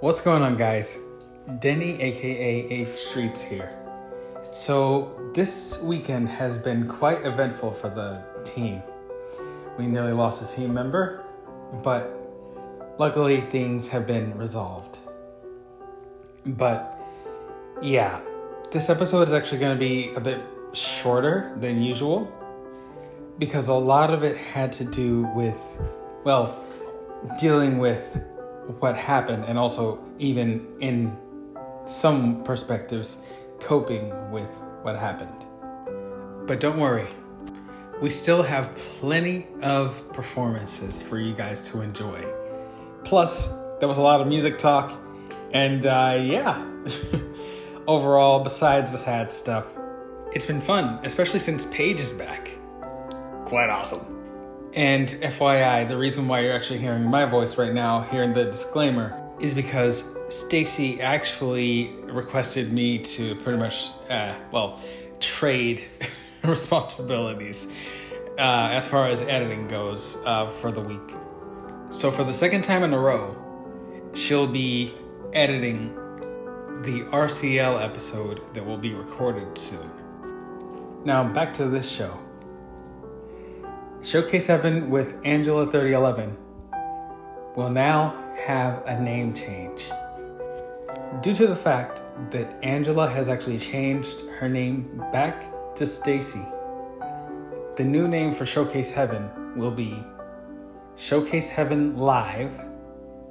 [0.00, 0.96] What's going on, guys?
[1.58, 3.78] Denny, aka H Streets, here.
[4.50, 8.82] So, this weekend has been quite eventful for the team.
[9.76, 11.22] We nearly lost a team member,
[11.82, 12.10] but
[12.98, 15.00] luckily things have been resolved.
[16.46, 16.98] But
[17.82, 18.22] yeah,
[18.70, 20.40] this episode is actually going to be a bit
[20.72, 22.32] shorter than usual
[23.38, 25.62] because a lot of it had to do with,
[26.24, 26.58] well,
[27.38, 28.18] dealing with
[28.78, 31.16] what happened and also, even in
[31.86, 33.18] some perspectives,
[33.58, 34.50] coping with
[34.82, 35.46] what happened.
[36.46, 37.08] But don't worry,
[38.00, 42.24] we still have plenty of performances for you guys to enjoy.
[43.04, 43.48] Plus,
[43.78, 44.92] there was a lot of music talk,
[45.52, 46.64] and uh, yeah,
[47.86, 49.66] overall, besides the sad stuff,
[50.32, 52.50] it's been fun, especially since Paige is back.
[53.46, 54.19] Quite awesome.
[54.74, 59.20] And FYI, the reason why you're actually hearing my voice right now, hearing the disclaimer,
[59.40, 64.80] is because Stacy actually requested me to pretty much, uh, well,
[65.18, 65.84] trade
[66.44, 67.66] responsibilities
[68.38, 71.16] uh, as far as editing goes uh, for the week.
[71.90, 73.36] So, for the second time in a row,
[74.14, 74.94] she'll be
[75.32, 75.94] editing
[76.82, 79.90] the RCL episode that will be recorded soon.
[81.04, 82.16] Now, back to this show.
[84.02, 86.34] Showcase Heaven with Angela 3011
[87.54, 88.14] will now
[88.46, 89.90] have a name change.
[91.20, 95.44] Due to the fact that Angela has actually changed her name back
[95.76, 96.40] to Stacy,
[97.76, 100.02] the new name for Showcase Heaven will be
[100.96, 102.58] Showcase Heaven Live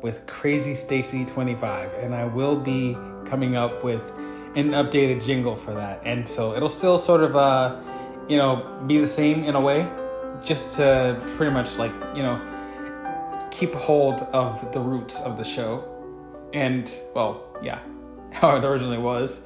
[0.04, 2.95] with Crazy Stacy 25 and I will be
[3.26, 4.11] coming up with
[4.56, 6.00] an updated jingle for that.
[6.06, 7.81] And so it'll still sort of uh
[8.28, 9.89] you know be the same in a way
[10.44, 12.40] just to pretty much like you know
[13.52, 15.86] keep hold of the roots of the show.
[16.54, 17.80] And well yeah
[18.32, 19.45] how it originally was.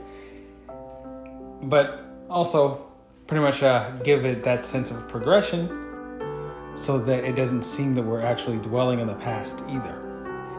[1.64, 2.86] But also
[3.28, 5.68] pretty much uh, give it that sense of progression
[6.76, 10.00] so that it doesn't seem that we're actually dwelling in the past either.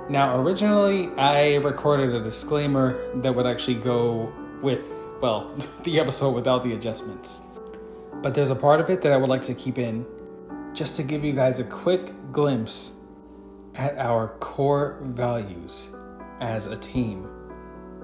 [0.08, 6.62] Now originally i recorded a disclaimer that would actually go with well the episode without
[6.62, 7.40] the adjustments.
[8.22, 10.06] But there's a part of it that i would like to keep in
[10.74, 12.94] just to give you guys a quick glimpse
[13.76, 15.94] at our core values
[16.40, 17.28] as a team,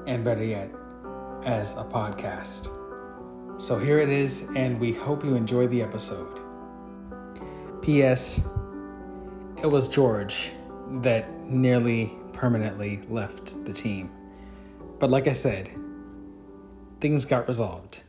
[0.07, 0.71] and better yet,
[1.45, 2.71] as a podcast.
[3.61, 6.41] So here it is, and we hope you enjoy the episode.
[7.83, 8.41] P.S.
[9.63, 10.53] It was George
[11.03, 14.11] that nearly permanently left the team.
[14.99, 15.71] But like I said,
[17.01, 18.03] things got resolved.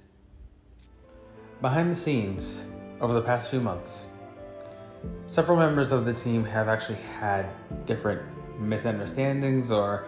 [1.61, 2.65] Behind the scenes,
[2.99, 4.05] over the past few months,
[5.27, 7.47] several members of the team have actually had
[7.85, 8.21] different
[8.59, 10.05] misunderstandings or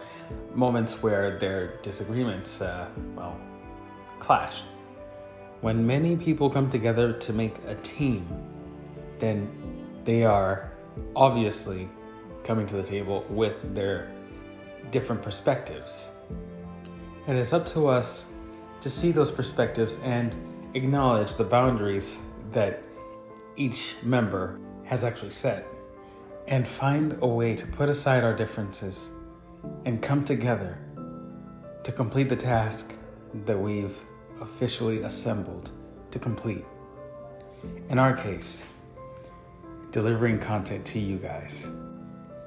[0.54, 3.38] moments where their disagreements, uh, well,
[4.18, 4.64] clashed.
[5.60, 8.26] When many people come together to make a team,
[9.18, 9.50] then
[10.04, 10.70] they are
[11.16, 11.88] obviously
[12.42, 14.12] coming to the table with their
[14.90, 16.08] different perspectives.
[17.26, 18.30] And it's up to us
[18.80, 20.36] to see those perspectives and
[20.74, 22.18] acknowledge the boundaries
[22.52, 22.84] that
[23.56, 25.64] each member has actually said,
[26.48, 29.10] and find a way to put aside our differences
[29.84, 30.78] and come together
[31.82, 32.94] to complete the task
[33.46, 33.96] that we've
[34.40, 35.70] officially assembled
[36.10, 36.64] to complete.
[37.88, 38.64] In our case,
[39.90, 41.70] delivering content to you guys.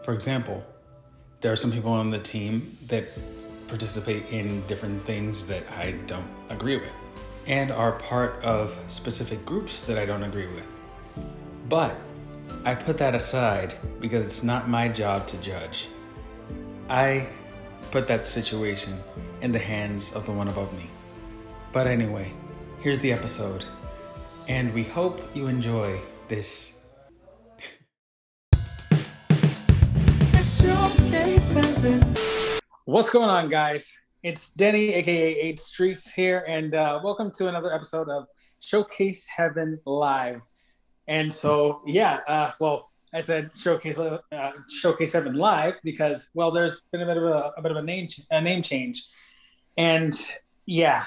[0.04, 0.64] For example,
[1.42, 3.06] there are some people on the team that
[3.68, 6.92] participate in different things that I don't agree with
[7.48, 10.72] and are part of specific groups that I don't agree with.
[11.70, 11.96] But
[12.64, 15.88] I put that aside because it's not my job to judge.
[16.90, 17.28] I
[17.92, 19.02] put that situation
[19.42, 20.90] in the hands of the one above me.
[21.72, 22.34] But anyway,
[22.82, 23.66] here's the episode,
[24.48, 26.74] and we hope you enjoy this.
[32.86, 33.94] What's going on, guys?
[34.24, 38.26] It's Denny, aka H Streets, here, and uh, welcome to another episode of
[38.60, 40.42] Showcase Heaven Live.
[41.08, 44.20] And so, yeah, uh, well, I said showcase uh,
[44.70, 47.82] showcase Heaven live because well, there's been a bit of a, a bit of a
[47.82, 49.06] name a name change,
[49.78, 50.14] and
[50.66, 51.06] yeah.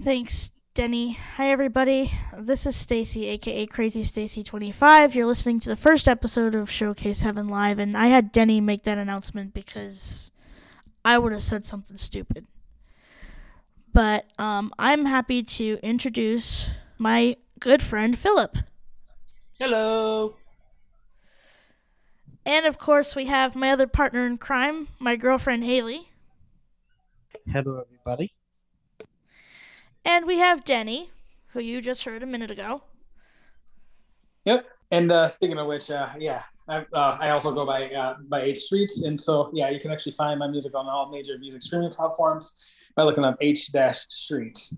[0.00, 1.12] Thanks, Denny.
[1.12, 2.12] Hi, everybody.
[2.38, 5.14] This is Stacy, aka Crazy Stacy twenty five.
[5.14, 8.82] You're listening to the first episode of Showcase Heaven live, and I had Denny make
[8.82, 10.30] that announcement because
[11.04, 12.46] I would have said something stupid.
[13.92, 16.68] But um, I'm happy to introduce
[16.98, 18.56] my good friend Philip.
[19.58, 20.36] Hello.
[22.44, 26.08] And of course, we have my other partner in crime, my girlfriend Haley.
[27.46, 28.32] Hello, everybody.
[30.04, 31.10] And we have Denny,
[31.48, 32.82] who you just heard a minute ago.
[34.46, 34.66] Yep.
[34.90, 38.42] And uh, speaking of which, uh, yeah, I, uh, I also go by uh, by
[38.42, 41.62] H Streets, and so yeah, you can actually find my music on all major music
[41.62, 42.64] streaming platforms
[42.96, 44.76] by looking up H Dash Streets.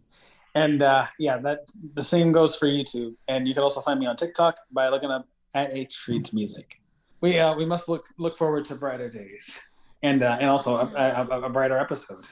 [0.54, 3.14] And uh, yeah, that the same goes for YouTube.
[3.28, 6.80] And you can also find me on TikTok by looking up at H Streets Music.
[7.20, 9.60] We uh, we must look look forward to brighter days,
[10.02, 12.24] and uh, and also a, a, a brighter episode.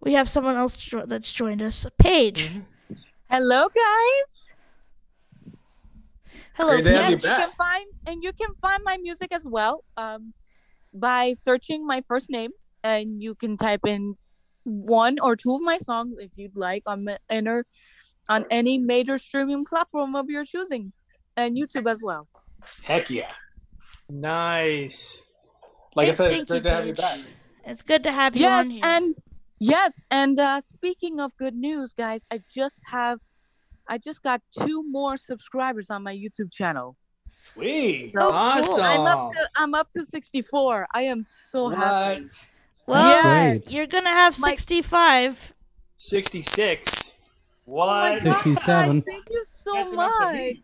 [0.00, 2.50] We have someone else jo- that's joined us, Paige.
[2.50, 2.94] Mm-hmm.
[3.30, 4.52] Hello, guys.
[6.54, 7.08] Hello, great to Paige.
[7.24, 10.34] you you can find and you can find my music as well um,
[10.92, 12.50] by searching my first name,
[12.82, 14.16] and you can type in
[14.64, 17.66] one or two of my songs if you'd like on ma- enter
[18.28, 20.92] on any major streaming platform of your choosing,
[21.36, 22.28] and YouTube as well.
[22.82, 23.32] Heck yeah!
[24.08, 25.22] Nice.
[25.94, 27.20] Like I said, it's thank great you, to have you back.
[27.64, 28.80] It's good to have you yes, on here.
[28.84, 29.14] and
[29.58, 33.18] yes, and uh, speaking of good news, guys, I just have.
[33.88, 36.96] I just got two more subscribers on my YouTube channel.
[37.30, 38.12] Sweet.
[38.16, 38.30] Cool.
[38.30, 38.84] awesome.
[38.84, 40.86] I'm up to I'm up to 64.
[40.94, 42.28] I am so happy.
[42.84, 42.96] What?
[42.98, 43.70] well, Great.
[43.72, 45.54] you're gonna have My- 65.
[45.96, 47.14] 66.
[47.66, 48.24] Oh my What?
[48.24, 49.02] God, 67.
[49.02, 50.36] Thank you so Catching up to much.
[50.36, 50.62] me.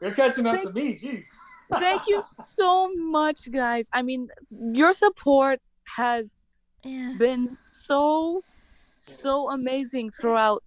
[0.00, 0.96] You're catching up to me.
[0.96, 1.26] Jeez.
[1.72, 2.22] Thank you
[2.56, 3.86] so much, guys.
[3.92, 6.26] I mean, your support has
[6.84, 7.14] Yeah.
[7.18, 8.42] been so,
[8.96, 10.64] so amazing throughout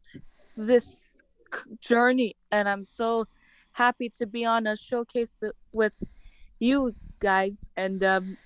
[0.56, 1.22] this
[1.54, 3.26] c- journey, and I'm so
[3.72, 5.42] happy to be on a showcase
[5.72, 5.94] with
[6.60, 7.58] you guys.
[7.76, 8.43] And um, a-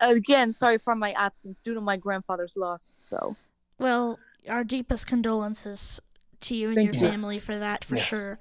[0.00, 2.92] again, sorry for my absence due to my grandfather's loss.
[2.94, 3.36] So
[3.78, 6.00] Well, our deepest condolences
[6.42, 7.10] to you and Thank your you.
[7.10, 8.04] family for that, for Yes.
[8.06, 8.38] sure.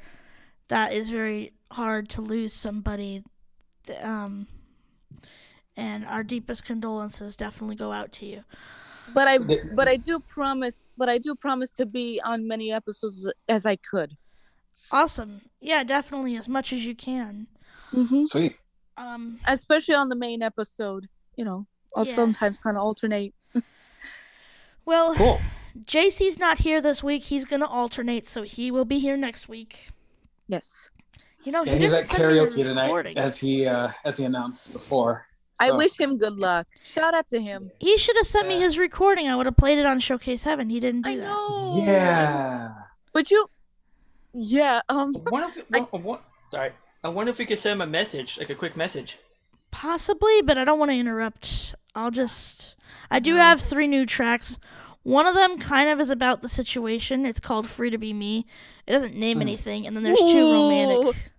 [0.67, 3.23] That is very hard to lose somebody.
[4.01, 4.47] Um,
[5.77, 8.43] and our deepest condolences definitely go out to you.
[9.13, 9.37] but I
[9.75, 13.75] but I do promise but I do promise to be on many episodes as I
[13.77, 14.15] could.
[14.91, 15.41] Awesome.
[15.59, 17.47] Yeah, definitely as much as you can.
[17.93, 18.25] Mm-hmm.
[18.25, 18.55] Sweet.
[18.97, 21.65] Um, Especially on the main episode, you know.
[21.95, 22.15] I'll Yeah.
[22.15, 23.33] sometimes kind of alternate.
[24.85, 25.39] well, Cool.
[25.85, 27.23] JC's not here this week.
[27.23, 29.89] He's gonna alternate, so he will be here next week.
[30.47, 30.89] Yes.
[31.43, 33.17] You know, Yeah, he he's at send me the karaoke tonight, recording.
[33.17, 35.25] as he uh, as he announced before.
[35.59, 36.65] I wish him good luck.
[36.93, 37.69] Shout out to him.
[37.79, 39.27] He should have sent me his recording.
[39.27, 40.69] I would have played it on Showcase Heaven.
[40.71, 41.23] He didn't do I that.
[41.23, 41.83] know.
[41.85, 42.73] Yeah.
[43.13, 43.47] But you
[44.33, 46.71] Yeah, um I wonder if, I, wa- sorry.
[47.03, 49.17] I wonder if we could send him a message, like a quick message.
[49.71, 51.75] Possibly, but I don't want to interrupt.
[51.95, 52.75] I'll just.
[53.09, 54.59] I do have three new tracks.
[55.03, 57.25] One of them kind of is about the situation.
[57.25, 58.45] It's called "Free to Be Me."
[58.85, 59.41] It doesn't name Mm.
[59.41, 60.53] anything, and then there's two Ooh.
[60.53, 61.31] romantic.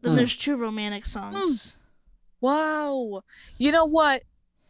[0.00, 0.16] Then Mm.
[0.16, 1.76] there's two romantic songs.
[2.40, 3.22] wow.
[3.58, 4.22] You know what?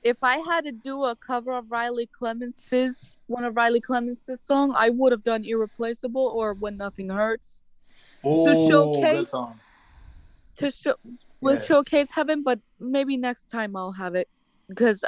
[0.03, 4.75] If I had to do a cover of Riley Clemmons's one of Riley Clemmons's song,
[4.77, 7.63] I would have done Irreplaceable or When Nothing Hurts.
[8.23, 9.61] Oh, showcase- good song.
[10.57, 10.95] to show
[11.45, 11.67] with Yes.
[11.67, 14.29] showcase heaven but maybe next time i'll have it
[14.69, 15.05] because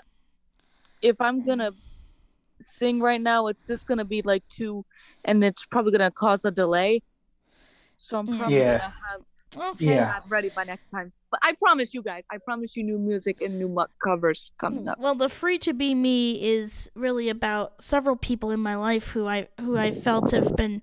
[1.03, 1.73] if i'm gonna
[2.62, 4.85] sing right now it's just gonna be like two
[5.25, 7.03] and it's probably gonna cause a delay
[7.99, 8.79] so i'm probably Yeah.
[8.79, 9.23] gonna have
[9.75, 9.87] Okay.
[9.87, 10.06] Yeah.
[10.06, 13.41] that ready by next time but i promise you guys i promise you new music
[13.41, 14.89] and new mu- covers coming hmm.
[14.89, 19.08] up Well, the "Free to Be Me" is really about several people in my life
[19.08, 20.82] who I who I felt have been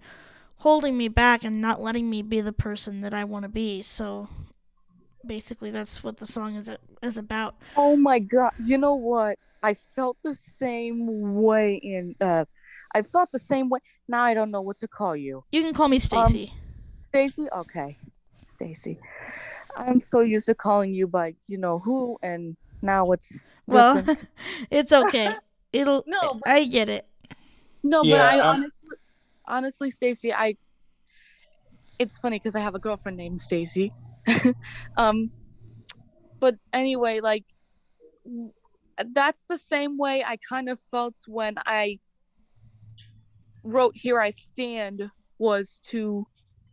[0.57, 3.81] holding me back and not letting me be the person that I want to be.
[3.81, 4.29] So,
[5.25, 6.69] basically, that's what the song is
[7.01, 7.55] is about.
[7.75, 11.07] oh my god you know what i felt the same
[11.43, 12.45] way in uh
[12.95, 15.73] i felt the same way now i don't know what to call you You can
[15.73, 16.53] call me Stacy.
[17.09, 17.47] Stacy?
[17.55, 17.97] Okay.
[18.55, 18.97] Stacy.
[19.75, 24.03] I'm so used to calling you by you know who and now it's well,
[24.71, 25.35] it's okay.
[25.71, 26.03] It'll.
[26.15, 27.05] No, but- I get it.
[27.83, 28.97] no, but Yeah, I um, honestly
[29.47, 30.57] honestly Stacy, I
[31.99, 33.91] it's funny cuz I have a girlfriend named Stacy.
[34.97, 35.31] um
[36.43, 37.45] but anyway, like
[39.13, 41.99] that's the same way I kind of felt when I
[43.63, 46.27] wrote Here I Stand was to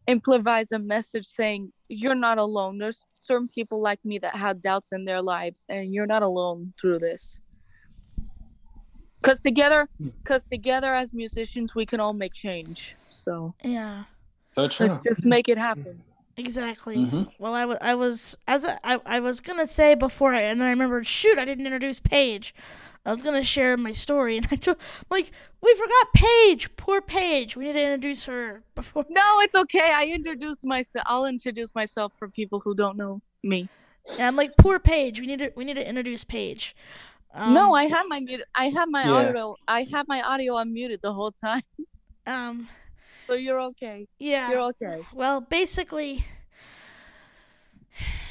[0.08, 2.78] improvise a message saying you're not alone.
[2.78, 6.72] There's certain people like me that have doubts in their lives and you're not alone
[6.80, 7.38] through this.
[9.22, 9.88] Cuz together
[10.24, 12.96] cuz together as musicians we can all make change.
[13.10, 14.06] So Yeah.
[14.56, 14.88] So true.
[14.88, 16.02] let's just make it happen.
[16.36, 16.96] Exactly.
[16.96, 17.30] Mhm.
[17.38, 20.60] Well, I wa- I was as a, I, I was gonna say before, I, and
[20.60, 21.06] then I remembered.
[21.06, 22.54] Shoot, I didn't introduce Paige.
[23.04, 24.78] I was gonna share my story, and I told
[25.10, 26.74] like we forgot Paige.
[26.76, 27.56] Poor Paige.
[27.56, 29.04] We need to introduce her before.
[29.10, 29.92] No, it's okay.
[29.94, 31.04] I introduced myself.
[31.08, 33.68] I'll introduce myself for people who don't know me.
[34.12, 35.20] And I'm like, poor Paige.
[35.20, 36.74] We need to we need to introduce Paige.
[37.34, 38.42] Um, no, I have my mute.
[38.54, 39.12] I have my Yeah.
[39.12, 39.56] audio.
[39.68, 41.62] I have my audio unmuted the whole time,
[42.26, 42.68] um
[43.30, 44.06] so you're okay.
[44.18, 44.50] yeah.
[44.50, 45.02] You're okay.
[45.14, 46.24] Well, basically,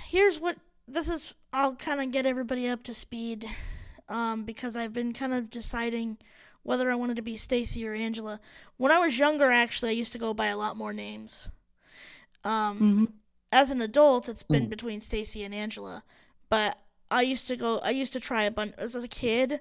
[0.08, 1.34] here's what this is.
[1.52, 3.46] I'll kind of get everybody up to speed
[4.08, 6.18] um, because I've been kind of deciding
[6.64, 8.40] whether I wanted to be Stacy or Angela.
[8.78, 11.50] When I was younger, actually, I used to go by a lot more names.
[12.44, 13.06] Um, Mm-hmm.
[13.52, 14.70] As an adult, it's been Mm.
[14.70, 16.04] between Stacy and Angela,
[16.52, 16.78] but
[17.10, 17.80] I used to go.
[17.80, 19.60] I used to try a bunch as a kid,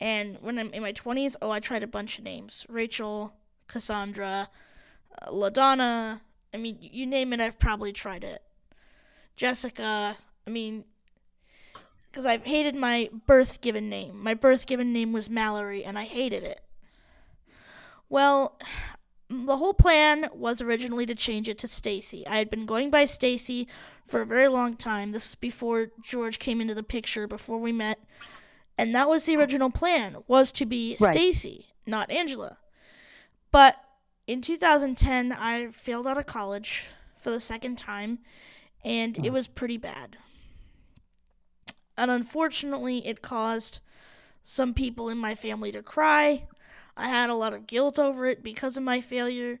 [0.00, 3.34] and when I'm in my twenties, oh, I tried a bunch of names: Rachel,
[3.70, 4.48] Cassandra,
[5.22, 6.20] uh, LaDonna.
[6.52, 8.42] I mean, you name it, I've probably tried it.
[9.36, 10.16] Jessica.
[10.46, 10.84] I mean,
[12.10, 14.20] because I've hated my birth given name.
[14.22, 16.60] My birth given name was Mallory, and I hated it.
[18.08, 18.58] Well,
[19.28, 22.26] the whole plan was originally to change it to Stacy.
[22.26, 23.68] I had been going by Stacy
[24.04, 25.12] for a very long time.
[25.12, 28.00] This was before George came into the picture, before we met.
[28.76, 31.14] And that was the original plan, was to be Right.
[31.14, 32.58] Stacy, not Angela.
[33.50, 33.76] But
[34.26, 38.20] in 2010, I failed out of college for the second time,
[38.84, 39.32] and it uh-huh.
[39.32, 40.16] was pretty bad.
[41.96, 43.80] And unfortunately, it caused
[44.42, 46.46] some people in my family to cry.
[46.96, 49.60] I had a lot of guilt over it because of my failure,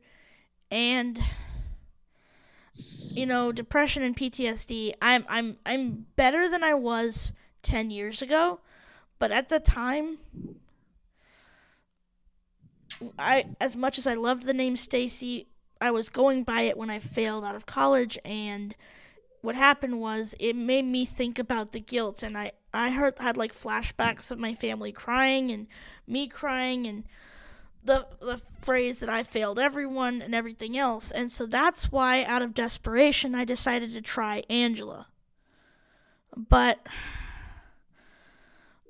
[0.70, 1.20] and
[2.74, 4.92] you know, depression and PTSD.
[5.02, 7.32] I'm I'm I'm better than I was
[7.62, 8.60] 10 years ago,
[9.18, 10.18] but at the time
[13.18, 15.46] I as much as I loved the name Stacy,
[15.80, 18.74] I was going by it when I failed out of college and
[19.42, 23.36] what happened was it made me think about the guilt and I I heard had
[23.36, 25.66] like flashbacks of my family crying and
[26.06, 27.04] me crying and
[27.82, 32.42] the the phrase that I failed everyone and everything else and so that's why out
[32.42, 35.06] of desperation I decided to try Angela.
[36.36, 36.86] But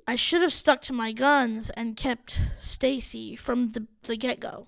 [0.07, 4.67] I should have stuck to my guns and kept Stacy from the the get-go.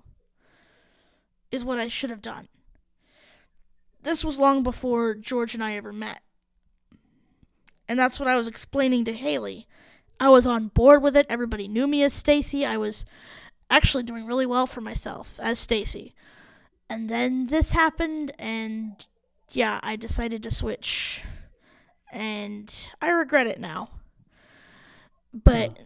[1.51, 2.47] Is what I should have done.
[4.01, 6.21] This was long before George and I ever met.
[7.87, 9.67] And that's what I was explaining to Haley.
[10.19, 11.25] I was on board with it.
[11.29, 12.65] Everybody knew me as Stacy.
[12.65, 13.05] I was
[13.69, 16.13] actually doing really well for myself as Stacy.
[16.89, 19.05] And then this happened and
[19.51, 21.23] yeah, I decided to switch.
[22.11, 23.89] And I regret it now.
[25.33, 25.77] But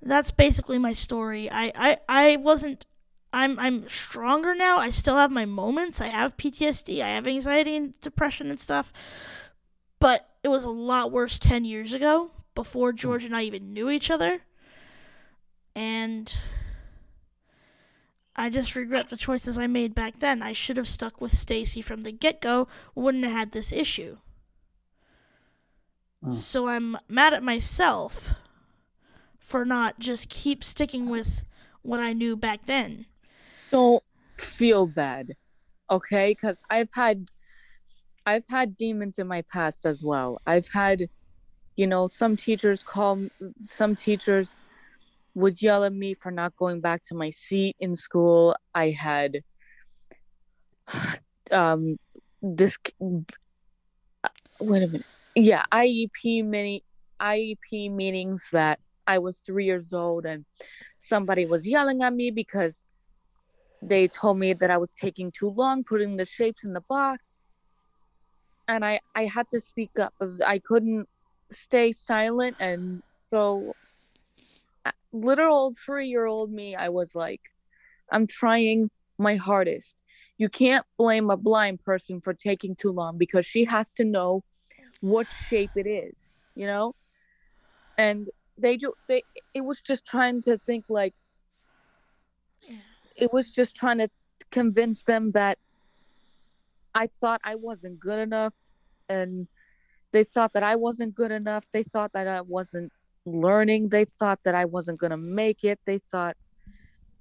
[0.00, 1.50] that's basically my story.
[1.50, 2.86] I, I, I wasn't
[3.32, 4.78] I'm I'm stronger now.
[4.78, 6.00] I still have my moments.
[6.00, 7.02] I have PTSD.
[7.02, 8.92] I have anxiety and depression and stuff.
[10.00, 12.96] But it was a lot worse 10 years ago before hmm.
[12.96, 14.40] George and I even knew each other.
[15.76, 16.36] And
[18.34, 20.42] I just regret the choices I made back then.
[20.42, 22.66] I should have stuck with Stacy from the get-go.
[22.94, 24.18] Wouldn't have had this issue.
[26.24, 26.34] Mm.
[26.34, 28.34] So I'm mad at myself
[29.38, 31.44] for not just keep sticking with
[31.82, 33.06] what I knew back then.
[33.70, 34.02] Don't
[34.36, 35.34] feel bad,
[35.90, 36.30] okay?
[36.30, 37.26] Because I've had,
[38.26, 40.40] I've had demons in my past as well.
[40.46, 41.08] I've had,
[41.76, 43.26] you know, some teachers call,
[43.70, 44.60] some teachers
[45.34, 48.56] would yell at me for not going back to my seat in school.
[48.74, 49.38] I had,
[51.50, 51.98] um,
[52.42, 52.76] this.
[54.60, 55.06] Wait a minute.
[55.40, 56.82] Yeah, IEP many
[57.20, 60.44] IEP meetings that I was three years old and
[60.98, 62.82] somebody was yelling at me because
[63.80, 67.40] they told me that I was taking too long putting the shapes in the box.
[68.66, 70.12] And I, I had to speak up.
[70.44, 71.06] I couldn't
[71.52, 72.56] stay silent.
[72.58, 73.74] And so,
[74.84, 77.42] uh, literal three year old me, I was like,
[78.10, 78.90] I'm trying
[79.20, 79.94] my hardest.
[80.36, 84.42] You can't blame a blind person for taking too long because she has to know
[85.00, 86.94] what shape it is, you know?
[87.96, 89.24] And they do, they,
[89.54, 91.14] it was just trying to think like,
[93.16, 94.08] it was just trying to
[94.50, 95.58] convince them that
[96.94, 98.54] I thought I wasn't good enough
[99.08, 99.48] and
[100.12, 101.64] they thought that I wasn't good enough.
[101.72, 102.92] They thought that I wasn't
[103.26, 103.88] learning.
[103.90, 105.78] They thought that I wasn't going to make it.
[105.84, 106.36] They thought,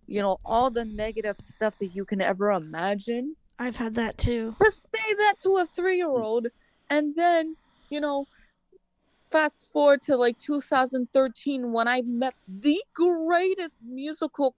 [0.07, 3.35] you know, all the negative stuff that you can ever imagine.
[3.59, 4.55] I've had that too.
[4.63, 6.47] Just say that to a three year old
[6.89, 7.55] and then,
[7.89, 8.25] you know,
[9.31, 14.55] fast forward to like 2013 when I met the greatest musical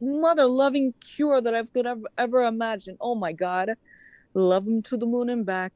[0.00, 2.96] mother loving cure that I've could ever, ever imagine.
[3.00, 3.70] Oh my God.
[4.34, 5.72] Love them to the moon and back.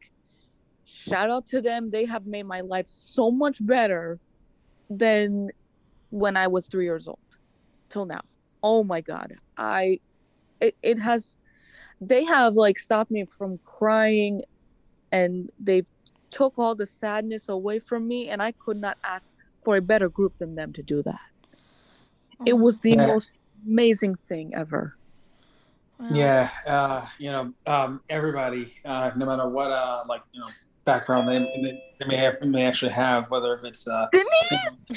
[0.85, 1.91] Shout out to them.
[1.91, 4.19] They have made my life so much better
[4.89, 5.51] than
[6.11, 7.19] when I was three years old
[7.89, 8.21] till now.
[8.63, 9.35] Oh my God.
[9.57, 10.01] I,
[10.61, 11.37] it, it has,
[12.01, 14.43] they have like stopped me from crying
[15.13, 15.89] and they've
[16.35, 19.31] took all the sadness away from me, and I could not ask
[19.63, 21.21] for a better group than them to do that.
[22.45, 23.07] It was the Yeah.
[23.07, 23.31] most
[23.65, 24.97] amazing thing ever.
[25.99, 30.49] Well, Yeah, uh, you know, um, everybody, uh, no matter what, uh, like you know,
[30.85, 34.87] background they, they, they may have, may actually have, whether if it's uh, Denise,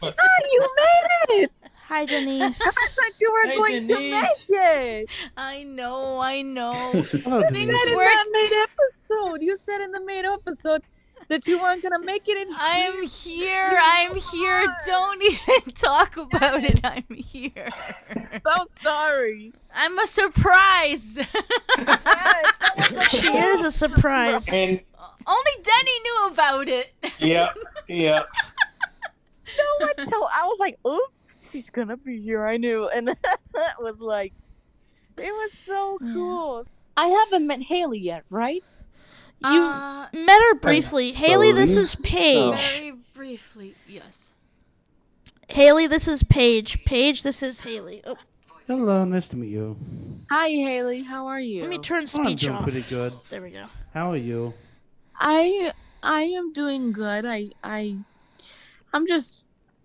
[0.00, 0.14] But-
[0.52, 1.52] you made it!
[1.88, 2.60] Hi, Denise.
[2.66, 4.44] I thought you were Hey, going Denise.
[4.46, 5.10] to make it.
[5.36, 6.72] I know, I know.
[6.92, 7.82] Hello, You Denise.
[7.82, 8.06] said in work.
[8.06, 9.42] that main episode.
[9.42, 10.82] You said in the main episode
[11.28, 12.48] that you weren't gonna make it in.
[12.56, 13.78] I'm here.
[13.82, 14.66] I'm here.
[14.86, 16.80] Don't even talk about it.
[16.84, 17.68] I'm here.
[18.46, 19.52] so sorry.
[19.74, 21.18] I'm a surprise.
[23.10, 24.52] she is a surprise.
[24.52, 24.82] and
[25.26, 26.92] Only Denny knew about it.
[27.18, 27.52] yeah,
[27.88, 28.22] yeah,
[29.56, 30.28] No one told.
[30.34, 33.08] I was like, "Oops, she's gonna be here." I knew, and
[33.54, 34.32] that was like,
[35.16, 36.66] it was so cool.
[36.96, 38.64] I haven't met Haley yet, right?
[39.40, 41.12] You Uh, met her briefly.
[41.12, 42.10] Haley, this is believe
[42.56, 42.78] Paige.
[42.78, 44.32] very briefly, yes.
[45.48, 46.84] Haley, this is Paige.
[46.84, 48.02] Paige, this is Haley.
[48.04, 48.16] Oh,
[48.66, 49.76] Hello, nice to meet you.
[50.30, 51.02] Hi, Haley.
[51.02, 51.62] How are you?
[51.62, 52.62] let me turn speech Oh, I'm doing off.
[52.64, 53.12] pretty good.
[53.30, 53.66] There we go.
[53.94, 54.52] How are you?
[55.16, 57.24] I I am doing good.
[57.24, 57.96] I I
[58.92, 59.44] I'm just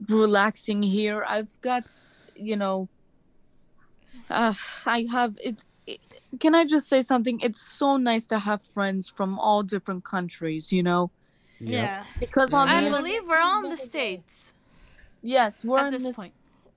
[0.09, 1.23] relaxing here.
[1.27, 1.83] I've got,
[2.35, 2.87] you know,
[4.29, 4.53] uh,
[4.85, 5.57] I have it,
[5.87, 5.99] it.
[6.39, 7.39] Can I just say something?
[7.41, 10.71] It's so nice to have friends from all different countries.
[10.71, 11.11] You know,
[11.59, 11.69] Yep.
[11.71, 12.03] Yeah.
[12.19, 14.51] because on the I internet- believe we're all in the States
[15.21, 16.33] Yes, we're at in this this point.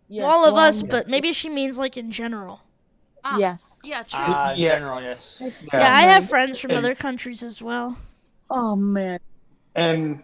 [0.09, 2.61] Yes, All of us, but maybe she means like in general.
[3.25, 3.81] Ah, Yes.
[3.83, 4.21] Yeah, true.
[4.21, 4.69] Uh, in Yeah.
[4.69, 5.43] general, yes.
[5.73, 7.97] Yeah, I have friends from And- other countries as well.
[8.49, 9.19] Oh man.
[9.75, 10.23] and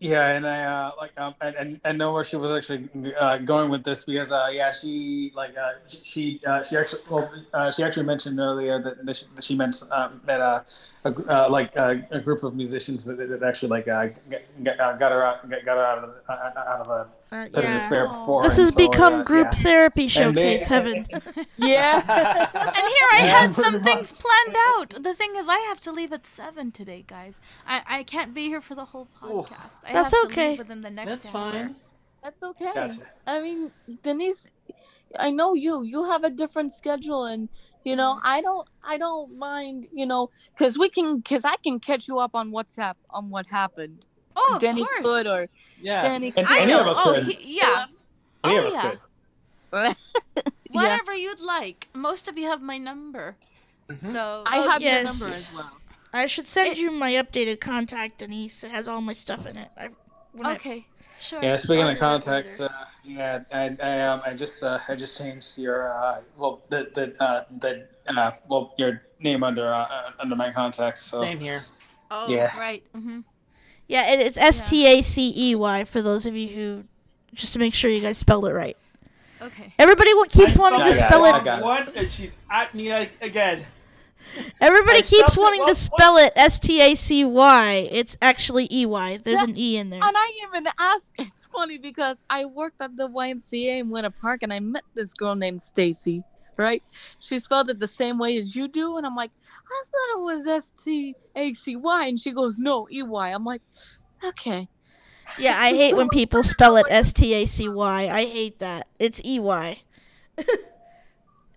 [0.00, 2.88] yeah, and I uh, like um, and, and I know where she was actually
[3.20, 7.02] uh, going with this because uh, yeah, she like uh, she she, uh, she actually
[7.10, 10.62] well uh, she actually mentioned earlier that, that, she, that she meant um, met uh,
[11.04, 14.98] a uh, like uh, a group of musicians that, that actually like uh, got, got,
[14.98, 17.62] got her out got her out of the, uh, out of a Uh, pit of
[17.64, 17.72] yeah.
[17.74, 18.42] despair before.
[18.42, 19.58] This has so, become yeah, group yeah.
[19.62, 21.06] therapy And they- showcase heaven.
[21.56, 21.96] Yeah.
[21.98, 25.02] And here I Yeah, had some pretty things planned out.
[25.02, 27.40] The thing is, I have to leave at seven today, guys.
[27.66, 29.80] I, I can't be here for the whole podcast.
[29.84, 30.50] I That's have to okay.
[30.50, 31.52] leave within the next That's hour.
[31.52, 31.76] fine.
[32.22, 32.72] That's okay.
[32.74, 32.98] Gotcha.
[33.26, 33.70] I mean,
[34.02, 34.48] Denise,
[35.18, 35.82] I know you.
[35.82, 37.48] You have a different schedule, and
[37.84, 38.68] you know, I don't.
[38.84, 39.86] I don't mind.
[39.92, 41.18] You know, because we can.
[41.18, 44.04] Because I can catch you up on WhatsApp on what happened.
[44.36, 45.02] Oh, of Danny course.
[45.02, 45.48] could or
[45.80, 46.02] Yeah.
[46.02, 46.32] Danny.
[46.36, 46.80] And- I Any know.
[46.82, 47.24] of us oh, could.
[47.24, 47.86] he- yeah.
[48.44, 48.90] Any oh, of us yeah.
[48.90, 49.96] could.
[50.72, 51.88] Whatever you'd like.
[51.94, 53.36] Most of you have my number.
[53.88, 54.00] Mhm.
[54.00, 54.92] So I Oh, have yes.
[54.92, 55.76] your number as well.
[56.12, 58.62] I should send It- you my updated contact, Denise.
[58.64, 59.68] It has all my stuff in it.
[59.76, 59.88] I,
[60.32, 60.86] when I- okay,
[61.20, 61.42] sure.
[61.42, 62.68] Yeah, speaking I'll of contacts, uh,
[63.04, 67.22] yeah, I, I, um, I just, uh, I just changed your, uh, well, the, the,
[67.22, 71.02] uh, the, uh, well, your name under, uh, under my contacts.
[71.02, 71.20] So.
[71.20, 71.62] Same here.
[72.10, 72.56] Oh, Yeah.
[72.58, 72.82] right.
[72.94, 73.20] hmm
[73.90, 76.84] yeah, it, it's S T A C E Y for those of you who,
[77.34, 78.76] just to make sure you guys spelled it right.
[79.42, 79.74] Okay.
[79.78, 81.30] Everybody wa- keeps I wanting to spell it.
[81.30, 81.34] it.
[81.34, 81.64] I got it.
[81.64, 83.66] once, and she's at me again.
[84.60, 87.88] Everybody I keeps wanting to once- spell it S T A C Y.
[87.90, 89.18] It's actually E Y.
[89.24, 90.00] There's Yeah, an E in there.
[90.02, 91.10] And I even asked.
[91.18, 95.12] It's funny because I worked at the YMCA in Winter Park, and I met this
[95.14, 96.22] girl named Stacy.
[96.56, 96.82] Right?
[97.20, 99.30] She spelled it the same way as you do, and I'm like,
[99.70, 103.28] I thought it was S T A C Y, and she goes, No, E Y.
[103.28, 103.62] I'm like,
[104.24, 104.68] okay.
[105.38, 108.08] Yeah, I hate when people spell it S T A C Y.
[108.08, 108.88] I hate that.
[108.98, 109.80] It's E Y.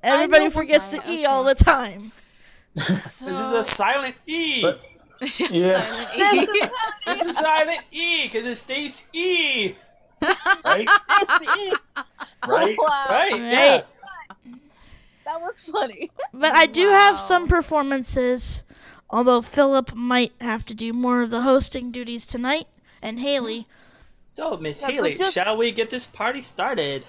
[0.04, 2.12] Everybody know forgets the why, E all the time.
[2.78, 4.62] So, This is a silent E.
[4.62, 4.80] But-
[5.50, 5.80] Yeah.
[5.82, 6.62] Silent E.
[7.06, 9.74] This is a silent E because it stays E.
[10.22, 10.88] Right?
[10.88, 11.76] right?
[12.48, 12.78] Wow, Right?
[13.10, 13.36] Right.
[13.36, 13.82] Yeah.
[15.26, 16.12] That was funny.
[16.34, 18.64] But I do have some performances,
[19.10, 22.68] although Philip might have to do more of the hosting duties tonight,
[23.02, 23.66] and Haley.
[24.20, 27.06] So, Miss Yeah, Haley, just- shall we get this party started?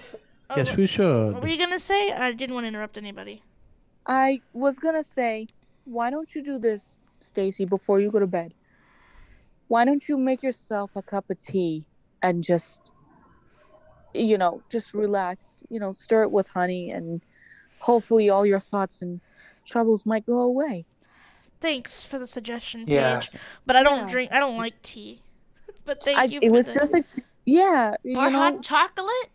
[0.55, 1.33] Yes, we should.
[1.33, 2.11] What were you gonna say?
[2.11, 3.41] I didn't want to interrupt anybody.
[4.05, 5.47] I was gonna say,
[5.85, 8.53] why don't you do this, Stacy, before you go to bed?
[9.67, 11.87] Why don't you make yourself a cup of tea
[12.21, 12.91] and just,
[14.13, 15.63] you know, just relax.
[15.69, 17.21] You know, stir it with honey, and
[17.89, 19.21] hopefully all your thoughts and
[19.65, 20.85] troubles might go away.
[21.61, 23.19] Thanks for the suggestion, Yeah.
[23.19, 23.29] Paige.
[23.65, 24.09] But I don't Yeah.
[24.13, 24.33] drink.
[24.33, 25.21] I don't like tea.
[25.85, 26.39] but thank I, you.
[26.41, 27.05] it for was the- just like,
[27.45, 29.29] yeah, you or know, hot chocolate?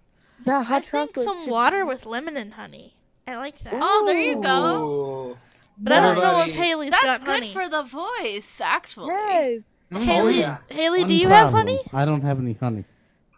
[0.44, 2.94] yeah, hot I think some water with lemon and honey.
[3.26, 3.74] I like that.
[3.76, 4.84] Oh, there you go.
[5.32, 5.38] Ooh.
[5.78, 9.08] But I don't know if Everybody- Haley's That's got good for the voice, actually.
[9.08, 9.62] Yes.
[9.92, 10.58] Oh, Haley, yeah.
[10.68, 11.80] Haley, do One you have honey?
[11.92, 12.84] I don't have any honey.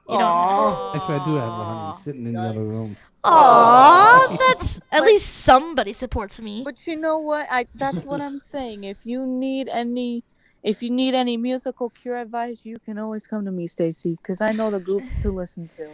[0.09, 0.23] You don't.
[0.23, 0.95] Aw.
[0.97, 2.97] Actually, I do have honey sitting in the other room.
[3.25, 6.63] Aw, that's at least somebody supports me.
[6.65, 7.47] But you know what?
[7.51, 8.85] I that's what I'm saying.
[8.85, 10.25] If you need any
[10.63, 14.41] if you need any musical cure advice, you can always come to me, Stacy, because
[14.41, 15.89] I know the groups to listen to.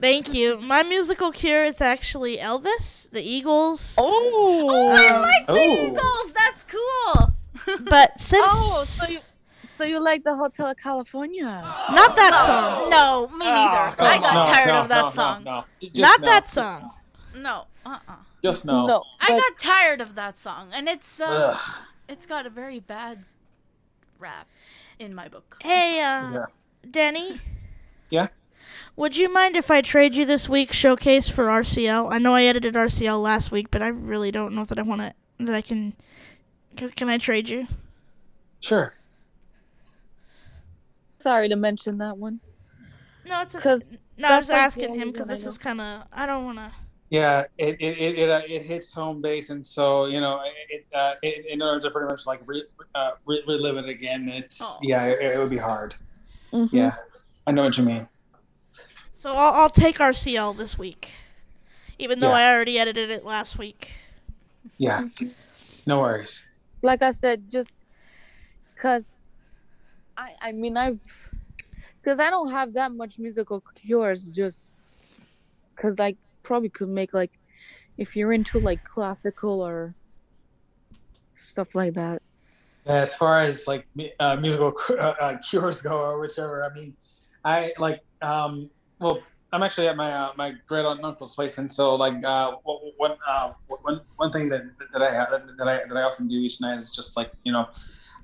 [0.00, 0.58] Thank you.
[0.60, 3.96] My musical cure is actually Elvis, the Eagles.
[3.98, 5.86] Oh, oh I like the Oh.
[5.86, 6.32] Eagles.
[6.32, 7.34] That's cool.
[7.88, 9.18] But oh, since oh, so you,
[9.78, 11.44] so you like the Hotel California?
[11.44, 13.54] not that song, No, me neither.
[13.54, 14.52] Ah, come I got on.
[14.54, 15.44] tired no, of that no, song.
[15.44, 15.64] No, no.
[15.80, 16.26] J- not no.
[16.26, 16.90] that song.
[17.36, 18.12] No, uh-uh.
[18.42, 18.86] Just no.
[18.86, 21.82] No, I but- got tired of that song, and it's uh, Ugh.
[22.08, 23.24] it's got a very bad
[24.18, 24.46] rap
[24.98, 25.56] in my book.
[25.62, 26.44] Hey, uh, Yeah.
[26.90, 27.40] Denny.
[28.08, 28.28] Yeah?
[28.94, 32.10] Would you mind if I trade you this week's showcase for RCL?
[32.10, 35.00] I know I edited RCL last week, but I really don't know that I want
[35.02, 35.12] to.
[35.44, 35.92] That I can.
[36.76, 37.66] Can I trade you?
[38.60, 38.94] Sure.
[41.26, 42.38] Sorry to mention that one,
[43.26, 43.58] No, it's okay.
[43.58, 46.04] because No, I was like asking him because this is kind of.
[46.12, 46.70] I don't want to.
[47.10, 50.86] Yeah, it it it it, uh, it hits home base, and so you know, it,
[50.94, 52.62] uh, it in order to pretty much like re,
[52.94, 54.78] uh, re, relive it again, it's Aw.
[54.82, 55.96] yeah, it, it would be hard.
[56.52, 56.68] Mhm.
[56.70, 56.94] Yeah,
[57.44, 58.08] I know what you mean.
[59.12, 61.10] So I'll, I'll take RCL this week,
[61.98, 62.34] even though Yeah.
[62.50, 63.96] I already edited it last week.
[64.78, 65.08] Yeah,
[65.86, 66.44] no worries.
[66.82, 67.70] like I said, just
[68.76, 69.02] because
[70.16, 71.00] I I mean I've
[72.02, 74.68] because I don't have that much musical cures, just
[75.76, 77.32] because I probably could make like
[77.98, 79.94] if you're into like classical or
[81.34, 82.22] stuff like that.
[82.86, 83.86] As far as like
[84.20, 86.94] uh, musical uh, uh, cures go, or whichever, I mean,
[87.44, 89.20] I like um well.
[89.52, 92.56] I'm actually at my uh, my great aunt and uncle's place, and so like uh,
[92.96, 95.10] one uh, one one thing that that I
[95.56, 97.66] that I that I often do each night is just like you know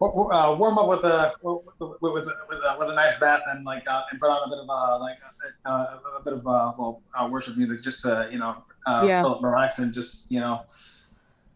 [0.07, 1.63] uh, warm up with a with
[2.01, 4.59] with, with, a, with a nice bath and like uh, and put on a bit
[4.59, 5.19] of uh, like
[5.67, 9.23] uh, a bit of uh, well uh, worship music just to you know uh, Yeah.
[9.41, 10.65] relax and just you know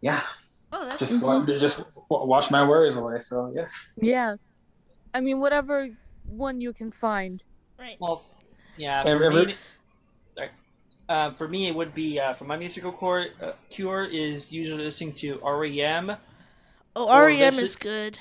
[0.01, 0.21] yeah
[0.73, 3.21] Oh, that's just wa- just wash my worries away.
[3.21, 3.67] So yeah.
[4.01, 4.37] Yeah,
[5.15, 5.89] I mean whatever
[6.29, 7.43] one you can find.
[7.79, 7.97] Right.
[8.01, 8.21] Well,
[8.77, 9.05] yeah.
[9.05, 9.55] For River- me,
[10.33, 10.51] sorry.
[11.09, 14.83] Uh, for me, it would be uh, for my musical core, uh, cure is usually
[14.85, 16.17] listening to REM,
[16.97, 18.19] Oh, REM is is- good.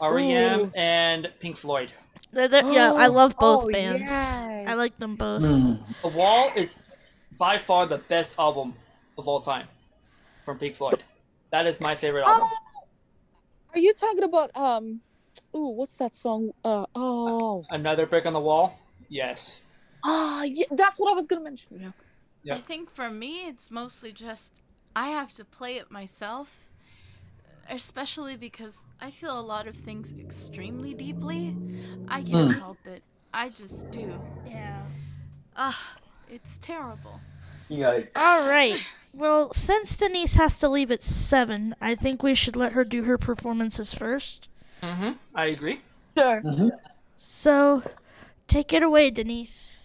[0.00, 0.72] REM, Ooh.
[0.74, 1.92] and Pink Floyd.
[2.32, 4.10] They're, they're- yeah, I love both Oh, bands.
[4.10, 4.68] yes.
[4.68, 5.42] I like them both.
[5.42, 6.82] The Wall is
[7.38, 8.74] by far the best album
[9.16, 9.68] of all time
[10.44, 11.02] from Pink Floyd.
[11.50, 12.48] That is my favorite album.
[13.72, 15.00] Are you talking about um?
[15.54, 16.50] Ooh, what's that song?
[16.64, 17.64] Uh oh.
[17.70, 18.78] Another Brick on the Wall.
[19.08, 19.64] Yes.
[20.04, 21.78] Ah, yeah, that's what I was gonna mention.
[21.80, 21.90] Yeah.
[22.42, 22.54] Yeah.
[22.56, 24.60] I think for me, it's mostly just
[24.94, 26.54] I have to play it myself,
[27.70, 31.54] especially because I feel a lot of things extremely deeply.
[32.08, 32.58] I can't Mm.
[32.58, 33.02] help it.
[33.32, 34.20] I just do.
[34.46, 34.82] Yeah.
[35.56, 35.96] Ah,
[36.30, 37.20] it's terrible.
[37.70, 38.10] Yikes.
[38.16, 38.82] All right.
[39.12, 43.04] Well, since Denise has to leave at seven, I think we should let her do
[43.04, 44.48] her performances first.
[44.82, 45.12] Mm-hmm.
[45.34, 45.80] I agree.
[46.16, 46.42] Sure.
[47.16, 47.82] So,
[48.46, 49.80] take it away, Denise.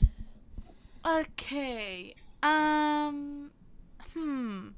[1.05, 2.13] Okay.
[2.43, 3.51] Um.
[4.13, 4.69] Hmm.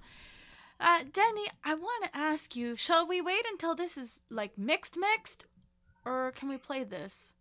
[0.86, 4.98] Uh, Denny, I want to ask you: Shall we wait until this is like mixed,
[4.98, 5.46] mixed,
[6.06, 7.34] or can we play this?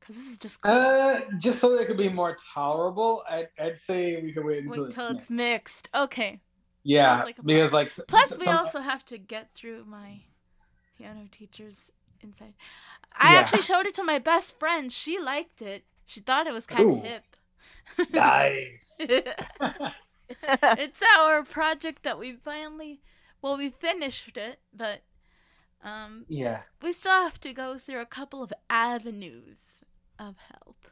[0.00, 0.72] Cause this is just cool.
[0.72, 4.64] Uh, just so that it could be more tolerable, I'd, I'd say we could wait
[4.64, 5.88] until Wait it's, till it's mixed.
[5.88, 5.88] mixed.
[5.94, 6.40] Okay.
[6.84, 10.20] Yeah, like because like Plus, s- we some- also have to get through my
[10.96, 11.90] piano teacher's
[12.22, 12.54] insight.
[13.18, 13.40] I Yeah.
[13.40, 14.92] actually showed it to my best friend.
[14.92, 15.84] She liked it.
[16.06, 17.24] She thought it was kind of hip.
[18.12, 19.00] nice.
[20.42, 23.00] it's our project that we finally,
[23.42, 25.02] well, we finished it, but
[25.84, 29.82] um, yeah, we still have to go through a couple of avenues
[30.18, 30.88] of help.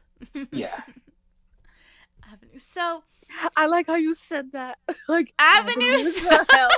[0.51, 0.81] yeah.
[2.31, 2.63] avenues.
[2.63, 3.03] So
[3.55, 4.77] I like how you said that.
[5.07, 6.17] like avenues.
[6.17, 6.71] of help.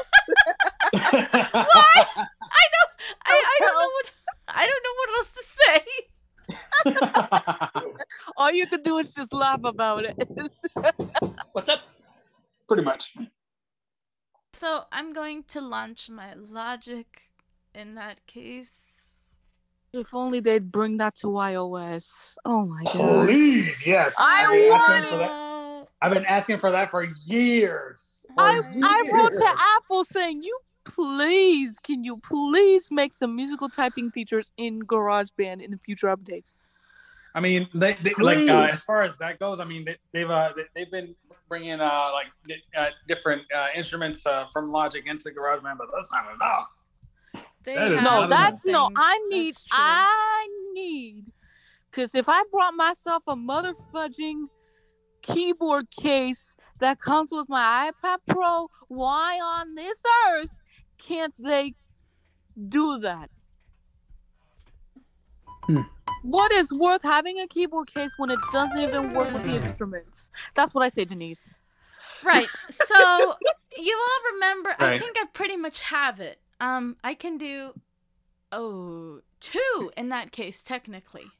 [0.93, 2.07] What?
[2.17, 2.85] I know.
[3.25, 4.05] I, I don't know what.
[4.47, 5.85] I don't know what else to say.
[8.37, 10.15] All you can do is just laugh about it.
[11.51, 11.81] What's up?
[12.67, 13.13] Pretty much.
[14.53, 17.29] So I'm going to launch my logic
[17.75, 18.83] in that case.
[19.93, 22.35] if only they'd bring that to iOS.
[22.45, 23.25] Oh my god.
[23.25, 24.15] Please, yes.
[24.19, 25.87] I I've been asking want for that.
[26.01, 28.25] I've been asking for that for years.
[28.35, 33.69] For I I wrote to Apple saying you please can you please make some musical
[33.69, 36.53] typing features in GarageBand in the future updates.
[37.35, 39.59] I mean, they, they like uh, as far as that goes.
[39.59, 41.15] I mean, they, they've uh, they, they've been
[41.49, 46.11] bringing uh like di- uh, different uh, instruments uh, from Logic into GarageBand, but that's
[46.11, 46.67] not enough.
[47.63, 48.27] They That is No, awesome.
[48.27, 48.89] some that's no.
[48.95, 49.55] I need.
[49.71, 51.25] I need.
[51.89, 54.47] Because if I brought myself a mother fudging
[55.21, 60.49] keyboard case that comes with my iPad Pro, why on this earth
[60.97, 61.73] can't they
[62.69, 63.29] do that?
[66.23, 70.31] What is worth having a keyboard case when it doesn't even work with the instruments?
[70.55, 71.53] That's what I say, Denise.
[72.23, 72.47] Right.
[72.69, 73.35] So
[73.77, 74.75] you all remember?
[74.79, 76.39] I think I pretty much have it.
[76.59, 77.73] Um, I can do
[78.51, 81.31] oh two in that case technically.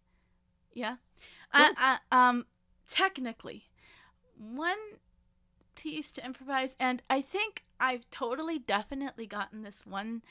[0.73, 0.97] Yeah.
[1.51, 2.45] I, I, um,
[2.88, 3.69] technically,
[4.38, 4.77] one
[5.75, 10.21] piece to improvise, and I think I've totally definitely gotten this one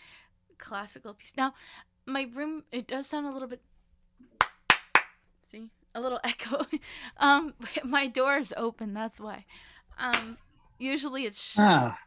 [0.58, 1.34] classical piece.
[1.36, 1.54] Now,
[2.06, 3.62] my room it does sound a little bit.
[5.46, 6.66] See, a little echo.
[7.18, 7.54] um,
[7.84, 8.94] my door is open.
[8.94, 9.44] That's why.
[9.98, 10.36] Um,
[10.78, 11.64] usually it's shut.
[11.64, 11.98] Ah,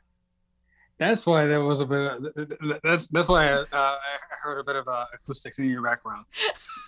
[0.97, 2.12] that's why there was a bit.
[2.12, 3.97] Of, that's that's why I, uh, I
[4.43, 6.25] heard a bit of uh, acoustics in your background.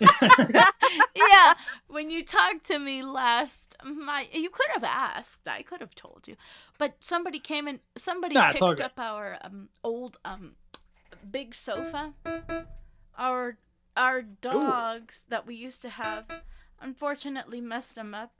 [1.14, 1.54] yeah,
[1.88, 5.48] when you talked to me last, my you could have asked.
[5.48, 6.36] I could have told you,
[6.78, 10.56] but somebody came and somebody Nah, picked up our um, old um
[11.30, 12.12] big sofa.
[13.16, 13.56] Our
[13.96, 16.24] our dogs that we used to have,
[16.80, 18.32] unfortunately, messed them up.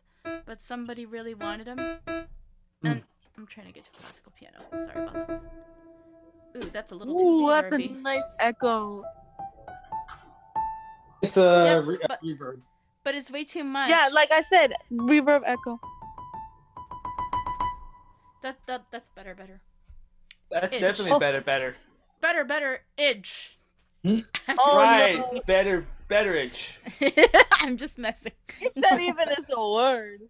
[0.46, 2.86] But somebody really wanted them, Hmm.
[2.86, 3.02] and
[3.36, 4.58] I'm trying to get to a classical piano.
[4.70, 5.42] Sorry about that.
[6.56, 8.00] Ooh, that's a little too Ooh, that's a reverby.
[8.02, 9.04] nice echo.
[11.22, 12.60] It's a Yeah, re- but- reverb.
[13.04, 13.88] but it's way too much.
[13.90, 15.80] Yeah, like I said, reverb echo.
[18.42, 19.60] that that that's better, better.
[20.50, 20.80] That's Itch.
[20.80, 21.18] definitely Oh.
[21.18, 21.76] better, better.
[22.20, 23.58] better, better edge.
[24.04, 26.78] I'm, Oh, just, right, better, betterage.
[27.60, 28.32] I'm just messing.
[28.76, 30.20] That even is a word.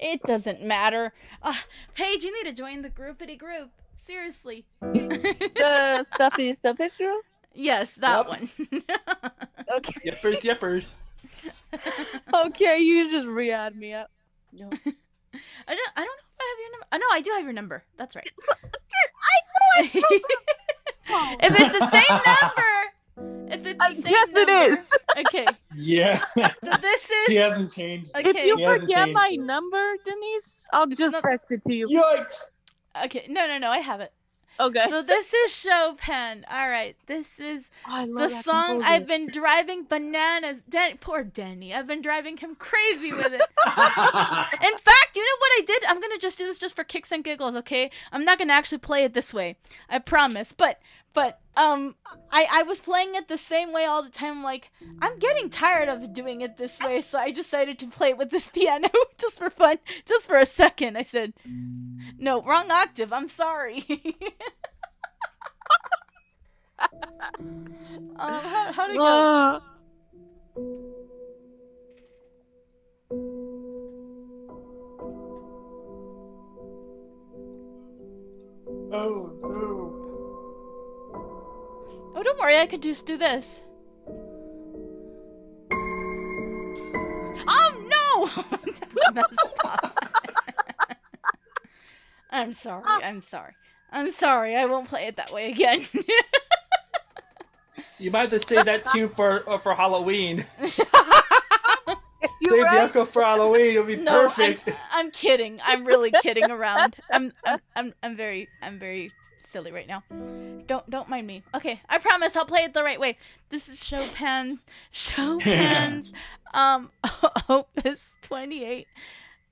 [0.00, 1.12] It doesn't matter.
[1.42, 1.54] Uh,
[1.94, 3.70] Paige, you need to join the groupity group.
[4.02, 4.64] Seriously.
[4.80, 7.20] The stuffy stuffy girl.
[7.54, 8.28] yes, that Yep.
[8.28, 8.48] one.
[9.70, 9.92] Okay.
[10.10, 10.94] Yippers, yippers.
[12.32, 14.10] Okay, you just re-add me up.
[14.50, 14.70] No.
[14.70, 14.70] I
[15.74, 15.90] don't.
[15.94, 16.86] I don't know if I have your number.
[16.92, 17.84] Oh, no, I do have your number.
[17.98, 18.30] That's right.
[19.76, 21.36] I know.
[21.42, 22.77] if it's the same number,
[23.50, 24.92] if it's uh, the I same guess it number- is.
[25.18, 27.26] Okay, Yeah, so this is.
[27.26, 28.10] she hasn't changed.
[28.16, 28.28] okay.
[28.30, 29.40] If you She forget my it.
[29.40, 31.88] number, Denise, I'll just not- text it to you.
[31.88, 32.62] Yikes!
[33.04, 34.12] Okay, no, no, no, I have it.
[34.60, 34.86] Okay.
[34.88, 36.44] So this is Chopin.
[36.50, 38.82] All right, this is Oh, the song.
[38.82, 40.64] I've been driving bananas.
[40.68, 41.72] Den- poor Denny.
[41.72, 43.40] I've been driving him crazy with it.
[43.70, 45.84] In fact, you know what I did?
[45.86, 47.90] I'm gonna just do this just for kicks and giggles, okay?
[48.10, 49.56] I'm not gonna actually play it this way.
[49.88, 50.52] I promise.
[50.52, 50.80] But
[51.14, 51.96] but um
[52.30, 55.88] I, I was playing it the same way all the time, like I'm getting tired
[55.88, 59.38] of doing it this way, so I decided to play it with this piano just
[59.38, 59.78] for fun.
[60.06, 60.96] Just for a second.
[60.96, 61.34] I said
[62.18, 63.84] No, wrong octave, I'm sorry.
[67.40, 69.02] um how how'd it go?
[69.04, 69.60] Ah.
[78.90, 80.07] Oh, no.
[82.18, 83.60] Oh, don't worry, I could just do this.
[87.48, 88.58] Oh no!
[89.12, 89.96] That's messed up.
[92.32, 92.82] I'm sorry.
[92.86, 93.54] I'm sorry.
[93.92, 94.56] I'm sorry.
[94.56, 95.86] I won't play it that way again.
[98.00, 100.44] You might have to save that tune for uh, for Halloween.
[100.60, 100.86] You Save
[102.40, 102.88] the right?
[102.88, 103.72] echo for Halloween.
[103.72, 104.68] It'll be no, perfect.
[104.68, 105.58] I'm, I'm kidding.
[105.64, 106.94] I'm really kidding around.
[107.10, 110.02] I'm, I'm I'm I'm very I'm very silly right now.
[110.66, 111.42] Don't don't mind me.
[111.54, 113.16] Okay, I promise I'll play it the right way.
[113.50, 114.60] This is Chopin
[114.92, 116.12] Chopin's
[116.54, 116.90] um
[117.48, 118.86] opus 28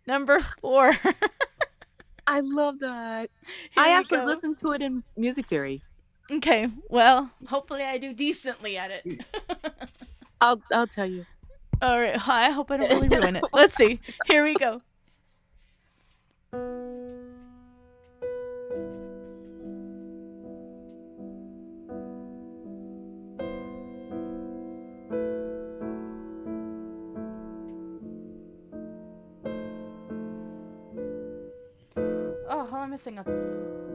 [0.07, 0.94] number 4.
[2.27, 3.31] I love that.
[3.77, 4.25] I we actually go.
[4.25, 5.83] listened to it in music theory.
[6.31, 9.25] Okay, well, hopefully I do decently at it.
[10.40, 11.25] I'll I'll tell you.
[11.81, 13.44] All right, I hope I don't really ruin it.
[13.53, 14.01] Let's see.
[14.27, 14.83] Here we go.
[32.88, 33.86] Oh,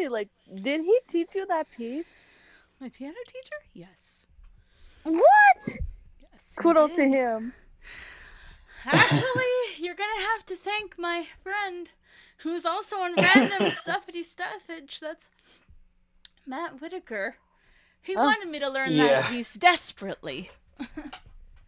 [0.00, 0.28] how am I missing a?
[0.50, 2.20] actually like, did he teach you that piece?
[2.80, 3.56] My piano teacher?
[3.74, 4.26] Yes.
[5.02, 5.78] What?
[6.20, 6.54] Yes.
[6.56, 7.52] he Kudos to him.
[8.86, 9.44] Actually,
[9.78, 11.90] you're gonna have to thank my friend,
[12.38, 15.00] who's also on random stuffity stuffage.
[15.00, 15.28] That's
[16.46, 17.36] Matt Whitaker.
[18.02, 18.24] He Oh.
[18.24, 19.20] wanted me to learn Yeah.
[19.20, 20.50] that piece desperately.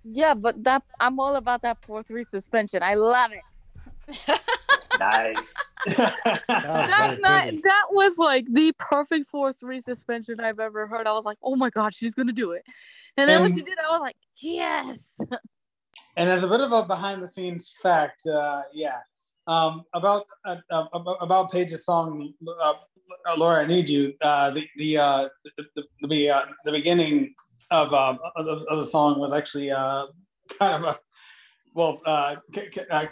[0.05, 2.83] Yeah, but that I'm all about that four three suspension.
[2.83, 4.41] I love it.
[5.11, 5.55] Nice.
[5.87, 7.61] That was That very night, pretty.
[7.63, 11.07] that was like the perfect four three suspension I've ever heard.
[11.07, 12.65] I was like, oh my god, she's gonna do it.
[13.17, 15.19] And then when she did, I was like, yes.
[16.17, 18.99] And as a bit of a behind the scenes fact, uh, yeah,
[19.47, 22.75] um, about uh, uh, about- about Paige's song, uh,
[23.29, 27.35] uh, "Laura, I Need You." Uh, the the, uh, the the the, uh, the beginning
[27.71, 30.05] of, um, of of the song was actually uh,
[30.59, 30.99] kind of a
[31.75, 33.03] well, uh, k- k- I,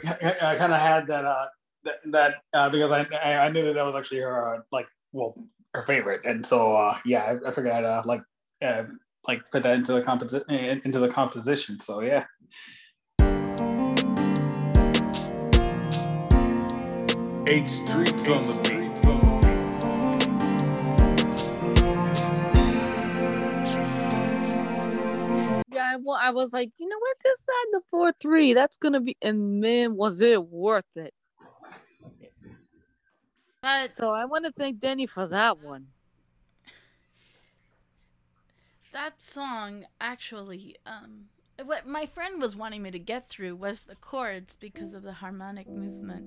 [0.51, 1.47] I kind of had that uh,
[1.85, 4.89] that, that uh, because I, I I knew that that was actually her uh, like
[5.13, 5.35] well
[5.75, 8.23] her favorite, and so uh, yeah, I, I figured I'd uh, like
[8.63, 8.85] uh,
[9.27, 10.49] like fit that into the composi-
[10.85, 11.79] into the composition.
[11.79, 12.25] So yeah.
[17.49, 18.81] H Streets on the beat.
[25.73, 27.17] Yeah, I, I was like, you know what?
[27.25, 28.55] Just add the four three.
[28.55, 29.17] That's gonna be.
[29.23, 31.13] And man, was it worth it?
[33.63, 35.89] But So I want to thank Denny for that one.
[38.93, 41.27] that song actually, um,
[41.65, 45.13] what my friend was wanting me to get through was the chords because of the
[45.13, 46.25] harmonic movement.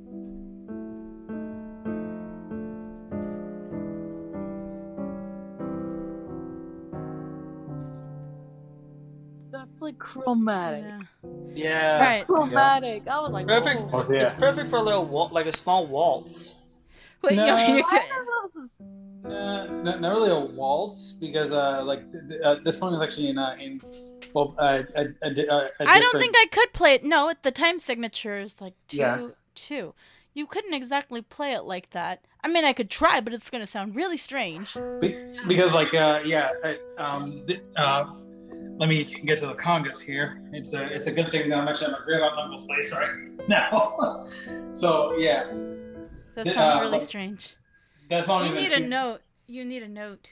[9.52, 10.84] That's like chromatic.
[10.84, 11.00] Yeah.
[11.54, 12.00] Yeah.
[12.00, 12.26] Right.
[12.26, 13.08] Chromatic.
[13.08, 13.82] I was like, Perfect.
[13.82, 13.90] oh.
[13.94, 14.22] Oh, yeah.
[14.22, 16.58] It's perfect for a little wa- like a small waltz.
[17.24, 17.46] Wait, No.
[17.46, 18.70] you- you Why could- are those-
[19.26, 23.02] Uh, not, not really a waltz because uh, like th- th- uh, this song is
[23.02, 23.80] actually in uh, in
[24.34, 27.06] well uh, a, a, a, a I don't think I could play it.
[27.06, 29.28] No, the time signature is like two, Yeah.
[29.56, 29.94] two.
[30.34, 32.26] You couldn't exactly play it like that.
[32.44, 34.74] I mean, I could try, but it's gonna sound really strange.
[35.00, 35.16] Be-
[35.48, 38.04] because like uh, yeah I, um th- uh,
[38.78, 40.42] let me get to the congas here.
[40.52, 43.08] It's a it's a good thing that I'm actually at my grandma uncle's place right
[43.48, 44.26] now.
[44.74, 45.46] so yeah,
[46.36, 47.56] That sounds uh, really but- strange.
[48.10, 49.22] that song You is need a two- note.
[49.48, 50.32] You need a note.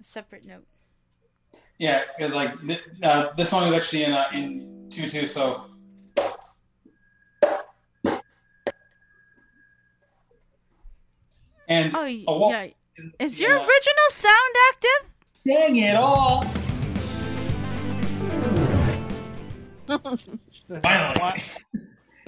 [0.00, 0.64] A separate note.
[1.78, 5.26] Yeah, because like th- uh, this song is actually in uh, in two two.
[5.26, 5.66] So
[11.68, 12.66] and Oh, a wa- yeah.
[13.18, 13.56] Is your yeah.
[13.66, 15.10] original sound active?
[15.46, 16.42] Dang it all!
[20.82, 21.42] Finally.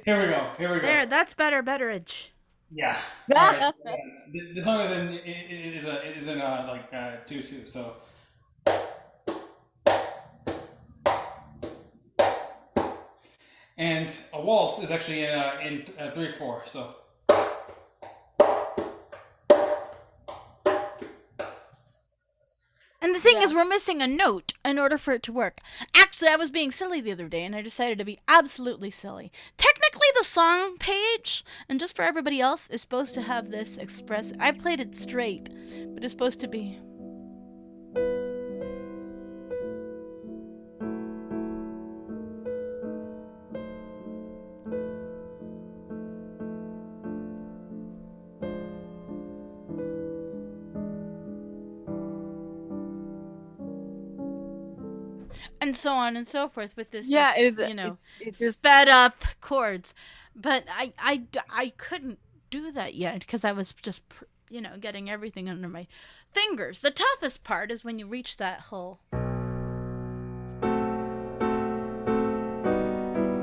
[0.05, 0.47] Here we go.
[0.59, 0.83] Here we go.
[0.83, 2.27] There, that's better, betterage.
[2.71, 2.99] Yeah.
[3.29, 3.73] Right.
[3.85, 4.53] Yeah.
[4.55, 7.67] The, song is in is a, is in uh, like uh, two two.
[7.67, 7.95] So.
[13.79, 16.63] And a waltz is actually in uh, in uh, three four.
[16.67, 16.95] So.
[23.29, 25.61] Thing is, we're missing a note in order for it to work.
[25.95, 29.31] Actually, I was being silly the other day, and I decided to be absolutely silly.
[29.59, 34.33] Technically, the song page, and just for everybody else, is supposed to have this express.
[34.41, 35.51] I played it straight,
[35.95, 36.79] but it's supposed to be.
[55.79, 58.59] So on and so forth with this, Yeah, ex- it- you know, it- it just
[58.59, 59.95] sped up chords.
[60.37, 62.19] But I, I i couldn't
[62.51, 64.03] do that yet because I was just,
[64.51, 65.87] you know, getting everything under my
[66.33, 66.81] fingers.
[66.81, 69.01] The toughest part is when you reach that whole.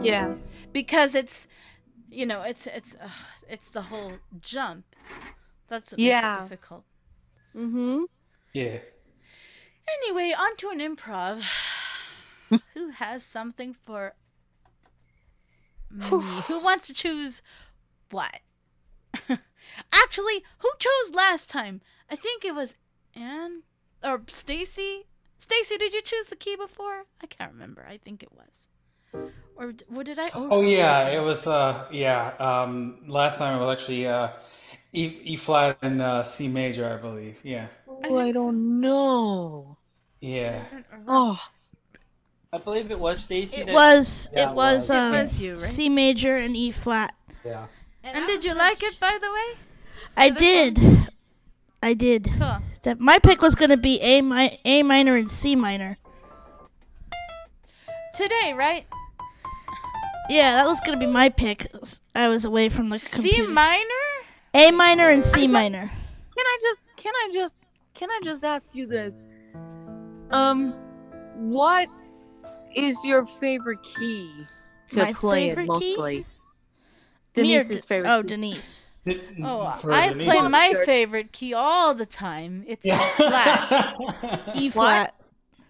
[0.04, 0.36] yeah.
[0.72, 1.48] because it's
[2.12, 3.10] you know it's it's uh,
[3.50, 4.86] it's the whole jump
[5.68, 6.22] that's what Yeah.
[6.22, 6.84] makes it difficult
[7.56, 8.04] Mm-hmm.
[8.54, 8.80] Yeah.
[10.02, 11.44] anyway on to an improv
[12.74, 14.16] who has something for
[15.89, 17.41] me who wants to choose
[18.12, 18.39] what
[19.93, 22.76] actually who chose last time i think it was
[23.16, 23.64] anne
[24.03, 25.06] or stacy
[25.38, 28.68] stacy did you choose the key before i can't remember i think it was
[29.58, 31.47] or what did i Oh yeah, it was.
[31.47, 32.34] Uh, yeah.
[32.39, 34.30] Um, last time it was actually uh,
[34.93, 37.39] E, e flat and uh, C major, I believe.
[37.43, 37.68] Yeah.
[37.88, 39.78] Oh, think I don't know.
[40.20, 40.62] Yeah.
[41.08, 41.39] Oh,
[42.56, 43.62] I believe it was Stacy.
[43.62, 44.89] It that- was Yeah, it it was was.
[44.89, 45.62] It um was you, right?
[45.62, 47.14] C major and E flat.
[47.43, 47.66] Yeah.
[48.03, 49.58] And did you like it, by the way?
[50.16, 51.08] I this did.
[51.84, 52.30] I did.
[52.39, 52.58] Cool.
[52.84, 55.97] That my pick was gonna be A mi- A minor and C minor.
[58.16, 58.86] Today, right?
[60.30, 61.68] Yeah, that was gonna be my pick.
[62.16, 63.49] I was away from the C computer.
[63.51, 64.06] minor?
[64.53, 65.91] A minor and C minor.
[66.36, 67.53] Can I just can I just
[67.93, 69.22] can I just ask you this?
[70.32, 70.74] Um
[71.36, 71.89] what
[72.76, 74.47] is your favorite key
[74.89, 75.95] to My play it favorite key?
[75.95, 76.26] mostly?
[77.38, 78.28] Me or Denise's D- favorite Oh, key.
[78.28, 78.88] Denise.
[79.43, 80.26] Oh, For I Denise.
[80.26, 82.63] play my favorite key all the time.
[82.67, 82.97] It's Yeah.
[82.97, 83.95] flat.
[84.55, 85.15] E flat.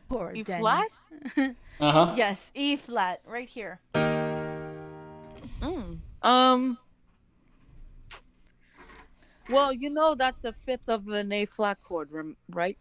[0.10, 0.62] Poor E Denny.
[0.62, 0.88] flat?
[1.38, 2.14] uh huh.
[2.16, 3.80] Yes, E flat, right here.
[5.62, 5.98] Mm.
[6.22, 6.78] Um
[9.50, 12.10] Well, you know that's a fifth of an A flat chord,
[12.50, 12.78] right?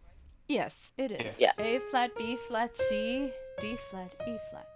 [0.47, 1.39] Yes, it is.
[1.39, 1.51] Yeah.
[1.59, 4.67] A flat, B flat, C, D flat, E flat.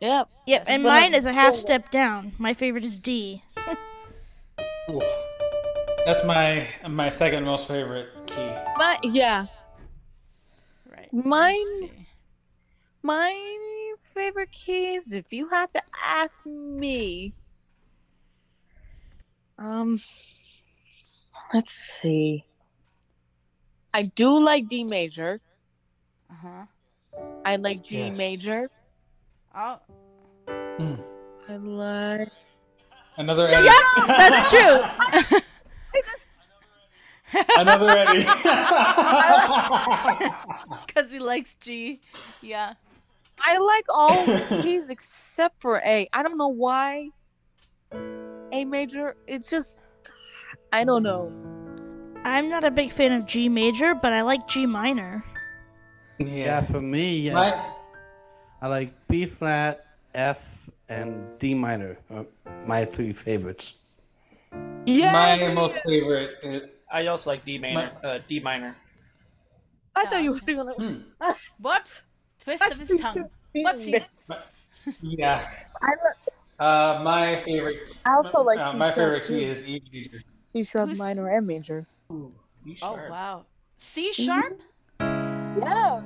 [0.00, 0.28] Yep.
[0.46, 2.32] Yep, and mine is a half step down.
[2.38, 3.42] My favorite is D.
[6.04, 8.50] That's my my second most favorite key.
[8.76, 9.46] My yeah.
[10.90, 11.12] Right.
[11.12, 11.90] Mine-
[13.02, 13.32] My
[14.14, 17.32] favorite keys, if you had to ask me,
[19.58, 20.00] um,
[21.52, 22.44] let's see.
[23.94, 25.40] I do like D major.
[26.30, 26.66] Uh-huh.
[27.44, 28.16] I like G Yes.
[28.18, 28.70] major.
[29.54, 29.78] Oh,
[30.48, 30.94] hmm.
[31.48, 32.28] I like.
[33.16, 33.66] Another Eddie.
[33.66, 34.80] Yeah, that's true.
[37.58, 38.24] Another Eddie.
[40.86, 42.00] Because he likes G.
[42.42, 42.74] Yeah.
[43.38, 46.08] I like all the keys except for A.
[46.12, 47.08] I don't know why.
[48.52, 49.16] A major.
[49.26, 49.78] It's just.
[50.72, 51.32] I don't know.
[52.24, 55.24] I'm not a big fan of G major, but I like G minor.
[56.18, 57.34] Yeah, for me, yes.
[57.34, 57.62] My,
[58.60, 60.40] I like B flat, F,
[60.88, 61.96] and D minor.
[62.66, 63.74] My three favorites.
[64.84, 65.12] Yeah.
[65.12, 67.90] my most favorite is I also like D minor.
[68.04, 68.76] Uh, D minor.
[69.96, 70.76] I thought you were doing it.
[70.76, 71.32] Hmm.
[71.60, 72.00] Whoops.
[72.42, 73.28] Twist of his tongue.
[73.56, 74.04] Whoopsies.
[75.02, 75.48] yeah.
[75.80, 77.98] I lo- Uh, my favorite.
[78.04, 80.20] I also like uh, C my favorite key is E major.
[80.52, 81.86] C sharp Who's- minor and major.
[82.10, 82.32] You
[82.82, 83.44] Oh, wow.
[83.78, 84.60] C sharp?
[85.60, 86.02] Yeah.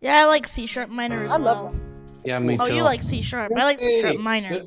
[0.00, 1.80] Yeah, I like C sharp minor as I love well.
[2.24, 2.62] Yeah, me too.
[2.62, 3.52] Oh, you like C sharp.
[3.56, 4.58] I like C sharp minor.
[4.58, 4.64] The,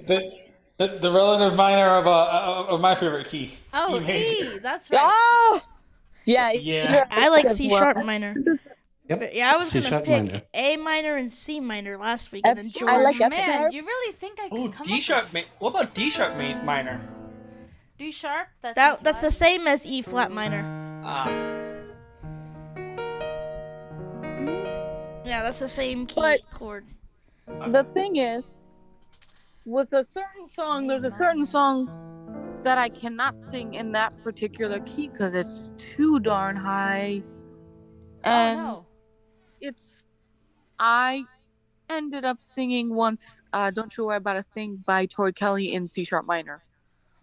[0.77, 3.53] the, the, the relative minor of uh, of my favorite key.
[3.73, 4.55] Oh, E major.
[4.55, 4.59] E.
[4.59, 4.99] That's right.
[5.01, 5.61] Oh.
[6.25, 6.51] Yeah.
[6.51, 7.05] Yeah.
[7.09, 8.35] I like C sharp minor.
[9.09, 9.19] Yep.
[9.19, 10.41] But yeah, I was C gonna pick minor.
[10.53, 12.91] A minor and C minor last week, and then F- George.
[12.91, 13.73] I like F Man, sharp.
[13.73, 15.33] you really think I could Oh, come D sharp.
[15.33, 17.01] with what about D sharp minor?
[17.97, 18.47] D sharp?
[18.61, 20.63] That's that that's the same as E flat minor.
[21.03, 21.25] Ah,
[25.31, 26.85] Yeah, that's the same key But- chord.
[27.47, 28.43] The thing is,
[29.63, 31.89] with a certain song, there's a certain song
[32.63, 37.23] that I cannot sing in that particular key because it's too darn high.
[38.25, 38.85] And oh, no.
[39.61, 40.05] it's
[40.79, 41.23] I
[41.89, 45.87] ended up singing once uh, "Don't You Worry About a Thing" by Tori Kelly in
[45.87, 46.61] C sharp minor,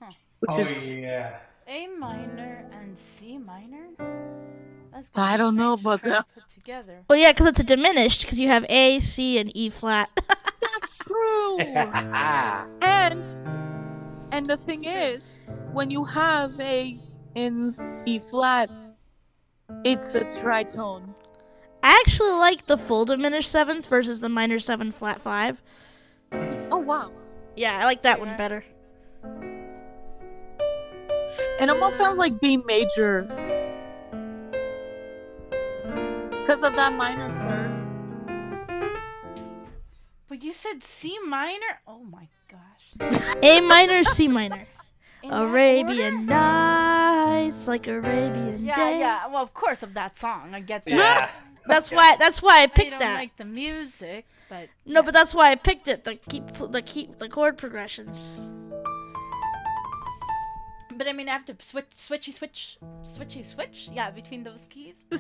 [0.01, 0.11] Huh.
[0.41, 1.41] which Oh is yeah.
[1.67, 4.38] A minor and C minor?
[4.93, 6.26] That's I don't know about that.
[6.34, 7.05] Put together.
[7.09, 8.22] Well, yeah, because it's a diminished.
[8.22, 10.09] Because you have A, C, and E flat.
[11.07, 11.59] true.
[12.82, 13.22] and
[14.32, 15.22] and the thing is,
[15.72, 16.99] when you have a
[17.34, 17.74] in
[18.07, 18.70] E flat,
[19.84, 21.14] it's a tritone.
[21.82, 25.62] I actually like the full diminished seventh versus the minor seven flat five.
[26.70, 27.12] Oh wow!
[27.57, 28.64] Yeah, I like that one better.
[31.61, 33.26] It almost sounds like B major
[36.49, 37.69] because of that minor third.
[40.31, 41.81] But you said C minor?
[41.87, 43.37] Oh my gosh.
[43.43, 44.67] A minor, C minor.
[45.23, 46.25] In Arabian?
[46.25, 48.99] Nights, like Arabian Yeah, Day.
[49.01, 49.27] yeah.
[49.27, 50.55] Well, of course, of that song.
[50.55, 50.91] I get that.
[50.91, 51.31] yeah.
[51.67, 52.17] That's why.
[52.19, 52.97] That's why I picked that.
[52.97, 53.19] I don't that.
[53.19, 56.05] like the music, but no, but that's why I picked it.
[56.05, 58.41] The keep, the keep, the chord progressions.
[60.97, 63.91] but I mean, I have to switch, switchy, switch, switchy, switch.
[63.93, 64.97] Yeah, between those keys.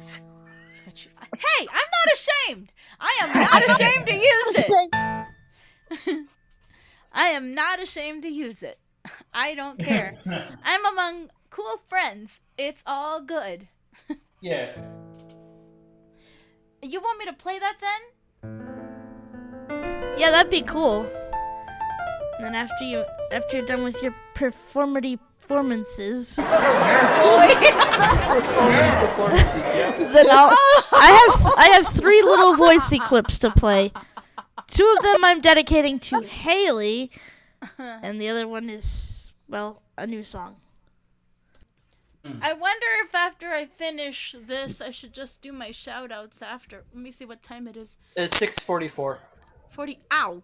[0.72, 1.08] Switch.
[1.36, 2.72] Hey, I'm not ashamed.
[3.00, 6.28] I am not ashamed to use it.
[7.12, 8.78] I am not ashamed to use it.
[9.32, 10.14] I don't care.
[10.64, 12.40] I'm among cool friends.
[12.56, 13.68] It's all good.
[14.40, 14.70] Yeah.
[16.82, 18.00] You want me to play that then?
[20.18, 21.06] Yeah, that'd be cool.
[22.36, 25.18] And then after you, after you're done with your performity
[25.48, 26.46] performances, then
[30.30, 30.54] I'll.
[30.92, 33.92] I have I have three little voicey clips to play.
[34.66, 37.10] Two of them I'm dedicating to Haley,
[37.78, 40.56] and the other one is well a new song.
[42.42, 46.84] I wonder if after I finish this, I should just do my shout outs after.
[46.92, 47.96] Let me see what time it is.
[48.16, 49.20] It's six forty-four.
[49.70, 49.98] 40.
[50.12, 50.42] Ow!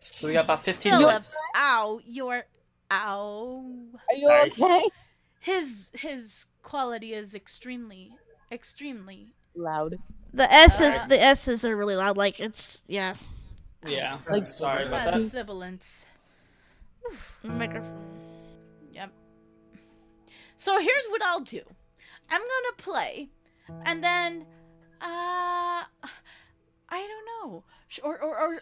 [0.00, 1.36] So we got about fifteen Philip, minutes.
[1.56, 2.00] ow!
[2.04, 2.44] You're.
[2.92, 3.64] Ow.
[4.08, 4.50] Are you Sorry.
[4.52, 4.84] okay?
[5.40, 8.12] His his quality is extremely,
[8.50, 9.32] extremely.
[9.54, 9.98] Loud.
[10.32, 12.16] The S's, Uh, the S's are really loud.
[12.16, 13.16] Like it's yeah.
[13.86, 14.18] Yeah.
[14.28, 15.30] Like- Sorry about Bad that.
[15.30, 16.06] sibilance.
[17.42, 18.06] Microphone.
[18.92, 19.10] Yep.
[20.56, 21.62] So here's what I'll do.
[22.30, 23.28] I'm gonna play,
[23.84, 24.46] and then,
[25.00, 25.88] uh, I
[26.90, 27.64] don't know.
[28.04, 28.58] Or or or,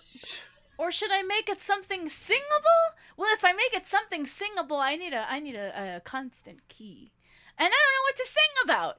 [0.78, 2.84] or should I make it something singable?
[3.16, 6.66] Well, if I make it something singable, I need a I need a, a constant
[6.68, 7.12] key,
[7.58, 8.98] and I don't know what to sing about.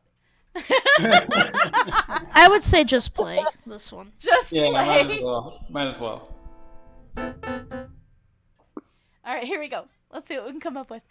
[2.36, 4.12] I would say just play this one.
[4.20, 4.72] Just Yeah, play.
[4.74, 5.66] might as well.
[5.70, 6.36] Might as well.
[9.24, 9.86] All right, here we go.
[10.12, 11.04] Let's see what we can come up with.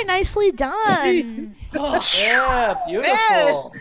[0.00, 1.54] Very nicely done.
[2.16, 3.72] Yeah, beautiful.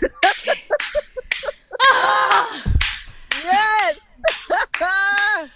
[1.82, 2.64] Ah!
[3.44, 4.00] Yes.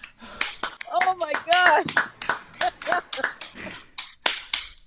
[0.93, 1.85] oh my gosh.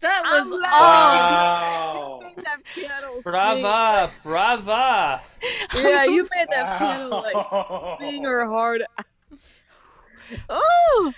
[0.00, 0.70] That was laughing.
[0.72, 2.20] all.
[2.20, 2.20] Wow.
[2.36, 5.22] Made that piano Brava, brava.
[5.74, 7.36] Yeah, you made that piano like
[8.00, 8.82] sing her heart.
[8.98, 9.06] out.
[10.48, 11.12] Oh,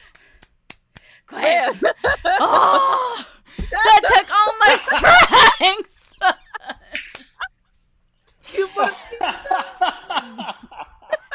[1.27, 1.83] Quiet.
[1.83, 1.93] man.
[2.41, 3.25] Oh,
[3.59, 5.95] that took all my strength.
[8.57, 8.97] you must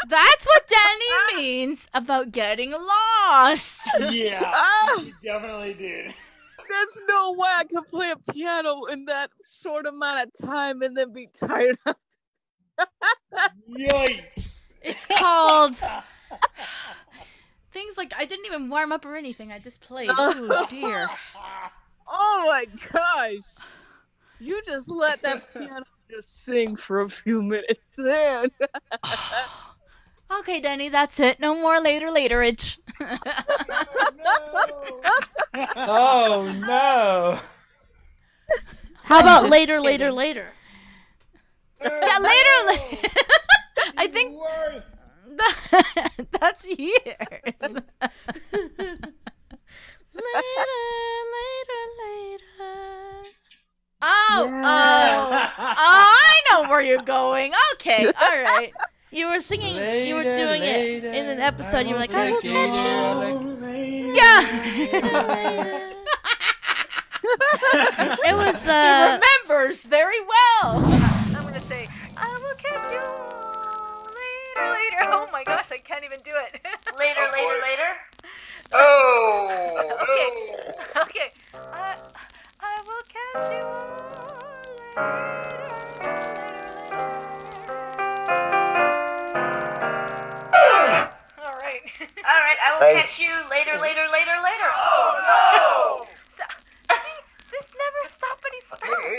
[0.08, 3.92] That's what Danny means about getting lost.
[4.10, 6.14] yeah, Ah, you definitely did.
[6.70, 9.30] there's no way I could play a piano in that
[9.62, 11.78] short amount of time and then be tired.
[13.70, 14.60] Yikes.
[14.82, 15.82] It's called
[17.72, 19.52] things like I didn't even warm up or anything.
[19.52, 20.10] I just played.
[20.18, 21.10] Oh dear.
[22.08, 23.44] Oh my gosh.
[24.40, 28.50] You just let that piano just sing for a few minutes then.
[30.40, 31.40] Okay, Denny, that's it.
[31.40, 32.80] No more later, laterage.
[35.76, 37.40] Oh no.
[39.04, 39.86] How about later, kidding.
[39.86, 40.48] later, later?
[41.84, 43.10] Yeah, later, later.
[43.98, 44.84] I think Worse.
[45.38, 46.10] that,
[46.40, 46.96] that's years.
[50.16, 50.24] Later,
[51.34, 53.30] later, later.
[54.06, 55.52] Oh, Yeah.
[55.58, 57.52] oh, oh, I know where you're going.
[57.74, 58.72] Okay, all right.
[59.12, 59.76] You were singing,
[60.06, 61.88] you were doing later, it in an episode.
[61.88, 63.42] You were like, I I will will catch take
[64.14, 64.14] you.
[64.16, 65.90] Yeah.
[68.26, 71.03] It was he uh, remembers very well.
[76.14, 76.62] Even do it.
[77.00, 77.98] later, later, later.
[78.72, 79.50] Oh!
[80.04, 80.30] Okay.
[80.96, 81.02] Oh.
[81.04, 81.30] Okay.
[81.54, 81.96] I,
[82.60, 85.04] I will catch you later.
[91.44, 91.82] All right.
[92.26, 93.06] All right, I will Nice.
[93.06, 94.70] catch you later, later, later, later.
[94.76, 96.96] Oh no!
[97.52, 98.66] this never stopped, but he's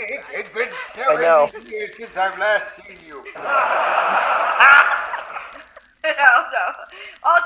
[0.09, 1.47] It, has been I know.
[1.47, 3.23] several years since I've last seen you.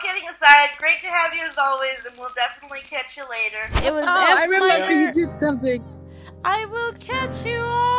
[0.04, 0.12] No, no.
[0.12, 3.64] All kidding aside, great to have you as always, and we'll definitely catch you later.
[3.86, 4.92] it was Oh, I F remember minor.
[4.92, 5.84] you did something.
[6.44, 7.99] I will catch you all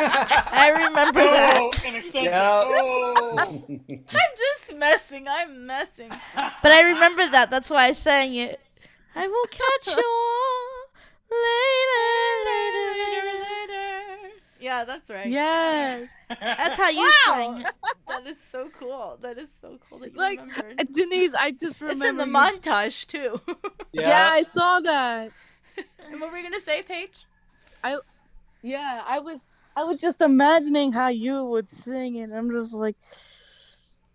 [0.52, 1.56] I remember oh, that.
[1.58, 2.24] Oh, an extension.
[2.24, 2.62] Yeah.
[2.64, 3.36] Oh.
[3.78, 5.26] I'm just messing.
[5.28, 6.10] I'm messing.
[6.36, 7.50] But I remember that.
[7.50, 8.60] That's why I sang it.
[9.14, 10.86] I will catch you all
[11.30, 13.38] later, later, later.
[13.38, 14.34] later.
[14.60, 15.26] Yeah, that's right.
[15.28, 16.08] Yes.
[16.40, 17.10] That's how you Wow.
[17.26, 17.64] sang.
[18.08, 19.18] That is so cool.
[19.20, 20.80] That is so cool that you Like remembered.
[20.80, 22.04] Uh, Denise, I just remember.
[22.04, 23.40] It's in the you- montage too.
[23.92, 24.08] Yeah.
[24.08, 25.30] Yeah, I saw that.
[26.10, 27.26] and what were we gonna say, Paige?
[27.84, 27.98] I,
[28.62, 29.40] yeah, I was
[29.76, 32.96] I was just imagining how you would sing and I'm just like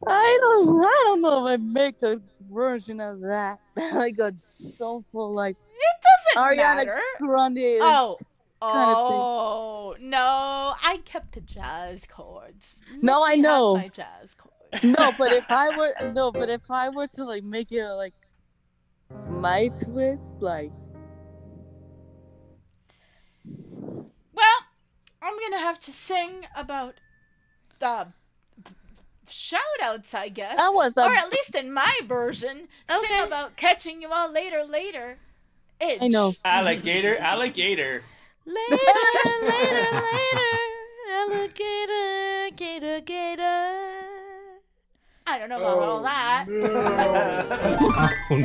[0.06, 3.60] I don't I don't know if I make a version of that.
[3.94, 4.34] like a
[4.78, 7.02] soulful like It doesn't Ariana matter.
[7.20, 7.80] Grande.
[7.82, 8.18] Oh.
[8.62, 9.18] kind of thing.
[9.20, 10.74] Oh no!
[10.84, 12.84] I kept the jazz chords.
[13.02, 13.76] No, I know.
[13.76, 14.84] my jazz chords.
[14.84, 18.14] No, but if I were no, but if I were to like make it like
[19.30, 20.72] my twist, like
[25.28, 26.96] I'm gonna have to sing about
[27.80, 28.08] the
[29.30, 30.56] shout outs, I guess.
[30.58, 33.08] that was a or at least in my version, Okay.
[33.08, 35.18] sing about catching you all later, later.
[35.82, 36.00] Itch.
[36.02, 36.34] I know.
[36.46, 38.04] Alligator, alligator.
[38.46, 38.60] Later,
[39.42, 40.58] later, later.
[41.12, 43.74] Alligator, gator, gator.
[45.30, 46.46] I don't know about all that.
[48.30, 48.44] Oh, no.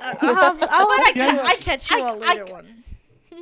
[0.00, 1.46] Uh, I'll, have, I'll let I, Yes.
[1.46, 2.84] I catch you I- a later I- one.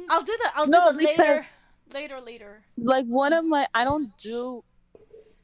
[0.09, 1.47] I'll do the I'll No, do the because- later,
[1.93, 2.63] later, later.
[2.77, 4.63] like one of my I don't do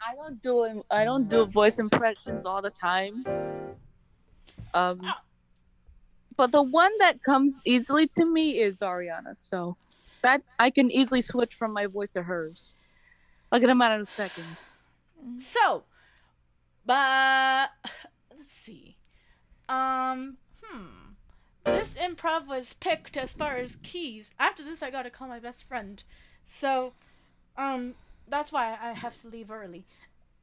[0.01, 3.25] I don't do I don't do voice impressions all the time.
[4.75, 5.01] Um
[6.37, 9.77] but the one that comes easily to me is Ariana, so
[10.23, 12.75] that I can easily switch from my voice to hers.
[13.51, 14.59] Like in a matter of seconds.
[15.39, 15.85] So,
[16.85, 17.71] but
[18.37, 18.97] let's see.
[19.69, 21.13] Um, hmm.
[21.65, 24.31] This improv was picked as far as keys.
[24.39, 26.03] After this, I gotta call my best friend.
[26.47, 26.93] So,
[27.59, 27.95] um,
[28.29, 29.85] that's why I have to leave early.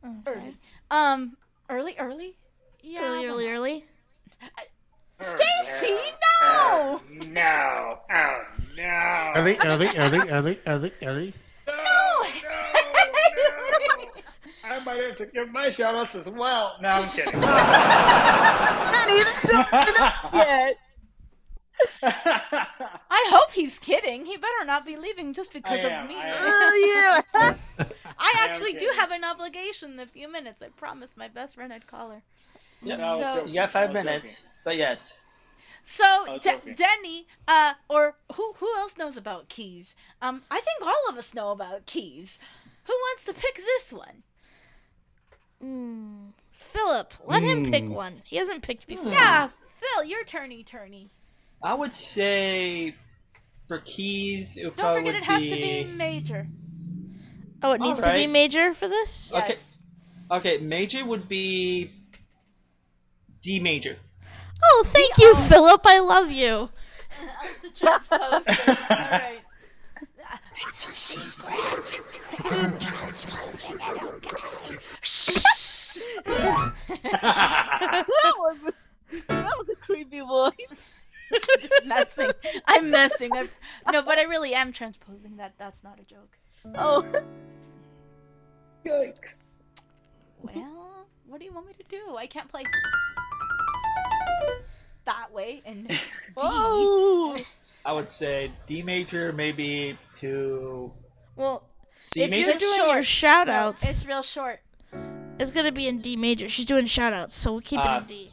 [0.06, 0.40] Okay.
[0.40, 0.58] Early.
[0.92, 1.38] Um,
[1.70, 2.36] early, early.
[2.82, 3.02] Yeah.
[3.06, 3.86] Early, early, well, early.
[5.22, 5.98] Stacy,
[6.42, 7.02] no!
[7.30, 8.00] No.
[8.14, 8.44] Oh,
[8.76, 9.32] no.
[9.36, 11.34] Ellie, Ellie, Ellie, Ellie, Ellie, Ellie.
[11.66, 11.74] No!
[14.66, 16.76] I might have to give my shout outs as well.
[16.82, 17.40] No, I'm kidding.
[17.40, 19.34] Not even
[20.34, 20.78] yet.
[23.26, 24.26] I hope he's kidding.
[24.26, 26.16] He better not be leaving just because I of am, me.
[26.18, 27.56] I am.
[27.80, 27.86] Oh.
[28.20, 30.62] I am actually do have an obligation in a few minutes.
[30.62, 32.22] I promised my best friend I'd call her.
[32.84, 33.00] Yep.
[33.00, 33.48] No, So- joking.
[33.50, 35.18] You got five was minutes, but yes.
[35.86, 39.96] So, was De- Denny, uh, or who who else knows about keys?
[40.22, 42.40] Um, I think all of us know about keys.
[42.86, 44.24] Who wants to pick this one?
[45.62, 46.28] Hmm.
[46.54, 47.94] Philip, let him pick Hmm.
[47.94, 48.22] one.
[48.26, 49.12] He hasn't picked before.
[49.12, 49.50] Yeah,
[49.80, 51.10] Phil, your turny turny.
[51.62, 52.96] I would say
[53.68, 55.50] for keys, it would Don't forget it has be...
[55.50, 56.48] to be major.
[57.62, 59.32] Oh, it needs to be major for this?
[59.34, 59.50] Okay.
[59.50, 59.78] Yes.
[60.30, 61.92] Okay, major would be
[63.42, 63.98] D major.
[64.64, 65.82] Oh, thank you, Philip.
[65.86, 66.70] I love you.
[67.62, 68.20] the transpose.
[68.22, 69.40] All right.
[70.68, 72.02] It's a secret.
[72.80, 74.78] Transposing it, okay?
[75.02, 75.44] Shh.
[76.26, 78.06] that
[78.38, 78.58] was
[79.28, 80.94] that was a creepy voice.
[81.60, 82.32] Just messing.
[82.68, 83.32] I'm messing.
[83.34, 83.50] I'm,
[83.92, 85.54] no, but I really am transposing that.
[85.58, 86.38] That's not a joke.
[86.76, 87.06] Oh.
[88.86, 89.36] Yikes.
[90.42, 92.16] Well, what do you want me to do?
[92.18, 92.64] I can't play
[95.06, 95.98] that way and D.
[96.38, 97.38] Oh.
[97.86, 100.92] I would say D major maybe to
[101.36, 101.64] Well,
[101.96, 102.52] C if major.
[102.52, 104.60] you're doing your shout outs, it's real short.
[105.40, 106.48] it's going to be in D major.
[106.48, 108.32] She's doing shout outs, so we'll keep it in uh, D.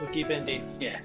[0.00, 0.62] We'll keep it in D.
[0.78, 1.00] Yeah.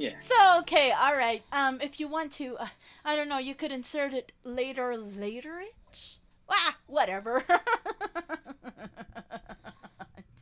[0.00, 0.18] Yeah.
[0.20, 1.42] So okay, all right.
[1.52, 2.68] Um, if you want to, uh,
[3.04, 6.14] I don't know, you could insert it later, laterage.
[6.48, 7.44] Ah, whatever.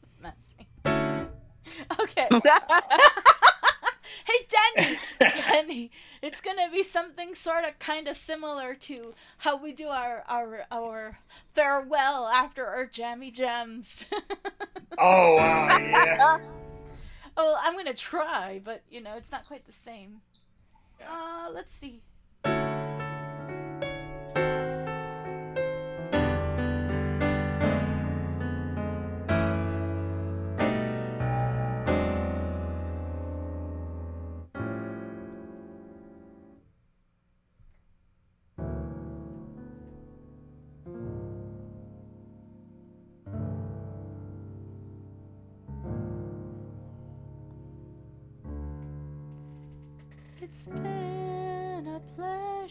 [0.00, 0.66] Just messing.
[2.00, 2.28] Okay.
[4.26, 4.98] hey, Denny,
[5.48, 5.90] Denny,
[6.22, 10.66] it's gonna be something sort of kind of similar to how we do our our
[10.70, 11.18] our
[11.54, 14.04] farewell after our jammy gems.
[14.96, 15.78] Oh, wow.
[15.78, 16.38] Yeah.
[17.38, 20.20] Oh, I'm gonna try, but you know, it's not quite the same.
[21.00, 22.02] Uh, let's see.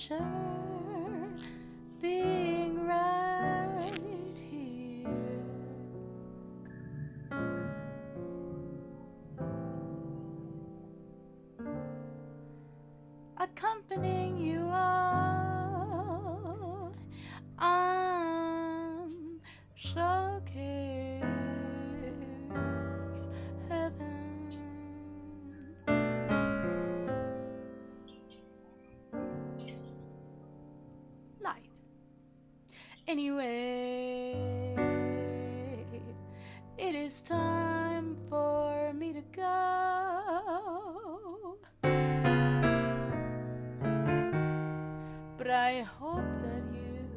[0.07, 0.23] Pleasure
[2.01, 3.91] being right
[4.49, 5.05] here.
[13.37, 14.56] Accompanying you
[45.47, 47.07] But I hope that you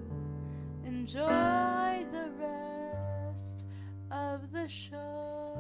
[0.85, 3.65] enjoy the rest
[4.13, 5.57] of the show.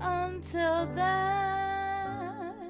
[0.00, 2.64] Until then,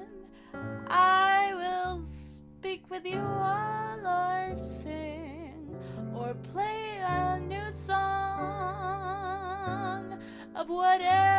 [0.89, 5.73] I will speak with you all or sing
[6.13, 8.03] or play a new song
[10.55, 11.32] of whatever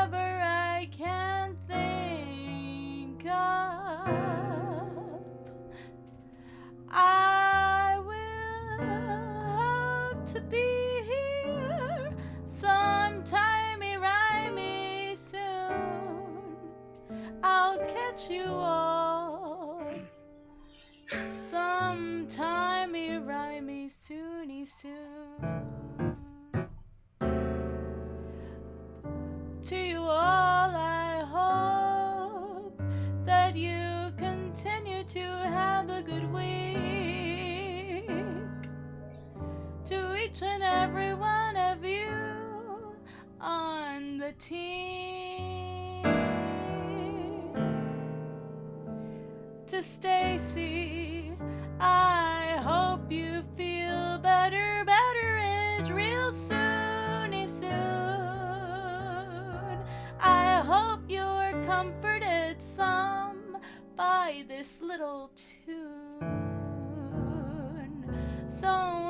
[44.39, 46.03] team
[49.66, 51.32] to Stacy.
[51.80, 57.70] I hope you feel better, better edge real soony soon.
[60.20, 63.59] I hope you're comforted some
[63.97, 66.45] by this little tune.
[68.47, 69.03] So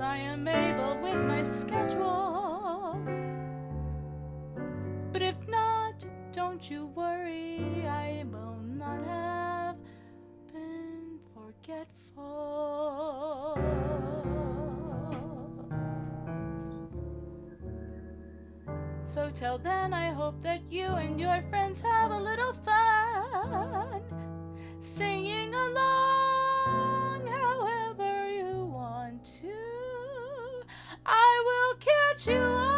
[0.00, 3.00] I am able with my schedule.
[5.12, 9.76] But if not, don't you worry, I will not have
[10.52, 12.70] been forgetful.
[19.02, 24.02] So till then, I hope that you and your friends have a little fun
[24.80, 26.19] singing along
[32.26, 32.69] you are.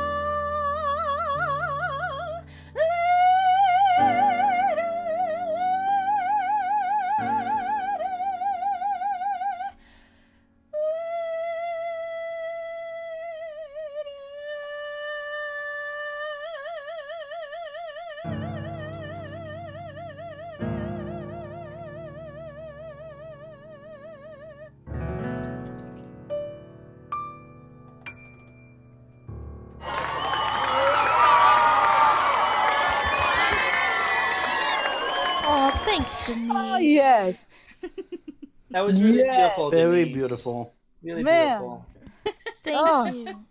[38.82, 39.36] That was really Yes.
[39.54, 39.70] beautiful.
[39.70, 40.14] Very Denise.
[40.14, 40.74] beautiful.
[41.04, 41.46] Really Man.
[41.46, 41.86] beautiful.
[42.64, 43.04] Thank Oh.
[43.04, 43.44] you.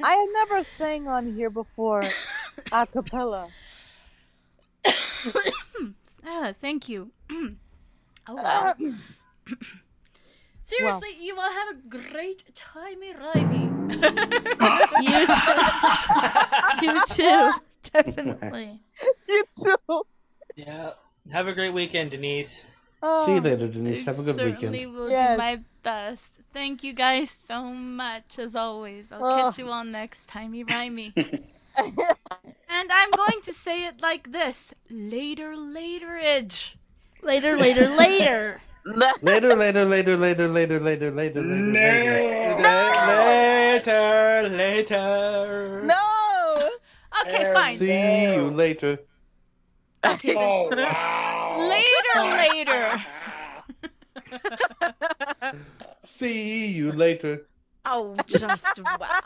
[0.00, 2.04] I have never sang on here before
[2.70, 3.48] a cappella.
[6.24, 7.10] ah, thank you.
[7.30, 7.56] oh,
[8.28, 8.74] wow.
[10.62, 13.74] Seriously, you will have a great time rhymey.
[15.02, 15.26] You
[16.86, 16.86] too.
[16.86, 17.52] You too.
[17.92, 18.80] Definitely.
[19.28, 20.06] you too.
[20.54, 20.90] Yeah.
[21.32, 22.64] Have a great weekend, Denise.
[23.00, 24.04] See you oh, later, Denise.
[24.06, 24.74] Have a good Certainly weekend.
[24.74, 25.30] Certainly will Yes.
[25.30, 26.40] do my best.
[26.52, 29.12] Thank you guys so much, as always.
[29.12, 29.36] I'll Oh.
[29.36, 31.12] catch you all next timey rhymey.
[31.76, 36.74] and I'm going to say it like this: later, laterage.
[37.22, 38.60] Later, later, later.
[38.84, 41.42] Later, later, later, later, later, later, later, later, later.
[43.78, 45.82] Later, later.
[45.84, 46.70] No.
[47.22, 47.76] Okay, fine.
[47.76, 48.98] See you later.
[50.04, 50.36] Okay, then.
[50.38, 51.68] Oh wow.
[51.68, 53.02] Later, later.
[56.04, 57.46] See you later.
[57.84, 59.20] Oh, just wow.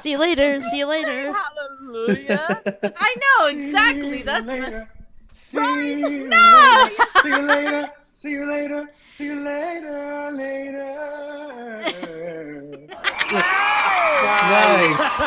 [0.00, 0.62] See you later.
[0.62, 1.32] See you later.
[1.32, 2.62] Hallelujah.
[2.96, 4.22] I know exactly.
[4.22, 4.70] That's later.
[4.70, 4.86] my...
[5.34, 6.88] See you No!
[6.88, 7.04] later.
[7.22, 7.90] See you later.
[8.14, 8.88] See you later.
[9.16, 10.30] See you later.
[10.32, 10.96] Later.
[14.50, 15.20] Nice.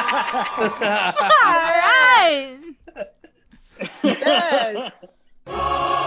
[1.44, 2.58] All right.
[4.04, 4.92] yes.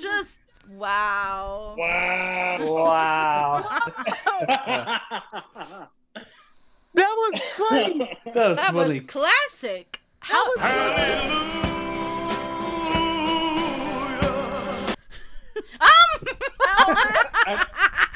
[0.00, 0.38] Just
[0.70, 1.74] wow.
[1.78, 2.58] Wow.
[2.60, 3.64] Wow.
[6.94, 8.16] That was funny.
[8.24, 9.00] That was That was funny.
[9.00, 10.00] classic.
[10.20, 10.54] How?
[15.80, 16.26] Um.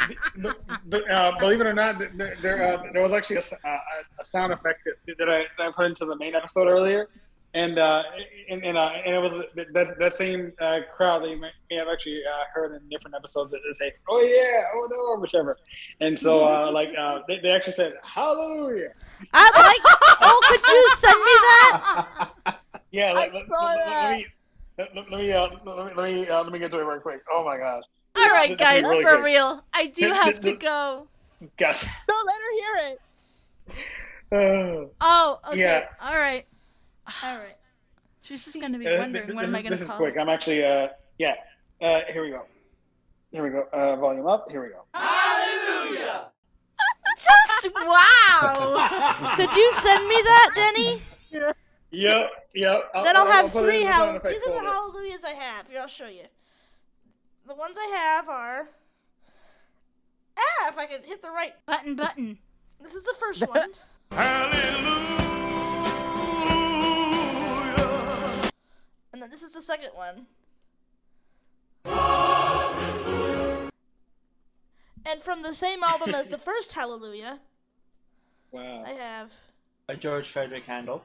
[0.06, 0.48] B-
[0.88, 3.76] b- uh, believe it or not, there there, uh, there was actually a, s- uh,
[4.20, 7.08] a sound effect that, that, I, that I put into the main episode earlier,
[7.54, 8.02] and uh,
[8.50, 9.44] and and, uh, and it was
[9.74, 13.16] that that same uh, crowd that you may, may have actually uh, heard in different
[13.16, 15.56] episodes that say, "Oh yeah, oh no," or whichever.
[16.00, 18.92] And so uh, like uh, they, they actually said, "Hallelujah."
[19.32, 19.94] I'd like.
[20.20, 22.30] Oh, could you send me that?
[22.90, 24.02] Yeah, I let, let, saw let, that.
[24.02, 24.26] let me
[24.78, 27.00] let, let me uh, let me let me, uh, let me get to it real
[27.00, 27.22] quick.
[27.32, 27.82] Oh my god,
[28.26, 29.24] All right, guys, really for quick.
[29.24, 29.64] real.
[29.72, 31.06] I do have to go.
[31.56, 31.84] gosh.
[32.06, 33.00] Don't let her hear it.
[34.30, 35.58] Uh, Oh, okay.
[35.60, 35.84] Yeah.
[36.02, 36.46] All right.
[37.22, 37.56] All right.
[38.22, 39.96] She's just gonna be Uh, wondering th- what this am I gonna This is call.
[39.98, 40.16] quick.
[40.16, 40.20] it.
[40.20, 40.88] I'm actually, uh,
[41.18, 41.34] yeah.
[41.80, 42.44] Uh, here we go.
[43.30, 43.62] Here we go.
[43.72, 44.50] Uh, volume up.
[44.50, 44.84] Here we go.
[44.94, 46.26] Hallelujah.
[47.16, 49.32] just wow.
[49.36, 51.02] Could you send me that, Denny?
[51.30, 51.52] Yeah.
[51.90, 52.30] Yep.
[52.54, 52.90] Yep.
[53.04, 54.12] Then I'll have put it three in hall.
[54.12, 54.66] These are the folder.
[54.68, 55.68] hallelujahs I have.
[55.68, 56.24] Here, I'll show you.
[57.48, 58.68] The ones I have are.
[60.38, 61.52] Ah, if I can hit the right.
[61.64, 62.38] button, button.
[62.82, 63.70] This is the first one.
[64.12, 65.08] Hallelujah.
[69.14, 70.26] And then this is the second one.
[75.06, 77.40] And from the same album as the first Hallelujah,
[78.52, 78.84] Wow.
[78.86, 79.32] I have
[79.86, 81.02] by George Frideric Handel.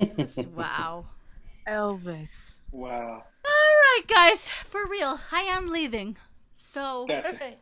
[0.54, 1.06] wow.
[1.68, 2.56] Elvis.
[2.72, 3.24] Wow.
[3.44, 6.16] All right, guys, for real, I am leaving.
[6.54, 7.56] So Gotcha.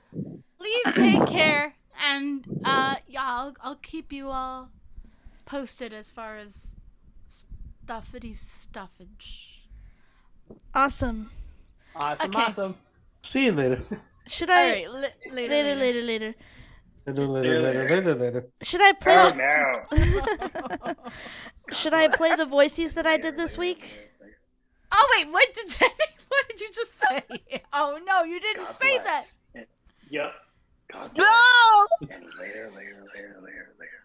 [0.58, 1.74] please take care,
[2.06, 4.70] and uh, yeah, I'll, I'll keep you all
[5.46, 6.76] posted as far as
[7.28, 9.68] stuffity stuffage.
[10.74, 11.30] Awesome.
[11.94, 12.36] Awesome, Okay.
[12.36, 12.74] awesome.
[13.22, 13.82] See you later.
[14.28, 16.34] Should All I right, li- later, later, later, later?
[17.06, 18.48] Later, later, later, later, later.
[18.62, 19.86] Should I play Oh the no.
[21.72, 24.10] Should I play the voices that I did this week?
[24.90, 25.70] Oh wait, what did
[26.28, 27.22] what did you just say?
[27.72, 29.36] Oh no, you didn't God say bless.
[29.54, 29.68] that.
[30.10, 30.32] Yep.
[30.92, 31.24] God No!
[32.00, 32.10] bless.
[32.10, 34.02] And later, later, later, later, later.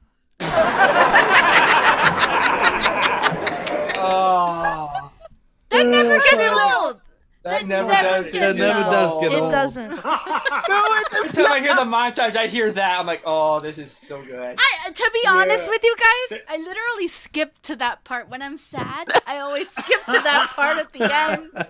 [3.97, 5.11] Oh,
[5.70, 6.99] That never gets old.
[7.43, 8.31] That never never does.
[8.31, 9.21] get That never does old.
[9.23, 9.51] get It old.
[9.51, 9.91] doesn't.
[9.91, 12.99] Every time I hear the montage, I hear that.
[12.99, 14.55] I'm like, oh, this is so good.
[14.57, 15.69] I, uh, to be honest Yeah.
[15.71, 19.07] with you guys, I literally skip to that part when I'm sad.
[19.27, 21.49] I always skip to that part at the end.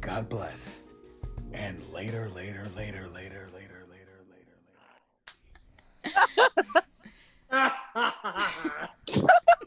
[0.00, 0.78] God bless.
[1.52, 4.56] And later, later, later, later, later, later, later,
[7.52, 7.72] later.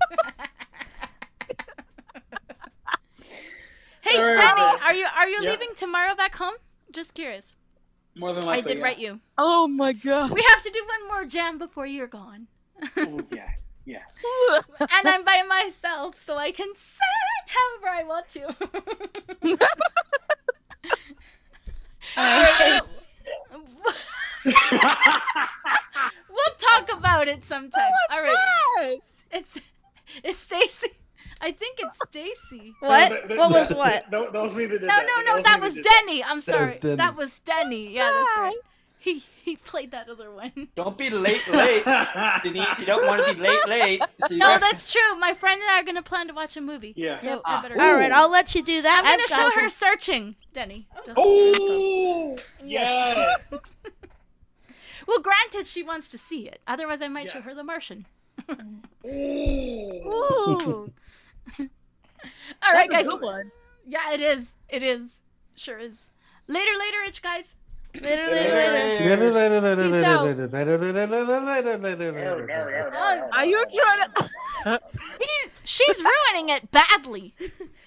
[4.10, 4.36] Hey, Alright.
[4.36, 5.52] Denny, uh, are you are you Yeah.
[5.52, 6.56] leaving tomorrow back home?
[6.92, 7.56] Just curious.
[8.16, 8.64] More than likely.
[8.64, 8.84] I did yeah.
[8.84, 9.20] write you.
[9.38, 10.32] Oh my god.
[10.32, 12.48] We have to do one more jam before you're gone.
[12.98, 13.50] Oh, yeah.
[13.86, 14.04] Yeah.
[14.80, 17.00] and I'm by myself, so I can sing
[17.48, 18.46] however I want to.
[22.18, 22.82] Alright,
[26.30, 27.92] we'll talk about it sometime.
[28.12, 29.00] Oh All right.
[29.32, 29.60] It's
[30.24, 30.90] it's Stacy.
[31.42, 32.74] I think it's Stacy.
[32.80, 33.10] What?
[33.10, 34.10] That- that- What was what?
[34.12, 35.24] That, that was me that did No, that.
[35.26, 36.04] no, no, that me was did that.
[36.06, 36.24] Denny.
[36.24, 36.78] I'm was sorry.
[36.82, 36.96] Denny.
[36.96, 37.94] That was Denny.
[37.94, 38.56] Yeah, that's right.
[39.02, 40.68] He he played that other one.
[40.76, 41.86] Don't be late, late,
[42.44, 42.80] Denise.
[42.82, 44.02] You don't want to be late, late.
[44.28, 45.16] So No, got- that's true.
[45.18, 46.94] My friend and I are gonna plan to watch a movie.
[46.98, 47.14] Yeah.
[47.14, 47.60] So Ah.
[47.60, 47.82] I better.
[47.82, 48.98] All right, I'll let you do that.
[49.00, 50.88] I'm gonna I've show got- her searching, Denny.
[51.06, 51.64] Just for your info.
[51.64, 53.38] Oh, yes.
[55.08, 56.60] Well, granted, she wants to see it.
[56.68, 57.34] Otherwise, I might Yeah.
[57.34, 58.06] show her The Martian.
[59.08, 60.92] Ooh.
[61.60, 63.08] All right, That's a guys.
[63.08, 63.52] good one.
[63.88, 64.56] Yeah, it is.
[64.70, 65.22] It is.
[65.56, 66.10] Sure is.
[66.48, 67.56] Later, later, rich guys.
[67.96, 69.10] Later, later, later.
[69.10, 69.92] Later, later, later, Peace
[70.54, 72.92] later, later, later, later, later.
[72.94, 74.80] Oh, Are you trying to?
[75.64, 77.34] she's ruining it badly.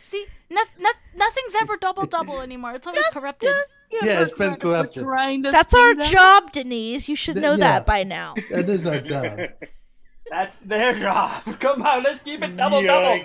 [0.00, 2.74] See, no, no, nothing's ever double double anymore.
[2.74, 3.50] It's always corrupted.
[3.90, 5.04] Yeah, it's been corrupted.
[5.44, 6.10] That's our that.
[6.10, 7.08] job, Denise.
[7.08, 7.56] You should know yeah.
[7.58, 8.34] that by now.
[8.50, 9.38] That is our job.
[10.30, 11.60] That's their job.
[11.60, 13.24] Come on, let's keep it double double.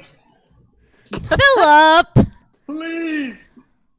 [1.11, 1.37] Yikes.
[1.55, 2.27] Philip.
[2.65, 3.37] Please.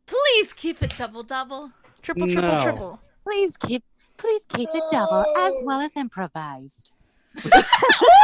[0.07, 1.71] Please keep it double double.
[2.03, 2.63] Triple, triple, No.
[2.63, 3.01] triple.
[3.25, 3.85] Please keep
[4.17, 6.91] please keep it double as well as improvised.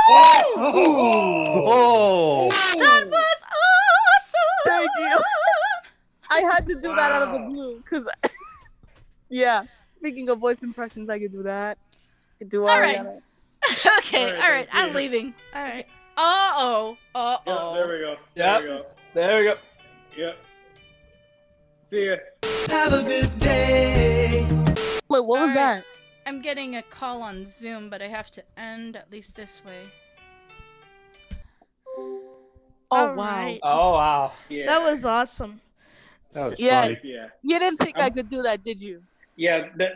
[0.07, 0.55] Oh.
[1.67, 4.51] oh, That was awesome.
[4.67, 5.23] Thank you.
[6.31, 8.09] I had to do that out of the blue because,
[9.29, 9.65] yeah.
[9.95, 11.79] Speaking of voice impressions, I could do that.
[11.79, 12.99] I Could do All right.
[12.99, 13.21] Ariana.
[13.99, 14.69] okay, All right, all right.
[14.73, 15.33] I'm leaving.
[15.55, 15.87] All right.
[16.17, 16.97] Uh oh.
[17.15, 17.75] Uh Yep, oh.
[17.75, 18.11] there we go.
[18.11, 18.17] Yep.
[18.37, 18.87] There we go.
[19.15, 19.55] There we go.
[20.17, 20.37] Yep.
[21.85, 22.17] See ya.
[22.69, 24.47] Have a good day.
[24.49, 25.57] Wait, what was All right.
[25.57, 25.85] that?
[26.27, 29.83] I'm getting a call on Zoom, but I have to end at least this way.
[31.99, 32.31] Oh
[32.91, 33.15] All wow.
[33.17, 33.59] right.
[33.63, 34.33] Oh wow.
[34.49, 34.67] Yeah.
[34.67, 35.61] That was awesome.
[36.33, 36.83] that was Yeah.
[36.83, 36.99] funny.
[37.03, 37.27] Yeah.
[37.43, 39.03] You didn't think I could do that, did you?
[39.37, 39.69] Yeah.
[39.77, 39.95] That.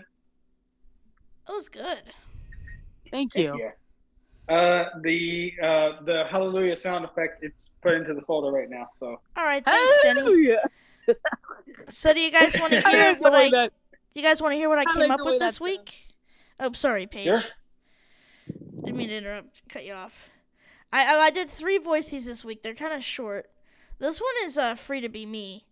[1.46, 2.02] That was good.
[3.10, 3.56] Thank you.
[3.58, 3.70] Yeah.
[4.48, 7.42] Uh, the uh, the hallelujah sound effect.
[7.44, 8.88] It's put into the folder right now.
[8.98, 9.20] So.
[9.36, 10.20] All right, thanks, Denny.
[10.20, 10.62] Hallelujah.
[11.90, 13.50] So, do you guys want to hear like what I?
[13.50, 13.72] that-
[14.14, 16.06] Do you guys want to hear what I I came up with this that week?
[16.60, 17.24] Oh, sorry, Paige.
[17.24, 17.42] Sure.
[18.84, 20.30] Didn't mean to interrupt, cut you off.
[20.92, 22.62] I I, I did three voices this week.
[22.62, 23.50] They're kind of short.
[23.98, 25.66] This one is uh, free to be me.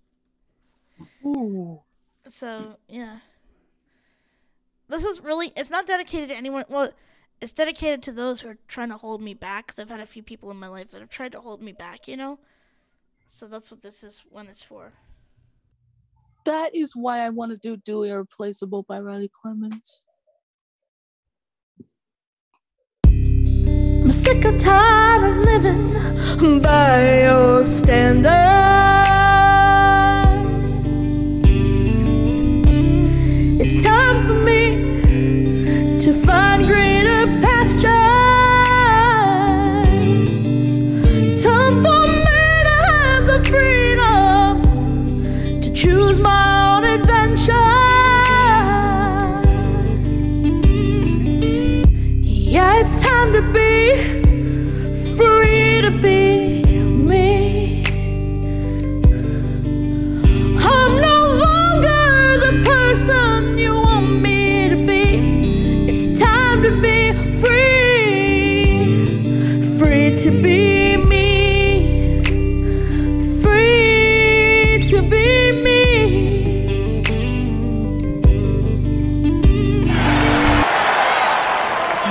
[1.24, 1.80] Ooh.
[2.28, 3.18] So yeah.
[4.88, 5.52] This is really.
[5.56, 6.64] It's not dedicated to anyone.
[6.68, 6.90] Well,
[7.40, 9.68] it's dedicated to those who are trying to hold me back.
[9.68, 11.72] Cause I've had a few people in my life that have tried to hold me
[11.72, 12.08] back.
[12.08, 12.38] You know.
[13.26, 14.24] So that's what this is.
[14.30, 14.92] When it's for.
[16.44, 20.02] That is why I want to do Duly Irreplaceable by Riley Clemmons.
[23.04, 28.30] I'm sick and tired of living by your standards.
[33.58, 36.95] It's time for me to find greener
[70.26, 72.20] to be me,
[73.40, 77.02] free to be me.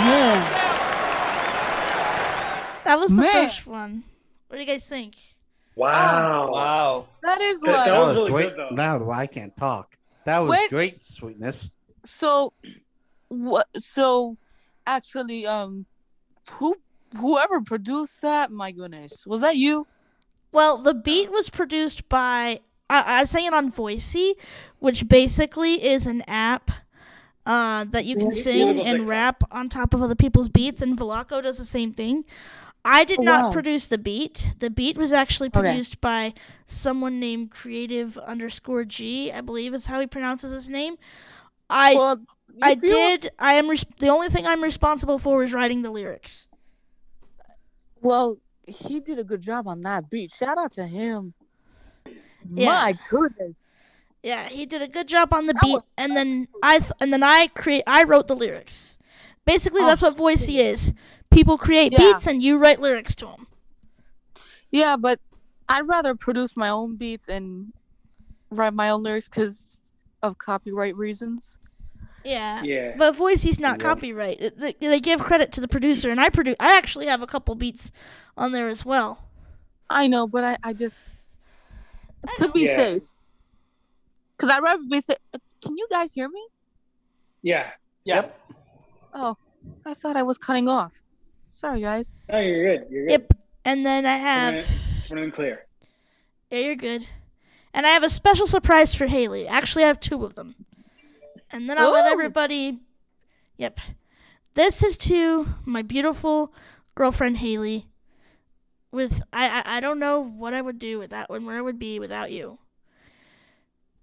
[0.06, 0.42] Yeah.
[2.86, 3.32] That was the Man.
[3.34, 4.04] first one.
[4.48, 5.16] What do you guys think?
[5.76, 6.48] Wow.
[6.52, 7.08] Wow.
[7.22, 8.56] That is That- like that That was was really great.
[8.56, 8.76] good, though.
[8.76, 9.98] Now I can't talk.
[10.26, 10.70] That was Wait.
[10.70, 11.72] great, sweetness.
[12.08, 12.54] so.
[13.28, 13.68] What?
[13.76, 14.38] So,
[14.88, 15.86] actually, um,
[16.52, 16.76] who
[17.18, 18.52] whoever produced that?
[18.52, 19.88] My goodness, was that you?
[20.52, 24.34] Well, the beat was produced by I, I sang it on Voisey,
[24.80, 26.72] which basically is an app
[27.46, 28.44] uh, that you can Voisey?
[28.44, 32.26] sing and rap on top of other people's beats, and Volocco does the same thing.
[32.88, 33.52] I did Oh, not wow.
[33.52, 34.52] produce the beat.
[34.60, 35.60] The beat was actually Okay.
[35.62, 36.36] produced by
[36.68, 40.98] someone named Creative underscore G, I believe is how he pronounces his name.
[41.68, 42.22] I Well,
[42.62, 43.32] I if you- did.
[43.40, 46.48] I am res- the only thing I'm responsible for is writing the lyrics.
[48.06, 48.38] Well,
[48.68, 50.30] he did a good job on that beat.
[50.32, 51.34] Shout out to him.
[52.48, 52.68] Yeah.
[52.68, 53.76] My goodness.
[54.22, 57.24] Yeah, he did a good job on the beat, and then I th- and then
[57.24, 57.84] I create.
[57.88, 58.98] I wrote the lyrics.
[59.46, 60.94] Basically, oh, that's what Voisey is.
[61.32, 62.00] People create Yeah.
[62.00, 63.48] beats, and you write lyrics to them.
[64.72, 65.20] Yeah, but
[65.68, 67.74] I'd rather produce my own beats and
[68.52, 69.78] write my own lyrics because
[70.22, 71.58] of copyright reasons.
[72.26, 72.64] Yeah.
[72.64, 72.96] Yeah.
[72.98, 73.88] But Voisey's not Yeah.
[73.90, 74.58] copyright.
[74.58, 76.56] They, they give credit to the producer, and I produce.
[76.60, 77.92] I actually have a couple beats
[78.36, 79.30] on there as well.
[79.90, 80.96] I know, but I, I just
[82.40, 82.76] to be Yeah.
[82.76, 83.04] safe.
[84.36, 85.18] Because I'd rather be safe.
[85.64, 86.44] Can you guys hear me?
[87.42, 87.70] Yeah.
[88.06, 88.40] Yep.
[89.14, 89.38] Oh,
[89.86, 90.92] I thought I was cutting off.
[91.48, 92.08] Sorry, guys.
[92.30, 92.88] No, you're good.
[92.90, 93.12] You're good.
[93.12, 93.34] Yep.
[93.64, 94.68] And then I have.
[95.10, 95.66] Running clear.
[96.52, 97.08] Yeah, you're good.
[97.74, 99.48] And I have a special surprise for Haley.
[99.48, 100.56] Actually, I have two of them.
[101.52, 102.80] And then I'll let everybody.
[103.58, 103.80] Yep.
[104.56, 106.54] This is to my beautiful
[106.96, 107.88] girlfriend Haley.
[108.92, 111.78] With I, I I don't know what I would do without when where I would
[111.78, 112.60] be without you.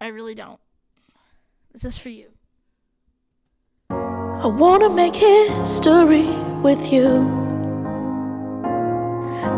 [0.00, 0.60] I really don't.
[1.72, 2.32] This is for you.
[3.88, 6.26] I wanna make history
[6.60, 7.42] with you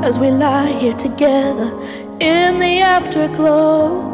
[0.05, 1.77] as we lie here together
[2.20, 4.14] in the afterglow.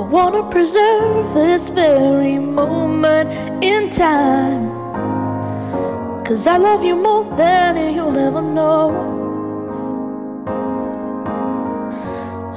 [0.00, 3.30] I wanna preserve this very moment
[3.62, 4.70] in time.
[6.24, 8.88] Cause I love you more than you'll ever know.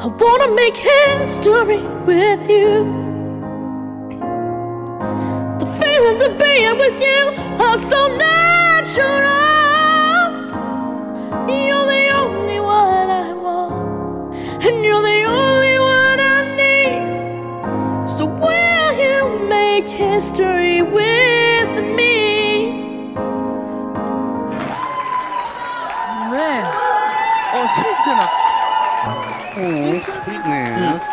[0.03, 2.71] I wanna make history with you.
[5.59, 7.21] The feelings of being with you
[7.61, 7.99] are so
[8.31, 9.43] natural.
[11.67, 14.33] You're the only one I want,
[14.65, 15.72] and you're the only
[20.13, 22.69] history with me?
[26.29, 26.65] Man.
[27.55, 28.29] Oh, she's gonna.
[29.05, 31.03] Oh, sweetness.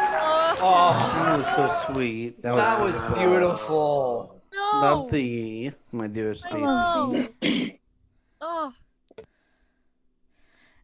[0.63, 0.93] Oh,
[1.25, 2.43] That was so sweet.
[2.43, 4.43] That was, that was beautiful.
[4.53, 7.77] Love thee, my dear Stacy.
[8.43, 8.73] Oh.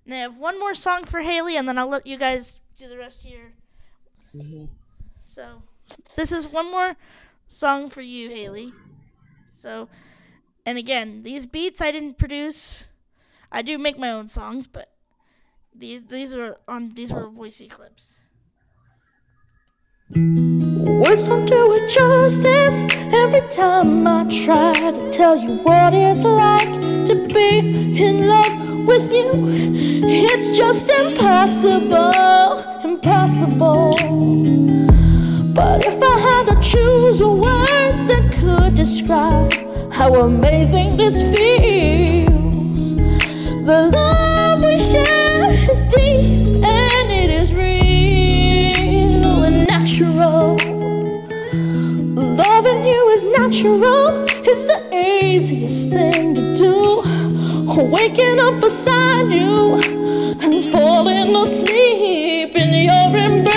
[0.05, 2.87] And I have one more song for Haley, and then I'll let you guys do
[2.87, 3.53] the rest of your.
[4.35, 4.67] Mm-hmm.
[5.23, 5.63] So,
[6.17, 6.97] this is one more
[7.47, 8.73] song for you, Haley.
[9.51, 9.89] So,
[10.65, 12.87] and again, these beats I didn't produce.
[13.51, 14.91] I do make my own songs, but
[15.75, 18.21] these these were on these were voisey clips.
[20.11, 26.73] Words don't do it justice every time I try to tell you what it's like
[27.07, 29.31] to be in love with you.
[30.09, 34.96] It's just impossible, impossible.
[35.57, 39.51] But if I had to choose a word that could describe
[39.91, 42.95] how amazing this feels,
[43.65, 50.59] the love we share is deep and it is real and natural.
[52.37, 57.03] Loving you is natural, it's the easiest thing to do.
[57.77, 59.81] Waking up beside you
[60.43, 63.56] and falling asleep in your embrace,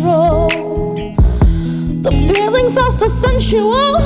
[0.00, 0.48] natural.
[2.02, 3.96] The feelings are so sensual,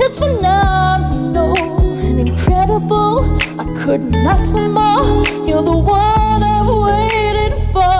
[0.00, 3.24] it's phenomenal and incredible.
[3.60, 5.24] I couldn't ask for more.
[5.46, 7.92] You're the one I've waited for,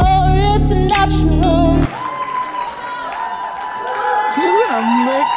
[0.56, 1.76] it's natural.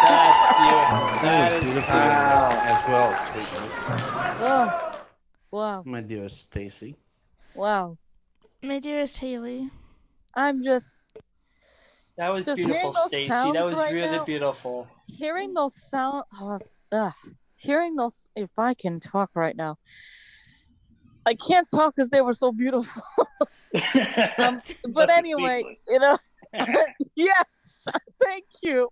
[0.08, 1.22] That's beautiful.
[1.22, 2.50] That is Wow.
[2.64, 3.76] As well, sweetness.
[4.40, 5.00] Oh,
[5.52, 6.96] wow, My dearest Stacy.
[7.54, 7.98] wow.
[8.62, 9.70] My dearest Haley.
[10.34, 10.86] I'm just
[12.18, 13.52] That was Just beautiful, Stacy.
[13.52, 14.88] That was right really now- beautiful.
[15.06, 16.24] hearing those sound.
[16.40, 16.60] Oh,
[16.92, 17.14] ugh.
[17.58, 18.14] Hearing those.
[18.36, 19.78] If I can talk right now,
[21.26, 23.02] I can't talk because they were so beautiful.
[24.38, 26.18] um, but anyway, you know.
[27.16, 27.44] yes.
[28.24, 28.90] Thank you.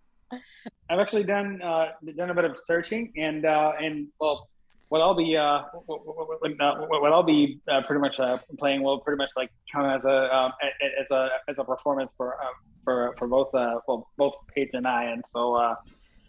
[0.90, 4.50] I've actually done uh, done a bit of searching, and uh, and well,
[4.90, 8.36] what I'll be uh, what, what, what, uh, what I'll be uh, pretty much uh,
[8.60, 11.64] playing will pretty much like count as a um, a- a- as a as a
[11.64, 12.48] performance for uh,
[12.84, 15.76] for for both uh, well both Paige and I, and so uh,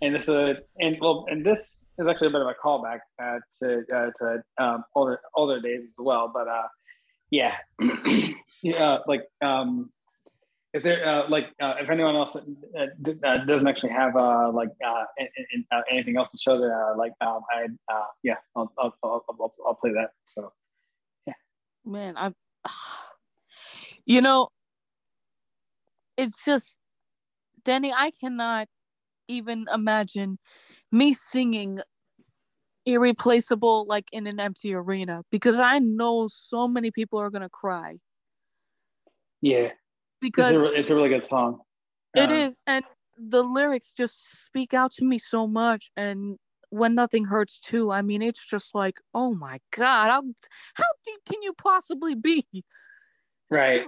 [0.02, 3.38] and this uh, and well and this is actually a bit of a callback uh,
[3.60, 6.68] to uh, to um, older older days as well, but uh,
[7.30, 7.56] yeah,
[8.62, 9.90] yeah, like um,
[10.72, 14.50] if there uh, like uh, if anyone else uh, d- uh, doesn't actually have uh,
[14.52, 18.06] like uh, in, in, uh, anything else to show that uh, like um, I uh,
[18.22, 20.10] yeah I'll I'll, I'll I'll I'll play that.
[20.26, 20.52] So
[21.26, 21.34] yeah.
[21.84, 22.32] Man, I.
[24.06, 24.48] You know,
[26.16, 26.78] it's just,
[27.64, 27.92] Danny.
[27.92, 28.68] I cannot
[29.28, 30.38] even imagine
[30.92, 31.80] me singing
[32.86, 37.96] irreplaceable like in an empty arena because I know so many people are gonna cry
[39.40, 39.70] yeah
[40.20, 41.60] because it's a, it's a really good song
[42.14, 42.84] It Um, is, and
[43.18, 45.90] the lyrics just speak out to me so much.
[45.96, 46.38] And
[46.70, 50.22] when nothing hurts too, I mean, it's just like, oh my god, how
[50.74, 52.46] how deep can you possibly be?
[53.50, 53.86] Right.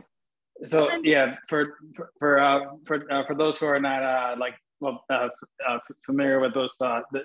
[0.66, 4.54] So yeah, for for for uh, for, uh, for those who are not uh, like
[4.80, 5.28] well uh,
[5.68, 7.24] uh, familiar with those uh, the,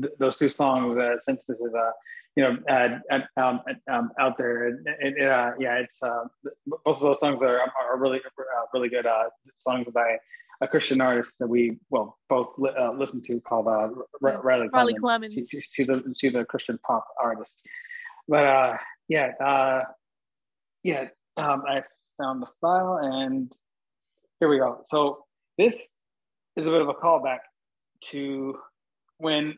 [0.00, 1.90] th- those two songs, uh, since this is uh,
[2.34, 3.02] you know
[3.36, 6.24] um, um, out there, it, it, uh, yeah, it's uh,
[6.66, 9.24] both of those songs are are really uh, really good uh,
[9.58, 10.16] songs by
[10.60, 14.68] a Christian artist that we well both li- uh, listen to called uh, R- Riley
[14.72, 15.32] Riley Clemmons.
[15.34, 17.62] She, she- she's a she's a Christian pop artist,
[18.26, 18.76] but uh,
[19.08, 19.84] yeah, uh,
[20.82, 21.82] yeah, um, I
[22.18, 23.52] found the file and
[24.40, 24.82] here we go.
[24.88, 25.24] So
[25.58, 25.74] this
[26.56, 27.38] is a bit of a callback
[28.10, 28.56] to
[29.18, 29.56] when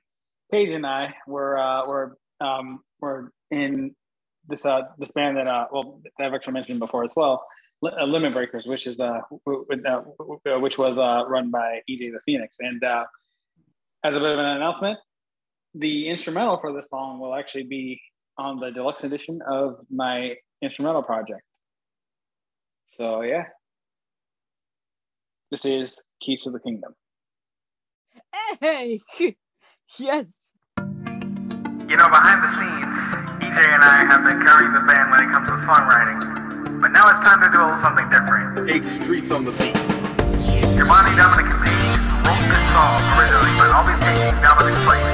[0.51, 3.95] Paige and I were uh, were um, were in
[4.49, 7.47] this uh, this band that uh, well I've actually mentioned before as well,
[7.83, 11.51] Li- uh, Limit Breakers, which is uh, w- w- uh, w- which was uh, run
[11.51, 13.05] by EJ the Phoenix, and uh,
[14.05, 14.99] as a bit of an announcement,
[15.75, 18.01] the instrumental for this song will actually be
[18.37, 21.43] on the deluxe edition of my instrumental project.
[22.93, 23.44] So yeah,
[25.51, 26.94] this is Keys to the Kingdom.
[28.61, 29.01] Hey,
[29.98, 30.27] yes.
[30.78, 32.97] You know, behind the scenes,
[33.44, 36.81] EJ and I have been carrying the band when it comes to songwriting.
[36.81, 38.70] But now it's time to do a little something different.
[38.70, 39.74] H Streets on the beat.
[40.77, 45.06] Giovanni Dominic and Paige wrote this song originally, but I'll be taking Dominic's place.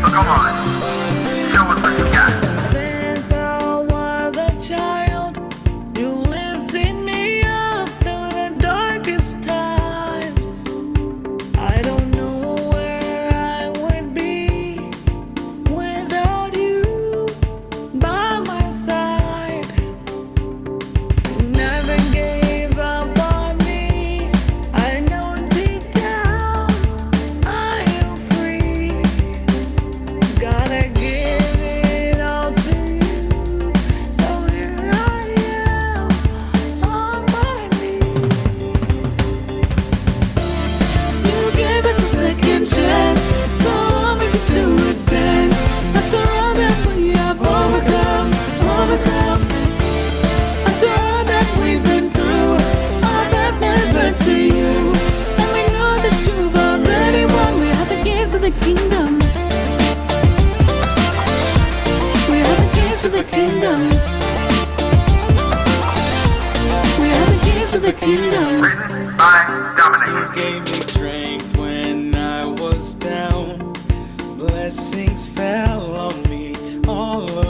[0.00, 0.75] So come on,
[68.06, 68.20] You
[70.36, 73.72] gave me strength when I was down.
[74.36, 76.54] Blessings fell on me
[76.86, 77.45] all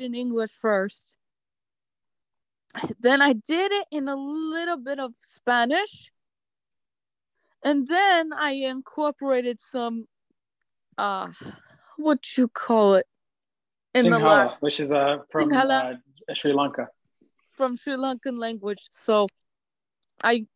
[0.00, 1.14] in English first.
[3.00, 6.12] Then I did it in a little bit of Spanish.
[7.64, 10.06] And then I incorporated some
[10.98, 11.28] uh
[11.96, 13.06] what you call it
[13.94, 15.94] in the last which is uh, from uh,
[16.34, 16.88] Sri Lanka.
[17.52, 18.88] from Sri Lankan language.
[18.90, 19.26] So
[20.22, 20.46] I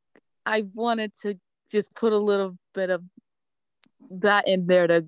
[0.46, 1.38] I wanted to
[1.70, 3.02] just put a little bit of
[4.10, 5.06] that in there to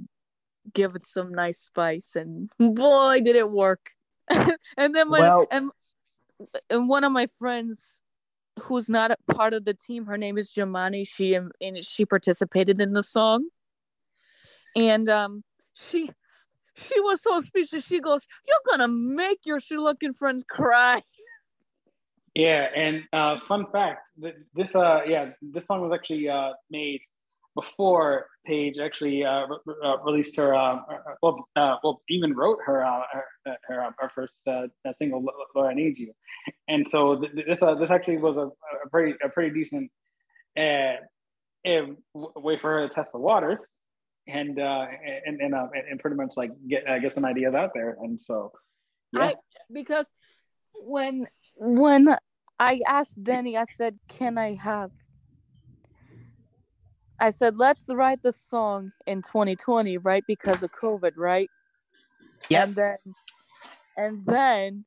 [0.72, 3.90] give it some nice spice and boy did it work.
[4.76, 5.70] and then my Well- and,
[6.70, 7.80] and one of my friends
[8.60, 11.06] who's not a part of the team, her name is Jamani.
[11.06, 11.52] She and
[11.84, 13.48] she participated in the song.
[14.76, 15.44] And um
[15.74, 16.10] she
[16.76, 17.84] she was so speechless.
[17.84, 21.02] She goes, You're gonna make your Sri Lankan friends cry.
[22.34, 24.06] Yeah, and uh, fun fact:
[24.54, 27.02] this uh, yeah, this song was actually uh, made
[27.54, 32.58] before Paige actually uh, re- uh, released her uh, uh, well, uh, well, even wrote
[32.64, 35.24] her uh, her her, her first uh, uh, single,
[35.54, 36.12] "Lord I Need You,"
[36.68, 38.46] and so th- th- this this actually was a,
[38.84, 39.90] a pretty a pretty decent
[40.56, 40.98] way
[42.60, 43.60] for her to test the waters.
[44.28, 48.52] And and and, and pretty much like get get some ideas out there, and so
[49.12, 49.34] yeah, I
[49.72, 50.08] because
[50.74, 51.26] when
[51.56, 52.16] when
[52.60, 54.92] I asked Denny, I said, "Can I have?"
[57.22, 60.24] I said, "Let's write the song in 2020, right?
[60.26, 61.48] Because of COVID, right?"
[62.50, 62.68] Yep.
[62.68, 62.96] And then,
[63.96, 64.84] and then,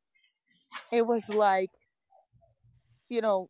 [0.92, 1.72] it was like,
[3.10, 3.50] you know,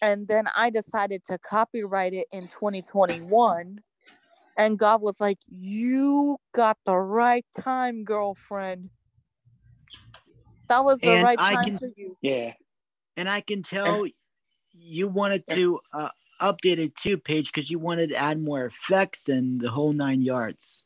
[0.00, 3.80] and then I decided to copyright it in 2021.
[4.56, 8.90] And God was like, "You got the right time, girlfriend."
[10.68, 12.16] That was the And right I time can- for you.
[12.22, 12.54] yeah.
[13.16, 14.06] And I can tell
[14.72, 19.28] you wanted to uh, update it too, Paige, because you wanted to add more effects
[19.28, 20.84] and the whole nine yards.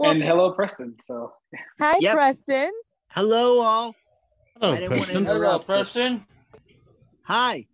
[0.00, 0.96] and hello, Preston.
[1.04, 1.32] So
[1.80, 2.12] Hi, Yep.
[2.12, 2.72] Preston.
[3.10, 3.94] Hello, all.
[4.60, 5.24] Hello, I didn't want to Preston.
[5.26, 6.26] Hello, Preston.
[7.24, 7.66] Hi.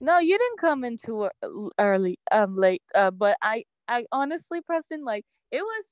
[0.00, 1.32] No, you didn't come into it
[1.78, 2.82] early, um, late.
[2.94, 5.84] Uh, but I, I honestly, Preston, like it was,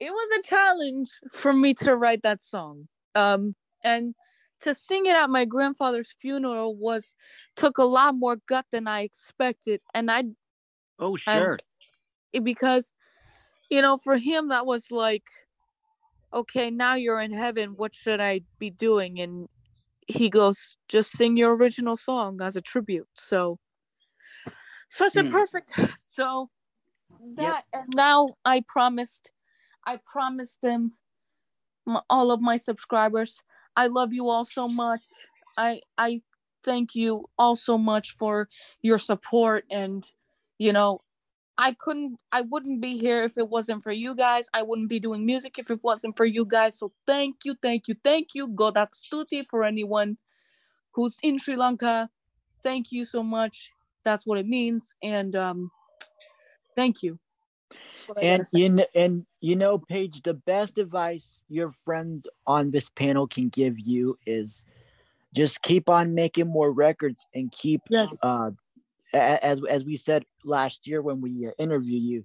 [0.00, 2.86] it was a challenge for me to write that song.
[3.14, 4.14] Um, and
[4.60, 7.14] to sing it at my grandfather's funeral was
[7.56, 10.24] took a lot more gut than I expected, and I
[10.98, 11.58] Oh, sure.
[12.32, 12.92] it- because
[13.70, 15.24] you know for him that was like
[16.32, 17.70] okay now you're in heaven.
[17.76, 19.20] What should i be doing?
[19.20, 19.48] And
[20.06, 23.08] he goes just sing your original song as a tribute.
[23.16, 23.56] So
[24.88, 25.30] so such a Hmm.
[25.30, 25.72] perfect
[26.06, 26.50] so
[27.36, 29.30] that and now i promised
[29.86, 30.92] i promised them
[32.10, 33.42] all of my subscribers
[33.78, 35.00] i love you all so much
[35.56, 36.20] i i
[36.64, 38.48] thank you all so much for
[38.82, 40.10] your support and
[40.58, 41.00] you know
[41.58, 44.46] I couldn't I wouldn't be here if it wasn't for you guys.
[44.54, 46.78] I wouldn't be doing music if it wasn't for you guys.
[46.78, 48.48] So thank you, thank you, thank you.
[48.48, 50.16] Godat Stuti for anyone
[50.92, 52.08] who's in Sri Lanka.
[52.62, 53.72] Thank you so much.
[54.04, 54.94] That's what it means.
[55.02, 55.70] And um
[56.76, 57.18] thank you.
[57.70, 62.26] That's what I And you know, and you know, Paige, the best advice your friends
[62.46, 64.64] on this panel can give you is
[65.34, 67.82] just keep on making more records and keep
[68.22, 68.50] uh
[69.12, 72.24] as as we said last year when we uh, interviewed you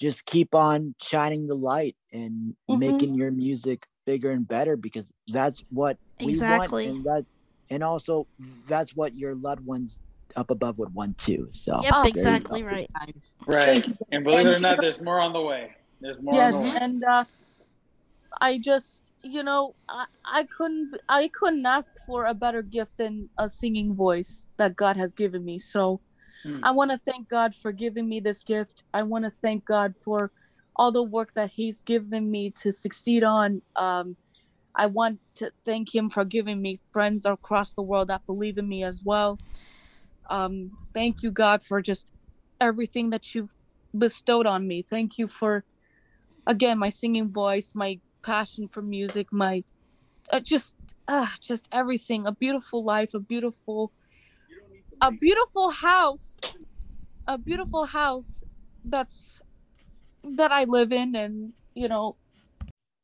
[0.00, 2.78] just keep on shining the light and Mhm.
[2.78, 7.24] making your music bigger and better because that's what we want and that
[7.70, 8.26] and also
[8.68, 10.00] that's what your loved ones
[10.34, 12.66] up above would want too so Yep, there you exactly go.
[12.68, 12.90] right.
[13.46, 13.96] right, Thank you.
[14.12, 15.70] and believe it or not, there's more on the way.
[16.00, 16.76] There's more yes on the way.
[16.80, 17.24] and uh
[18.40, 23.28] i just you know I, I couldn't i couldn't ask for a better gift than
[23.38, 26.00] a singing voice that god has given me so
[26.44, 26.60] Hmm.
[26.62, 29.94] i want to thank god for giving me this gift i want to thank god
[30.04, 30.30] for
[30.76, 34.14] all the work that he's given me to succeed on um
[34.74, 38.68] i want to thank him for giving me friends across the world that believe in
[38.68, 39.38] me as well
[40.30, 42.06] um thank you god for just
[42.60, 43.52] everything that you've
[43.96, 44.84] bestowed on me.
[44.88, 45.64] Thank you for
[46.46, 49.64] again my singing voice my passion for music my
[50.32, 50.76] uh, just
[51.08, 52.26] uh, just everything.
[52.26, 53.92] A beautiful life a beautiful
[55.00, 56.36] a beautiful house
[57.26, 58.42] a beautiful house
[58.84, 59.40] that's
[60.36, 61.14] that i live in.
[61.16, 62.16] And you know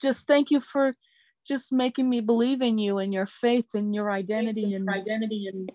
[0.01, 0.94] just thank you for
[1.47, 5.70] just making me believe in you and your faith and your identity and identity and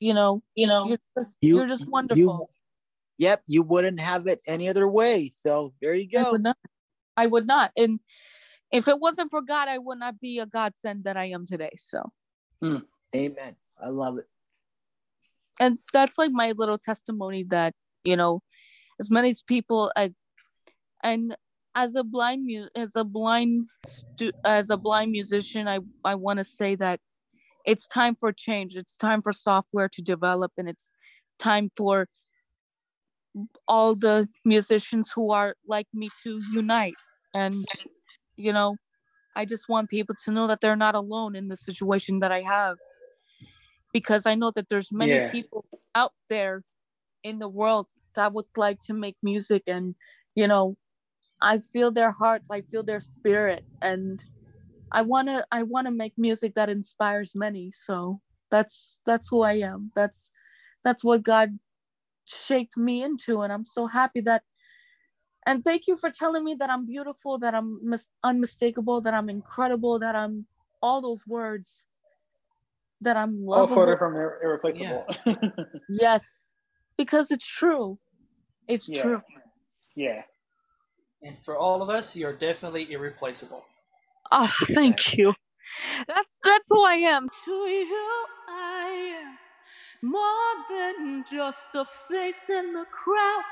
[0.00, 2.48] you know you know you're just, You- you're just you- wonderful
[3.18, 6.56] yep you wouldn't have it any other way so there you I go would not.
[7.16, 7.72] I would not.
[7.76, 7.98] And
[8.70, 11.72] if it wasn't for God, I would not be a godsend that I am today.
[11.78, 12.02] So
[12.60, 12.78] Hmm.
[13.14, 13.56] Amen.
[13.80, 14.28] I love it.
[15.60, 17.72] and that's like my little testimony that
[18.04, 18.42] you know
[19.00, 20.12] as many people I,
[21.02, 21.34] and
[21.74, 26.38] as a blind mu- as a blind stu- as a blind musician i i want
[26.38, 27.00] to say that
[27.66, 28.76] it's time for change.
[28.76, 30.92] It's time for software to develop and it's
[31.38, 32.08] time for
[33.68, 36.94] all the musicians who are like me to unite.
[37.34, 37.64] And
[38.36, 38.76] you know
[39.36, 42.40] i just want people to know that they're not alone in the situation that i
[42.42, 42.76] have
[43.92, 45.30] because i know that there's many Yeah.
[45.30, 45.64] people
[45.94, 46.62] out there
[47.24, 49.62] in the world that would like to make music.
[49.66, 49.94] And
[50.34, 50.76] you know
[51.42, 53.64] i feel their hearts i feel their spirit.
[53.82, 54.20] And
[54.96, 58.20] i want to i want to make music that inspires many so
[58.52, 60.32] that's that's who i am that's
[60.84, 61.58] that's what god
[62.26, 64.42] shaped me into and i'm so happy that
[65.46, 69.30] and thank you for telling me that i'm beautiful that i'm mis- unmistakable that i'm
[69.30, 70.46] incredible that i'm
[70.82, 71.86] all those words
[73.02, 75.06] that i'm All lovable quoted from Ir- Irreplaceable.
[75.88, 76.40] yes
[76.98, 77.98] because it's true
[78.68, 79.02] it's Yeah.
[79.02, 79.22] true
[79.96, 80.22] yeah.
[81.22, 83.64] And for all of us, you're definitely irreplaceable.
[84.32, 85.34] Oh, thank you.
[86.08, 87.28] That's that's who I am.
[87.46, 89.38] To you, I am
[90.02, 93.44] more than just a face in the crowd.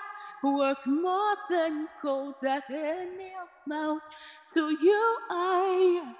[0.45, 3.33] Worth more than gold at any
[3.67, 4.03] amount.
[4.55, 6.17] To you, I am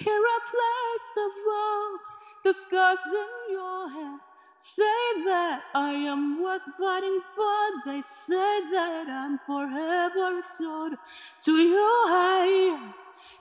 [0.00, 1.98] irreplaceable.
[2.44, 4.22] The scars in your hands
[4.58, 7.92] say that I am worth fighting for.
[7.92, 10.98] They say that I'm forever adored.
[11.44, 12.94] To you, I am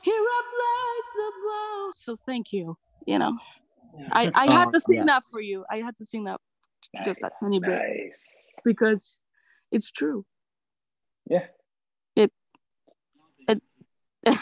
[0.05, 1.93] irreplaceable.
[1.95, 2.77] So thank you.
[3.05, 3.37] You know,
[4.11, 5.65] I I had Oh, to sing that for you.
[5.69, 6.39] I had to sing that
[7.03, 8.45] just that tiny bit Nice.
[8.63, 9.17] because
[9.71, 10.25] it's true.
[11.29, 11.47] Yeah.
[12.15, 12.31] It.
[13.47, 13.61] It.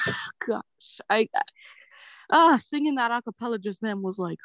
[0.45, 1.27] Gosh, I.
[2.31, 4.39] Ah, singing that acapella just then was like,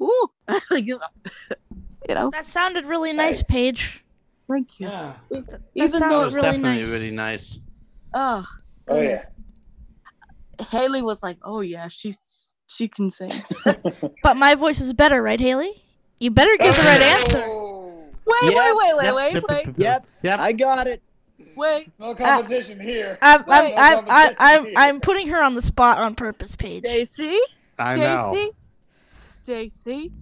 [0.00, 0.28] ooh,
[0.70, 1.00] you
[2.08, 2.30] know.
[2.30, 4.04] That sounded really nice, Paige.
[4.48, 4.86] Thank you.
[4.88, 5.14] Yeah.
[5.30, 6.90] That Even though sounded was really definitely nice.
[6.90, 7.58] really nice.
[8.14, 8.46] Oh,
[8.88, 9.22] Oh, yeah.
[10.56, 10.70] Goodness.
[10.70, 13.32] Haley was like, "Oh yeah, she's she can sing."
[14.22, 15.82] But my voice is better, right, Haley?
[16.18, 17.40] You better give the right answer.
[18.26, 20.06] Wait, Yep, wait, wait, wait, yep, wait, yep, wait, yep, Yep.
[20.22, 20.40] Yep.
[20.40, 21.00] I got it.
[21.54, 21.90] wait.
[21.98, 23.18] No uh, competition here.
[23.22, 23.74] I'm, I'm, Wait.
[23.76, 26.84] I'm, I'm, I'm, I'm putting her on the spot on purpose, Paige.
[26.84, 27.38] Stacy,
[27.78, 28.32] I know.
[29.44, 30.12] Stacy, Stacy.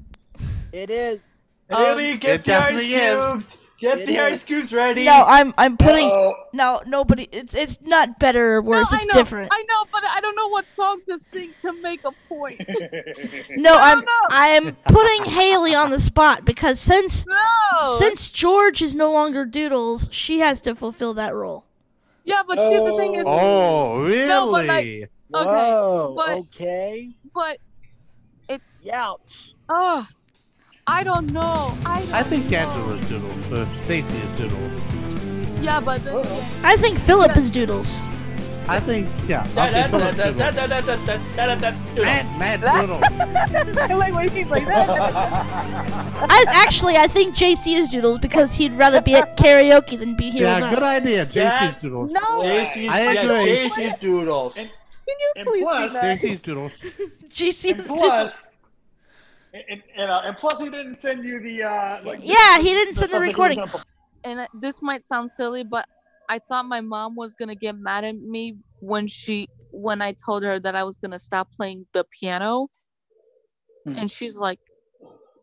[0.72, 1.24] It is.
[1.70, 2.86] Haley, um, get the ice is.
[2.86, 3.60] cubes.
[3.78, 4.18] Get It the is.
[4.18, 5.04] ice cubes ready.
[5.04, 6.06] No, I'm, I'm putting.
[6.08, 6.34] Uh-oh.
[6.52, 7.24] No, nobody.
[7.32, 8.90] It's, it's not better or worse.
[8.92, 9.50] no, it's I know, different.
[9.52, 12.60] I know, but I don't know what song to sing to make a point.
[13.56, 14.06] No, I'm, no.
[14.30, 17.96] I'm putting Haley on the spot because since, No.
[17.98, 21.64] since George is no longer Doodles, she has to fulfill that role.
[22.24, 24.28] yeah, but see, the thing is, Oh, really?
[24.28, 26.14] No, but, like- okay, Whoa.
[26.16, 27.10] but- okay.
[27.34, 27.58] but
[28.92, 29.54] Ouch.
[29.68, 30.06] oh,
[30.86, 31.76] I don't know.
[31.86, 32.58] I don't I think know.
[32.58, 33.52] Angela's Doodles.
[33.52, 34.82] Uh, Stacy is Doodles.
[35.62, 37.96] Yeah, but then again, I think Philip is Doodles.
[38.66, 39.44] I think, yeah.
[39.44, 40.16] Doodles.
[40.16, 40.36] doodles.
[41.96, 43.02] Mad, mad Doodles.
[43.78, 44.88] I like when he's like that.
[46.30, 50.30] I actually, I think JC is Doodles because he'd rather be at karaoke than be
[50.30, 51.02] here Yeah, with good us.
[51.02, 51.28] idea.
[51.30, 51.58] Yeah.
[51.70, 52.10] JC's Doodles.
[52.12, 53.68] no, JC's, I yeah, agree.
[53.68, 54.54] JC's doodles.
[54.54, 54.64] can
[55.06, 56.18] you And please plus- do that?
[56.18, 56.72] JC's Doodles.
[57.28, 58.32] JC And is plus,
[59.54, 61.62] and, and, uh, and plus, he didn't send you the.
[61.62, 63.80] Uh, like, Yeah, he didn't the send the stuff that he was recording.
[64.24, 65.86] and uh, this might sound silly, but
[66.28, 70.42] I thought my mom was gonna get mad at me when she when I told
[70.42, 72.68] her that I was gonna stop playing the piano,
[73.86, 73.94] Hmm.
[73.98, 74.60] and she's like,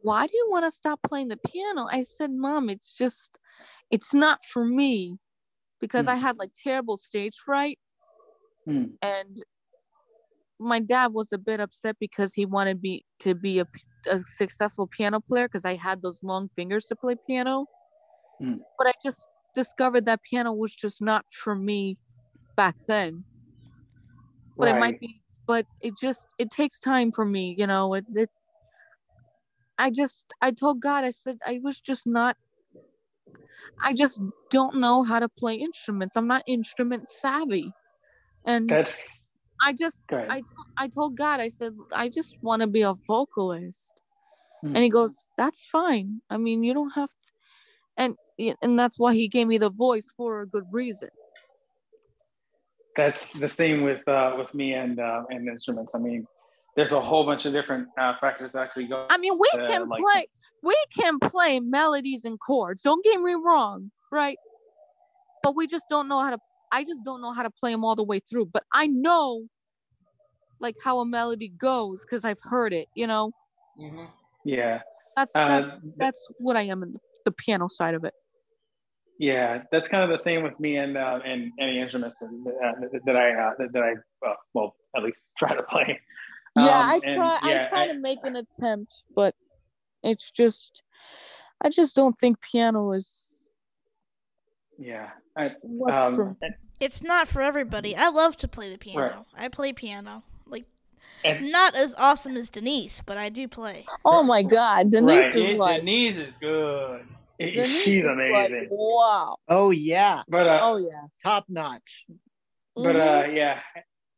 [0.02, 3.38] "Why do you want to stop playing the piano?" I said, "Mom, it's just,
[3.92, 5.18] it's not for me,
[5.80, 6.12] because Hmm.
[6.12, 7.80] I had like terrible stage fright,
[8.66, 8.86] Hmm.
[9.02, 9.44] and
[10.62, 13.68] my dad was a bit upset because he wanted me to be a,
[14.10, 17.66] a successful piano player because I had those long fingers to play piano.
[18.40, 18.58] Hmm.
[18.78, 21.98] But I just discovered that piano was just not for me
[22.56, 23.26] back then.
[24.58, 28.06] But it might be, but it just, it takes time for me, you know, it,
[28.14, 28.30] it,
[29.78, 32.38] I just, I told God, I said, I was just not,
[33.84, 34.22] I just
[34.52, 36.16] don't know how to play instruments.
[36.16, 37.72] I'm not instrument savvy.
[38.46, 39.21] And That's
[39.64, 40.42] I just I
[40.78, 43.94] I told God I said I just want to be a vocalist,
[44.62, 44.76] Hmm.
[44.76, 46.22] and He goes, "That's fine.
[46.30, 47.30] I mean, you don't have to."
[47.98, 48.16] And
[48.62, 51.10] and that's why He gave me the voice for a good reason.
[52.96, 55.94] that's the same with uh, with me and uh, and instruments.
[55.96, 56.28] I mean,
[56.76, 59.06] there's a whole bunch of different uh, factors that actually go.
[59.10, 60.28] I mean, we uh, can like- play
[60.64, 62.82] we can play melodies and chords.
[62.82, 64.38] Don't get me wrong, right?
[65.44, 66.40] But we just don't know how to.
[66.72, 68.46] I just don't know how to play them all the way through.
[68.46, 69.48] But I know
[70.60, 72.88] like how a melody goes because I've heard it.
[72.96, 73.32] You know,
[73.80, 74.06] Mm-hmm.
[74.46, 74.82] Yeah.
[75.16, 78.14] that's Uh, that's th- that's what I am in the, the piano side of it.
[79.18, 83.00] Yeah, that's kind of the same with me and uh, and any instruments that, uh,
[83.06, 86.00] that I uh, that, that I uh, well at least try to play.
[86.56, 87.40] Yeah, Um, I try.
[87.44, 89.34] yeah, I try to make an attempt, but
[90.04, 90.82] it's just,
[91.64, 93.10] I just don't think piano is
[94.82, 95.10] yeah.
[95.38, 95.52] I,
[95.92, 96.36] um,
[96.80, 97.96] It's not for everybody.
[97.96, 99.00] I love to play the piano.
[99.36, 99.46] Right.
[99.46, 100.24] I play piano.
[100.46, 100.66] Like
[101.24, 103.86] And- not as awesome as Denise, but I do play.
[104.04, 105.36] Oh my God, Denise Right.
[105.36, 107.06] is Yeah, like, Denise is good.
[107.40, 108.68] Denise she's is like, amazing.
[108.72, 109.38] wow.
[109.48, 111.04] Oh yeah, But uh, Oh yeah.
[111.24, 112.06] top notch.
[112.76, 113.30] but Mhm.
[113.30, 113.60] uh, yeah,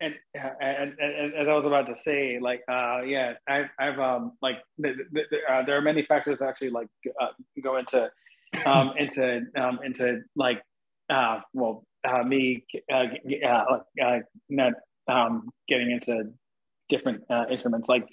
[0.01, 3.69] and, uh, and, and, and as I was about to say, like uh, yeah, I've
[3.79, 6.87] I've um like th- th- th- uh, there are many factors that actually like
[7.21, 7.27] uh,
[7.63, 8.09] go into
[8.65, 10.61] um into um into like
[11.09, 14.19] uh well uh, me uh, uh like uh,
[14.49, 14.73] not
[15.07, 16.25] um getting into
[16.89, 18.05] different uh, instruments like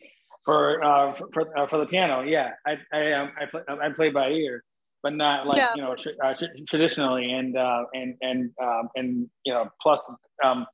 [0.44, 3.88] for uh for for, uh, for the piano yeah I I um I play I
[3.90, 4.64] play by ear
[5.02, 5.74] but not like Yeah.
[5.74, 10.08] you know tr- uh, tr- traditionally and uh and and um and you know plus
[10.44, 10.66] um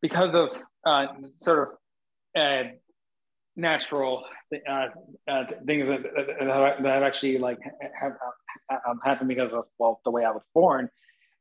[0.00, 0.50] because of
[0.86, 1.06] uh
[1.38, 1.68] sort
[2.34, 2.68] of uh
[3.56, 4.24] natural
[4.68, 4.86] uh,
[5.28, 7.58] uh things that, that, that have actually like
[8.00, 8.12] have,
[8.68, 10.88] have um, happened because of well the way I was born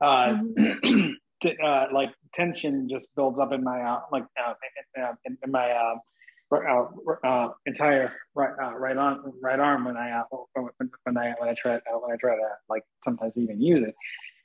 [0.01, 0.35] uh
[1.41, 4.53] t- uh, like tension just builds up in my uh, like uh,
[4.95, 10.11] in, uh, in, in my uh, entire right uh, right on right arm when I
[10.11, 10.23] uh,
[10.53, 13.87] when, when I when I try uh, when I try to like sometimes even use
[13.87, 13.95] it,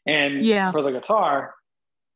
[0.06, 0.72] and Yeah.
[0.72, 1.54] for the guitar.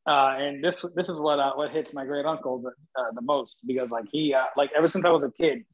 [0.07, 3.21] Uh, and this this is what uh, what hits my great uncle the, uh, the
[3.21, 5.67] most because like he uh, like ever since I was a kid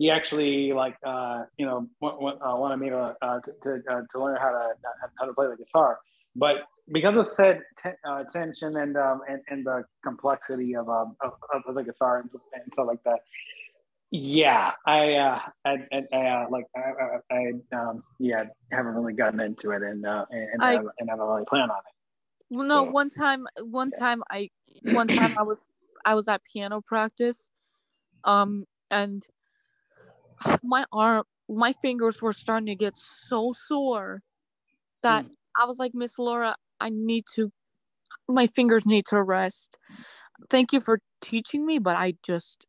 [0.00, 4.00] he actually like uh, you know w- uh, wanted me to uh, to to, uh,
[4.10, 4.64] to learn how to
[5.18, 5.98] how to play the guitar.
[6.34, 6.54] But
[6.90, 11.32] because of said te- uh, tension and um and, and the complexity of um of,
[11.66, 13.20] of the guitar and, and stuff like that
[14.12, 19.12] yeah i uh i, I, I uh, like I, I, I um yeah haven't really
[19.12, 21.94] gotten into it and uh and I- and, and i don't really plan on it.
[22.50, 24.50] Well, no, So- one time, one time I,
[24.82, 25.62] one time I was,
[26.04, 27.48] I was at piano practice,
[28.24, 29.24] um, and
[30.62, 34.22] my arm, my fingers were starting to get so sore
[35.02, 35.30] that mm.
[35.56, 37.50] I was like, Miss Laura, I need to,
[38.28, 39.76] my fingers need to rest.
[40.48, 42.66] Thank you for teaching me, but I just,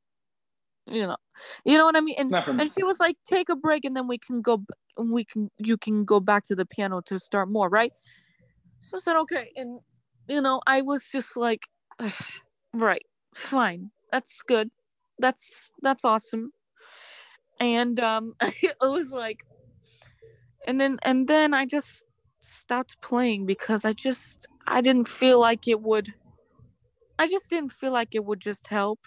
[0.87, 1.17] you know,
[1.63, 2.15] you know what I mean.
[2.17, 2.61] And Not for me.
[2.61, 4.63] and she was like, take a break, and then we can go,
[4.97, 7.91] we can, you can go back to the piano to start more, right?
[8.67, 9.49] So I said, okay.
[9.55, 9.79] And,
[10.27, 11.61] you know, I was just like,
[12.73, 13.91] right, fine.
[14.11, 14.69] That's good.
[15.19, 16.51] That's, that's awesome.
[17.61, 19.39] And, um, it was like,
[20.67, 22.03] and then, and then I just
[22.39, 26.13] stopped playing because I just, I didn't feel like it would,
[27.19, 28.99] I just didn't feel like it would just help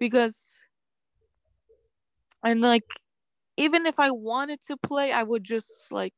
[0.00, 0.46] because,
[2.44, 2.84] and like,
[3.56, 6.14] even if I wanted to play, I would just like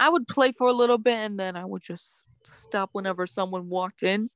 [0.00, 3.68] I would play for a little bit and then I would just stop whenever someone
[3.68, 4.30] walked in.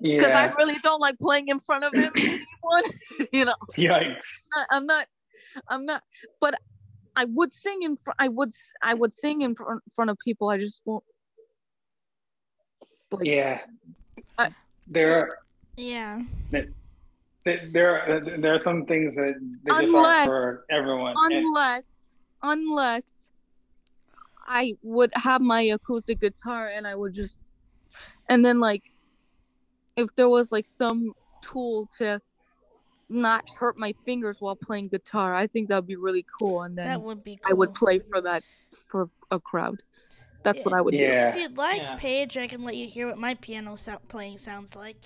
[0.00, 2.84] Because I really don't like playing in front of him, anyone.
[3.32, 5.06] you know, yikes I- I'm not,
[5.68, 6.02] I'm not.
[6.40, 6.54] But
[7.16, 8.16] I would sing in front.
[8.20, 8.50] I would,
[8.82, 10.48] I would sing in front, front of people.
[10.50, 11.02] I just won't.
[13.10, 13.60] Like, yeah
[14.38, 14.50] I-
[14.86, 15.38] there are
[15.76, 16.22] Yeah.
[16.50, 16.68] there
[17.72, 19.34] there are, there are some things that
[19.64, 21.84] that just aren't Unless- for everyone and- unless,
[22.42, 23.04] unless
[24.46, 27.38] I would have my acoustic guitar and I would just,
[28.28, 28.82] and then like,
[29.98, 31.12] if there was like some
[31.42, 32.20] tool to
[33.08, 36.62] not hurt my fingers while playing guitar, I think that'd be really cool.
[36.62, 38.42] And then That would be I would play for that
[38.88, 39.82] for a crowd.
[40.44, 41.30] That's what I would Yeah.
[41.34, 41.96] If you'd like, Yeah.
[41.96, 44.96] Paige, I can let you hear what my piano so- playing sounds like.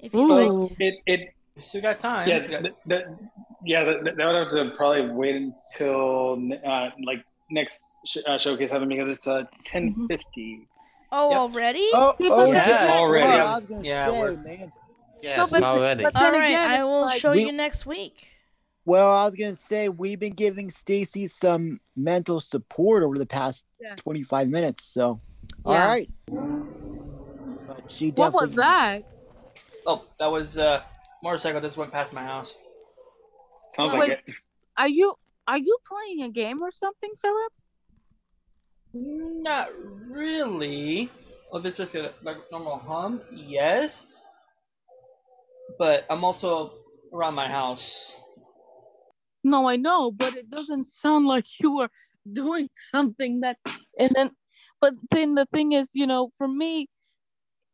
[0.00, 0.72] If you'd like.
[0.80, 1.20] it it
[1.54, 2.28] We still got time.
[2.28, 3.04] Yeah, We got- th- th-
[3.64, 6.32] yeah, that, that would have to probably wait until
[6.66, 10.66] uh, like next sh- uh, showcase Heaven because it's uh, ten fifty.
[11.16, 11.38] Oh, Yep.
[11.38, 11.88] already?
[11.94, 13.26] Oh, Yeah, oh, yeah, just- already.
[13.40, 14.72] I was gonna Yeah, say, we're- man.
[15.22, 16.02] Yes, No, but- already.
[16.02, 18.28] but- All then right, again, I will like- show We- you next week.
[18.84, 23.64] Well, I was gonna say we've been giving Stacy some mental support over the past
[23.80, 23.94] Yeah.
[23.96, 24.02] 25
[24.46, 24.84] 25 minutes.
[24.84, 25.20] So,
[25.64, 25.86] all Yeah.
[25.86, 26.10] right.
[27.66, 29.04] But she What was that?
[29.86, 30.82] Oh, that was uh
[31.22, 32.58] motorcycle that just went past my house.
[33.72, 33.98] Sounds Wait.
[33.98, 34.34] like it.
[34.76, 35.14] Are you
[35.46, 37.52] are you playing a game or something, Philip?
[38.94, 39.68] Not
[40.08, 41.10] really.
[41.52, 44.06] If it's just a like normal hum, yes.
[45.78, 46.72] But I'm also
[47.12, 48.20] around my house.
[49.42, 51.90] No, I know, but it doesn't sound like you were
[52.32, 53.58] doing something that
[53.98, 54.30] and then
[54.80, 56.88] but then the thing is, you know, for me,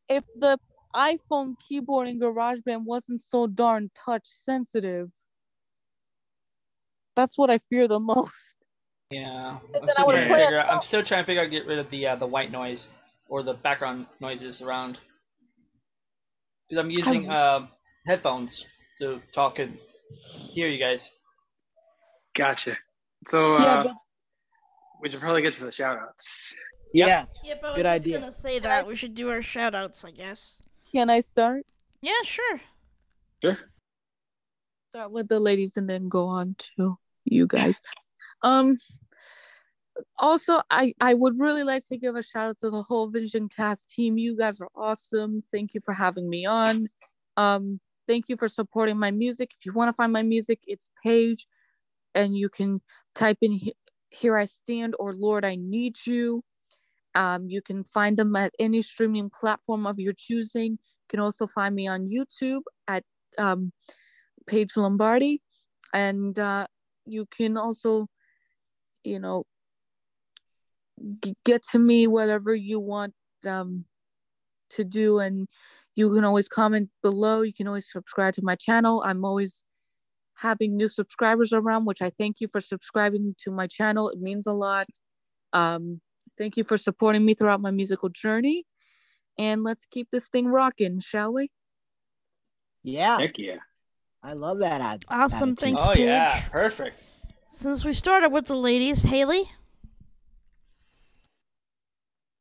[0.09, 0.59] if the
[0.95, 5.11] iPhone keyboard in GarageBand wasn't so darn touch sensitive.
[7.17, 8.33] That's what I fear the most.
[9.11, 10.73] Yeah, I'm still would trying to figure out.
[10.73, 12.93] I'm still trying to figure out get rid of the uh, the white noise
[13.29, 14.99] or the background noises around.
[16.69, 17.67] Because I'm using uh,
[18.07, 18.65] headphones
[18.99, 19.79] to talk and
[20.53, 21.11] hear you guys.
[22.37, 22.77] Gotcha.
[23.27, 23.95] So Yeah, uh, but-
[25.03, 26.55] we should probably get to the shout outs.
[26.93, 27.43] Yes.
[27.47, 28.19] Yep, I was Good just idea.
[28.21, 30.63] gonna say that we should do our shout outs, I guess.
[30.93, 31.65] Can I start?
[32.03, 32.61] Yeah, sure.
[33.43, 33.57] Sure.
[34.91, 37.81] Start with the ladies and then go on to you guys.
[38.43, 38.79] Um
[40.19, 43.49] also I I would really like to give a shout out to the whole Vision
[43.49, 44.19] Cast team.
[44.19, 45.43] You guys are awesome.
[45.51, 46.89] Thank you for having me on.
[47.37, 49.53] Um thank you for supporting my music.
[49.59, 51.47] If you want to find my music, it's Paige
[52.15, 52.81] and you can
[53.15, 53.77] type in he-
[54.11, 56.43] here I stand or Lord I need you.
[57.15, 60.73] Um, you can find them at any streaming platform of your choosing.
[60.73, 63.05] You can also find me on YouTube at
[63.39, 63.73] um,
[64.47, 65.43] Paige Lombardi,
[65.93, 66.67] and uh,
[67.07, 68.09] you can also,
[69.05, 69.45] you know,
[71.45, 73.15] get to me whatever you want
[73.47, 73.85] um,
[74.71, 75.49] to do, and
[75.97, 77.43] you can always comment below.
[77.43, 79.03] You can always subscribe to my channel.
[79.05, 79.65] I'm always
[80.37, 84.09] having new subscribers around, which I thank you for subscribing to my channel.
[84.09, 84.87] It means a lot.
[85.53, 86.01] Um,
[86.39, 88.65] thank you for supporting me throughout my musical journey.
[89.39, 91.51] And let's keep this thing rocking, shall we?
[92.83, 93.19] Yeah.
[93.19, 93.57] Heck yeah.
[94.23, 95.05] I love that ad.
[95.09, 95.59] Awesome, attitude.
[95.59, 96.01] thanks, Oh Paige.
[96.07, 97.03] yeah, perfect.
[97.49, 99.45] Since we started with the ladies, Haley.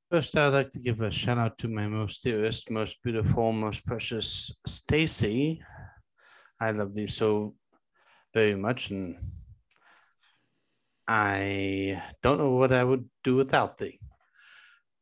[0.09, 3.85] First, I'd like to give a shout out to my most dearest, most beautiful, most
[3.85, 5.61] precious Stacy.
[6.59, 7.53] I love thee so
[8.33, 9.17] very much, and
[11.07, 13.99] I don't know what I would do without thee.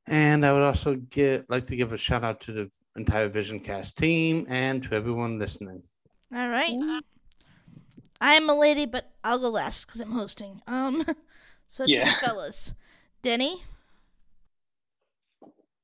[0.07, 3.61] And I would also get like to give a shout out to the entire Vision
[3.61, 5.83] Cast team and to everyone listening.
[6.35, 7.01] All right.
[8.19, 10.61] I'm a lady, but I'll go last because I'm hosting.
[10.67, 11.05] Um,
[11.67, 12.11] so to Yeah.
[12.11, 12.73] the fellas,
[13.21, 13.63] Denny.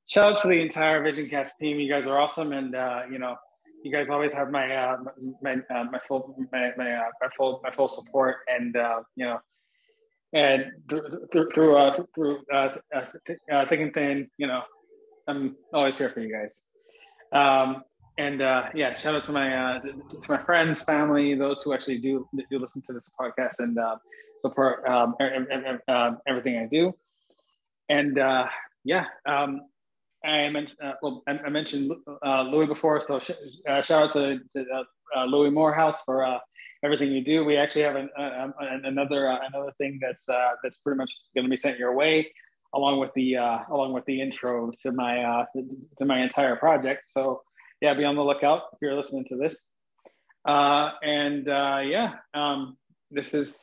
[0.07, 1.79] Shout out to the entire Vision Cast team.
[1.79, 3.35] You guys are awesome, and uh, you know,
[3.83, 4.97] you guys always have my uh,
[5.41, 9.25] my uh, my full my my, uh, my full my full support, and uh, you
[9.25, 9.39] know,
[10.33, 14.61] and through through through uh, through uh, uh, thick and thin, you know,
[15.27, 16.53] I'm always here for you guys.
[17.31, 17.83] Um,
[18.17, 21.99] and uh, yeah, shout out to my uh, to my friends, family, those who actually
[21.99, 23.95] do do listen to this podcast and uh,
[24.41, 26.93] support um, e- e- e- um, everything I do.
[27.89, 28.47] And uh,
[28.83, 29.61] yeah, um,
[30.23, 31.91] I mentioned uh, well, I, mentioned
[32.25, 33.31] uh, Louis before, so sh-
[33.69, 34.83] uh, shout out to, to uh,
[35.19, 36.39] uh, Louis Morehouse for uh,
[36.83, 37.43] everything you do.
[37.43, 40.25] We actually have an, uh, an- another another thing that's
[40.63, 42.31] that's pretty much going to be sent your way,
[42.73, 47.03] along with the along with the intro to my to, to my entire project.
[47.11, 47.41] So
[47.81, 49.55] yeah, be on the lookout if you're listening to this.
[50.45, 52.77] And yeah, um,
[53.11, 53.53] this is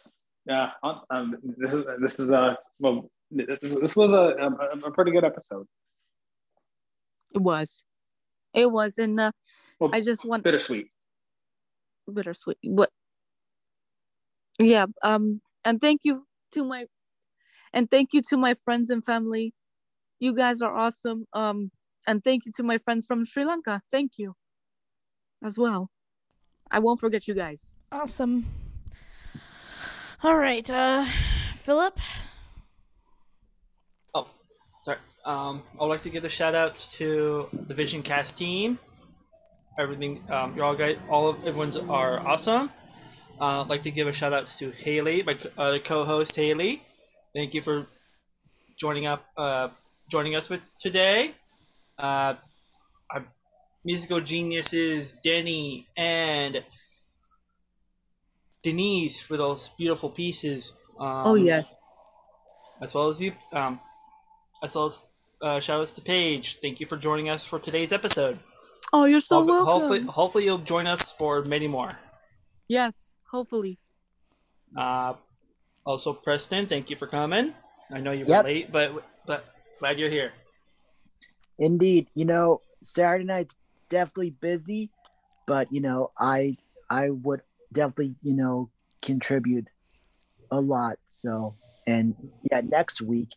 [0.46, 0.70] yeah,
[1.10, 5.66] um, this is this is uh, well, this was a, a, a pretty good episode.
[7.35, 7.85] It was.
[8.55, 8.98] It was.
[8.98, 9.32] And uh,
[9.78, 10.89] Well, I just want bittersweet.
[12.12, 12.59] bittersweet.
[12.62, 12.90] What?
[14.59, 14.86] Yeah.
[15.02, 15.40] Um.
[15.65, 16.86] And thank you to my,
[17.73, 19.52] and thank you to my friends and family.
[20.19, 21.27] You guys are awesome.
[21.32, 21.70] Um.
[22.07, 23.82] And thank you to my friends from Sri Lanka.
[23.90, 24.35] Thank you.
[25.44, 25.90] As well.
[26.70, 27.69] I won't forget you guys.
[27.93, 28.47] Awesome.
[30.23, 31.05] All right, uh,
[31.57, 31.98] Philip.
[34.15, 34.28] Oh,
[34.82, 34.98] sorry.
[35.24, 38.78] Um, I would like to give the shout outs to the Vision Cast team.
[39.78, 42.70] Everything, um, you're all guys, all of everyone's are awesome.
[43.40, 46.82] Uh, I'd like to give a shout out to Haley, my co- uh, co-host Haley.
[47.34, 47.86] Thank you for
[48.78, 49.68] joining up, uh,
[50.10, 51.32] joining us with today.
[51.98, 52.34] Uh,
[53.10, 53.24] our
[53.84, 56.64] musical geniuses Denny and
[58.62, 60.74] Denise for those beautiful pieces.
[60.98, 61.72] Um, oh yes.
[62.82, 63.80] as well as you, um,
[64.62, 65.06] as well as
[65.42, 66.56] uh, shout outs to Paige.
[66.56, 68.38] Thank you for joining us for today's episode.
[68.92, 69.66] Oh, you're so Hope- welcome.
[69.66, 71.98] Hopefully, hopefully you'll join us for many more.
[72.68, 72.94] Yes.
[73.30, 73.78] Hopefully.
[74.76, 75.14] Uh,
[75.86, 77.54] also, Preston, thank you for coming.
[77.92, 78.44] I know you were Yep.
[78.44, 79.44] late, but but
[79.78, 80.32] glad you're here.
[81.58, 83.54] Indeed, you know, Saturday night's
[83.88, 84.90] definitely busy,
[85.46, 86.56] but you know, I
[86.88, 87.42] I would
[87.72, 88.70] definitely, you know,
[89.02, 89.68] contribute
[90.50, 90.98] a lot.
[91.06, 91.54] So,
[91.86, 92.14] and
[92.50, 93.30] yeah, next week,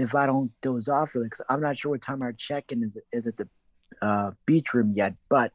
[0.00, 2.96] if I don't doze off really, because I'm not sure what time our check-in is
[3.12, 3.48] is at the
[4.02, 5.52] uh, beach room yet, but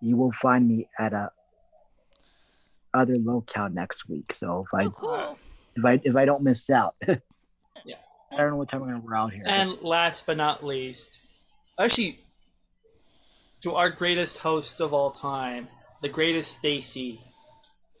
[0.00, 1.30] you will find me at a
[2.94, 4.32] other locale next week.
[4.32, 4.88] So if I
[5.76, 6.94] if I if I don't miss out,
[7.84, 7.96] Yeah.
[8.32, 9.44] I don't know what time I'm gonna we're out here.
[9.46, 11.20] And last but not least,
[11.78, 12.20] actually,
[13.62, 15.68] to our greatest host of all time,
[16.02, 17.20] the greatest Stacy.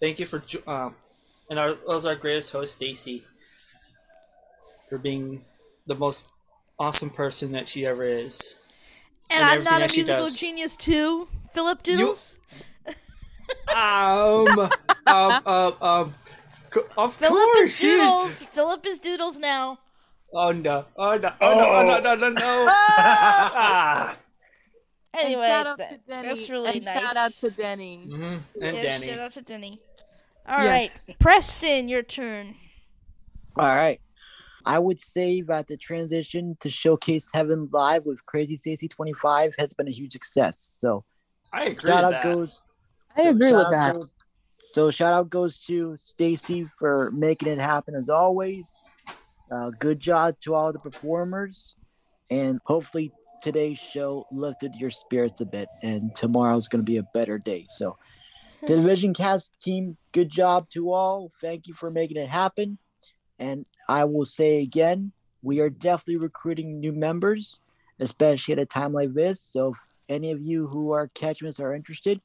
[0.00, 0.96] Thank you for um,
[1.50, 3.24] and our was our greatest host Stacy
[4.88, 5.44] for being
[5.88, 6.26] the most
[6.78, 8.60] awesome person that she ever is.
[9.30, 12.38] And, I'm not a musical genius too, Philip Doodles.
[13.74, 14.48] Um,
[15.06, 16.14] um, um, um,
[16.72, 18.42] c- of Philip course, is Doodles.
[18.44, 19.78] Philip is Doodles now.
[20.32, 20.84] Oh no!
[20.96, 21.32] Oh no!
[21.40, 21.66] Oh no!
[21.74, 22.00] Oh no!
[22.00, 22.14] No!
[22.14, 22.28] No!
[22.28, 22.66] No!
[22.68, 24.18] ah.
[25.14, 26.28] Anyway, shout out that- to Denny.
[26.28, 27.00] that's really and nice.
[27.00, 28.04] Shout out to Denny.
[28.06, 28.40] Mhm.
[28.62, 29.06] And Yeah, Danny.
[29.08, 29.80] Shout out to Denny.
[30.46, 31.16] All right, Yes.
[31.18, 32.54] Preston, your turn.
[33.56, 34.00] All right.
[34.66, 39.72] I would say that the transition to Showcase Heaven Live with Crazy Stacy 25 has
[39.74, 40.76] been a huge success.
[40.80, 41.04] So
[41.52, 42.24] I agree shout with out that.
[42.24, 42.62] goes
[43.16, 43.94] I so agree shout with out that.
[43.94, 44.12] goes-
[44.72, 48.82] so shout out goes to Stacy for making it happen as always.
[49.50, 51.74] Uh, good job to all the performers,
[52.30, 53.10] and hopefully
[53.40, 57.66] today's show lifted your spirits a bit, and tomorrow's going to be a better day.
[57.70, 57.96] So,
[58.66, 61.30] to the Vision Cast team, good job to all.
[61.40, 62.76] Thank you for making it happen.
[63.38, 65.12] And I will say again,
[65.42, 67.60] we are definitely recruiting new members,
[67.98, 69.40] especially at a time like this.
[69.40, 72.20] So, if any of you who are catching us are interested,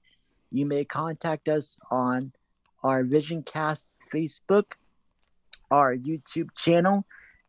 [0.51, 2.33] you may contact us on
[2.83, 4.73] our VisionCast Facebook,
[5.71, 7.05] our YouTube channel,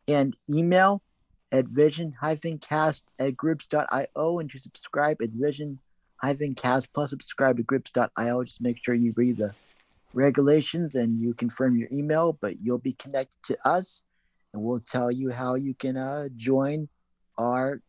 [0.07, 1.01] and email
[1.51, 4.39] at vision-cast at groups.io.
[4.39, 8.43] And to subscribe, it's vision-cast plus subscribe to groups.io.
[8.43, 9.53] Just make sure you read the
[10.13, 14.03] regulations and you confirm your email, but you'll be connected to us
[14.53, 16.87] and we'll tell you how you can uh, join
[17.37, 17.81] our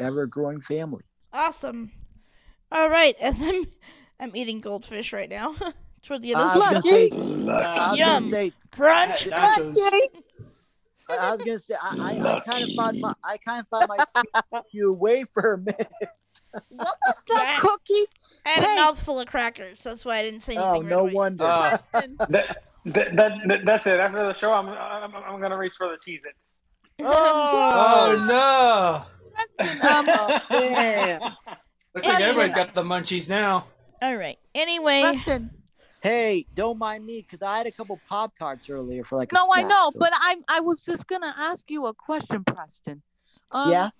[0.00, 1.04] ever-growing family.
[1.32, 1.92] Awesome.
[2.72, 3.66] All right, as I'm
[4.20, 5.54] I'm eating goldfish right now.
[6.02, 8.08] Toward the end of the gonna say, I was Yum.
[8.08, 9.28] gonna say, Crunch.
[9.32, 13.68] I I was gonna say, I, I, I kind of found my, I kind of
[13.68, 15.88] found myself you away for a minute.
[16.52, 18.04] What was that cookie?
[18.46, 19.82] I had a mouthful of crackers.
[19.82, 20.70] That's why I didn't say anything.
[20.70, 21.12] Oh, right no away.
[21.12, 21.44] wonder.
[21.46, 21.80] Ah.
[22.30, 22.58] That,
[22.94, 24.00] that, that, that- that's it.
[24.00, 26.60] After the show, I'm, I'm, I'm gonna reach for the Cheez-Its.
[27.00, 29.02] Oh no!
[29.58, 30.04] Um,
[30.48, 31.20] Damn.
[31.94, 33.64] Looks like everybody got the munchies now.
[34.02, 34.36] All right.
[34.54, 35.50] Anyway, Preston.
[36.00, 39.32] Hey, don't mind me because I had a couple Pop Tarts earlier for like.
[39.32, 42.42] A No, I know, so- but I I was just gonna ask you a question,
[42.44, 43.02] Preston.
[43.50, 43.90] Um, Yeah?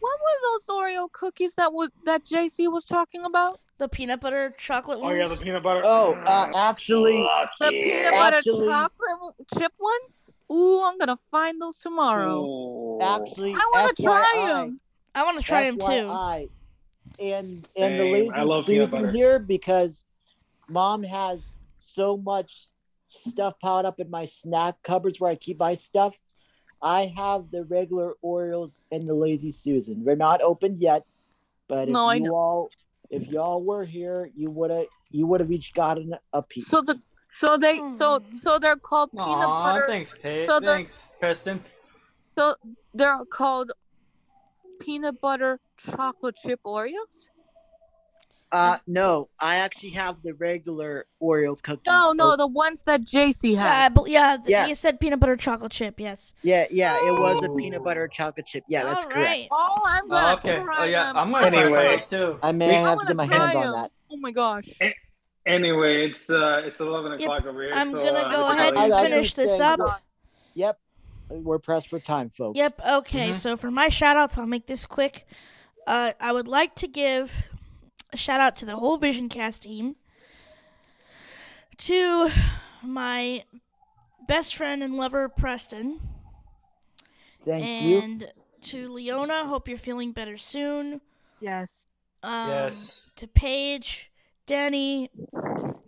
[0.00, 3.60] What were those Oreo cookies that was that JC was talking about?
[3.78, 5.12] the peanut butter chocolate ones.
[5.14, 5.82] Oh yeah, the peanut butter.
[5.84, 7.22] Oh, uh, actually,
[7.60, 10.30] The peanut butter Actually- chocolate chip ones?
[10.50, 12.98] Ooh, I'm gonna find those tomorrow.
[13.00, 14.80] actually, I wanna try FYI, 'em.
[15.14, 15.84] I want to try them too.
[15.84, 16.48] FYI,
[17.20, 18.12] And and the Same.
[18.12, 20.04] lazy I love Susan here because
[20.68, 22.66] mom has so much
[23.08, 26.18] stuff piled up in my snack cupboards where I keep my stuff.
[26.80, 30.04] I have the regular Oreos and the lazy Susan.
[30.04, 31.04] They're not opened yet,
[31.66, 32.34] but if No, I you know.
[32.34, 32.70] all
[33.10, 36.68] if y'all were here, you would have you would have each gotten a piece.
[36.68, 37.00] So the
[37.32, 38.36] so they so hmm.
[38.38, 39.86] so they're called peanut Aw, butter.
[39.86, 40.46] thanks, Pete.
[40.46, 41.60] So thanks, Preston.
[42.36, 42.54] So
[42.94, 43.72] they're called
[44.80, 47.26] peanut butter chocolate chip Oreos.
[48.50, 51.82] Uh, no, I actually have the regular Oreo cookies.
[51.86, 53.92] No, no, Oh, the ones that JC had.
[53.92, 54.66] bel- yeah, th- Yeah.
[54.66, 56.00] you said peanut butter chocolate chip.
[56.00, 56.32] Yes.
[56.42, 57.56] yeah, yeah, it was a Oh.
[57.56, 58.64] peanut butter chocolate chip.
[58.66, 59.28] Yeah, that's All correct.
[59.28, 59.48] right.
[59.52, 60.62] Oh, I'm Oh, gonna okay.
[60.64, 61.16] try Oh yeah, them.
[61.18, 61.88] I'm gonna try Anyway.
[61.88, 62.38] those too.
[62.42, 63.72] I may I have to wanna get my hands on them.
[63.72, 63.90] that.
[64.10, 64.68] Oh my gosh.
[65.46, 67.72] Anyway, it's uh, it's 11 Yep, o'clock over here.
[67.74, 69.80] I'm so, gonna uh, go ahead probably- and I- I finish this understand.
[69.82, 70.02] up.
[70.54, 70.78] Yep,
[71.30, 72.56] we're pressed for time, folks.
[72.58, 72.80] Yep.
[72.92, 73.30] Okay.
[73.30, 73.34] Mhm.
[73.34, 75.26] So for my shout outs, I'll make this quick.
[75.86, 77.32] Uh, I would like to give
[78.12, 79.96] a shout out to the whole Vision Cast team,
[81.78, 82.30] to
[82.82, 83.44] my
[84.26, 86.00] best friend and lover Preston,
[87.44, 87.98] Thank you.
[88.00, 88.32] and
[88.62, 89.46] to Leona.
[89.46, 91.00] Hope you're feeling better soon.
[91.40, 91.84] Yes.
[92.22, 93.10] Um, Yes.
[93.16, 94.10] To Paige,
[94.46, 95.10] Danny,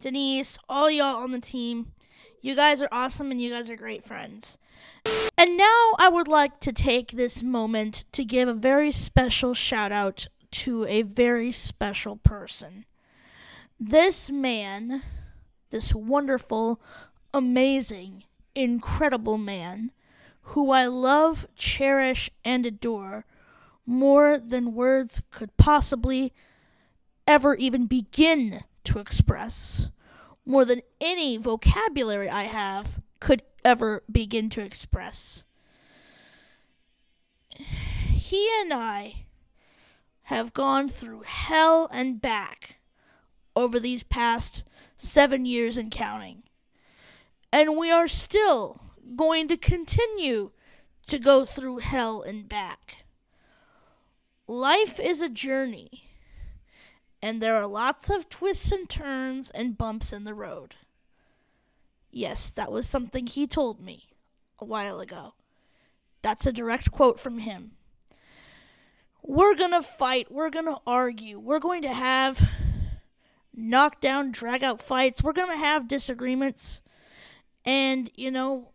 [0.01, 1.92] Denise, all y'all on the team.
[2.40, 4.56] You guys are awesome and you guys are great friends.
[5.36, 9.92] And now I would like to take this moment to give a very special shout
[9.92, 12.85] out to a very special person.
[13.78, 15.02] This man,
[15.70, 16.81] this wonderful,
[17.32, 18.24] amazing,
[18.55, 19.93] incredible man,
[20.43, 23.24] who I love, cherish, and adore
[23.86, 26.32] more than words could possibly
[27.27, 29.89] ever even begin to express,
[30.44, 35.44] more than any vocabulary I have could ever begin to express.
[37.51, 39.27] He and I
[40.31, 42.78] have gone through hell and back
[43.57, 44.62] over these past
[44.97, 46.44] seven years and counting.
[47.52, 48.81] And we are still
[49.16, 50.52] going to continue
[51.09, 53.05] to go through hell and back.
[54.47, 56.05] Life is a journey,
[57.20, 60.77] And there are lots of twists and turns and bumps in the road.
[62.12, 64.11] Yes, that was something he told me
[64.61, 65.35] a while ago.
[66.23, 67.73] That's a direct quote from him.
[69.22, 70.30] We're going to fight.
[70.30, 71.38] We're going to argue.
[71.38, 72.48] We're going to have
[73.55, 75.22] knockdown, drag out fights.
[75.22, 76.82] We're going to have disagreements.
[77.64, 78.70] And, you know,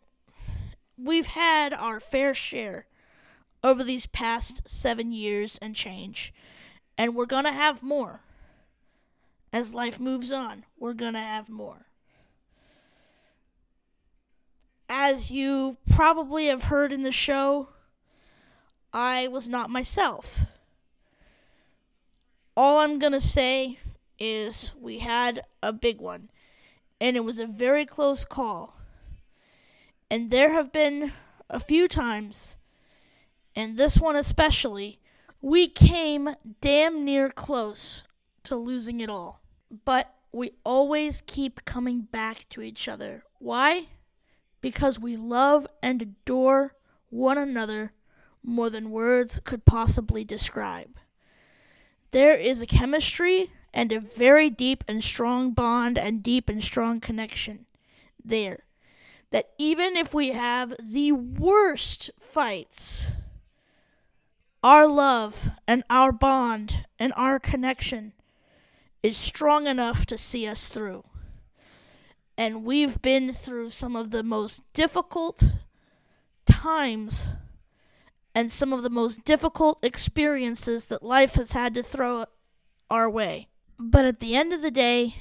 [0.98, 2.86] we've had our fair share
[3.64, 6.34] over these past seven years and change.
[6.98, 8.22] And we're going to have more.
[9.52, 11.88] As life moves on, we're going to have more.
[14.88, 17.70] As you probably have heard in the show,
[18.98, 20.46] I was not myself.
[22.56, 23.78] All I'm going to say
[24.18, 26.30] is we had a big one,
[27.02, 28.78] and it was a very close call.
[30.10, 31.12] And there have been
[31.50, 32.56] a few times,
[33.54, 35.02] and this one especially,
[35.42, 36.30] we came
[36.62, 38.06] damn near close
[38.44, 39.42] to losing it all.
[39.84, 43.26] But we always keep coming back to each other.
[43.40, 43.88] Why?
[44.62, 46.76] Because we love and adore
[47.10, 47.92] one another
[48.46, 51.00] more than words could possibly describe.
[52.12, 57.00] There is a chemistry and a very deep and strong bond and deep and strong
[57.00, 57.66] connection
[58.24, 58.60] there.
[59.32, 63.12] That even if we have the worst fights,
[64.64, 68.14] our love and our bond and our connection
[69.04, 71.04] is strong enough to see us through.
[72.38, 75.44] And we've been through some of the most difficult
[76.46, 77.30] times
[78.36, 82.26] and some of the most difficult experiences that life has had to throw
[82.92, 83.48] our way.
[83.80, 85.16] But at the end of the day,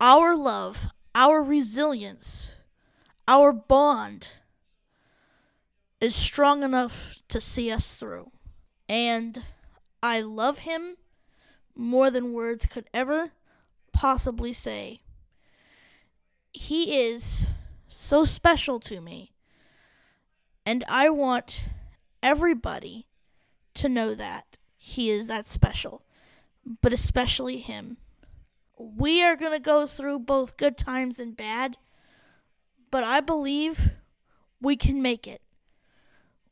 [0.00, 2.54] our love, our resilience,
[3.28, 4.28] our bond
[6.00, 8.32] is strong enough to see us through.
[8.88, 9.42] And
[10.02, 10.96] I love him
[11.74, 13.32] more than words could ever
[13.92, 15.00] possibly say.
[16.52, 17.48] He is
[17.88, 19.33] so special to me.
[20.66, 21.64] And I want
[22.22, 23.06] everybody
[23.74, 26.02] to know that he is that special,
[26.80, 27.98] but especially him.
[28.76, 31.76] We are going to go through both good times and bad,
[32.90, 33.90] but I believe
[34.60, 35.42] we can make it.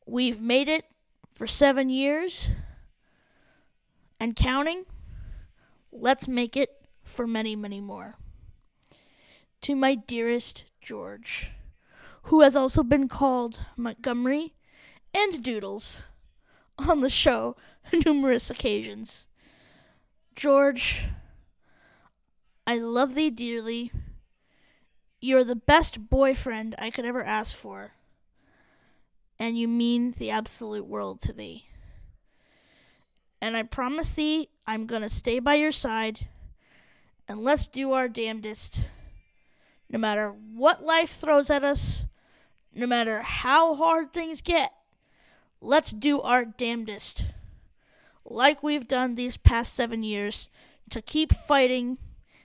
[0.05, 0.85] We've made it
[1.31, 2.49] for seven years
[4.19, 4.85] and counting.
[5.91, 6.69] Let's make it
[7.03, 8.17] for many, many more.
[9.61, 11.51] To my dearest George,
[12.23, 14.53] who has also been called Montgomery
[15.13, 16.03] and Doodles
[16.77, 17.55] on the show
[18.05, 19.27] numerous occasions.
[20.35, 21.05] George,
[22.65, 23.91] I love thee dearly.
[25.19, 27.91] You're the best boyfriend I could ever ask for,
[29.39, 31.65] and you mean the absolute world to thee.
[33.41, 36.27] And I promise thee I'm gonna stay by your side,
[37.27, 38.89] and let's do our damnedest.
[39.89, 42.05] No matter what life throws at us,
[42.73, 44.73] no matter how hard things get,
[45.61, 47.27] let's do our damnedest.
[48.25, 50.49] Like we've done these past seven years
[50.89, 51.97] to keep fighting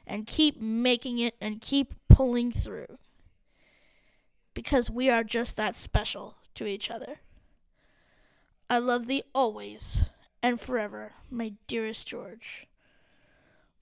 [0.06, 2.98] and keep making it and keep pulling through.
[4.54, 7.20] Because we are just that special to each other.
[8.68, 10.06] I love thee always
[10.42, 12.66] and forever, my dearest George.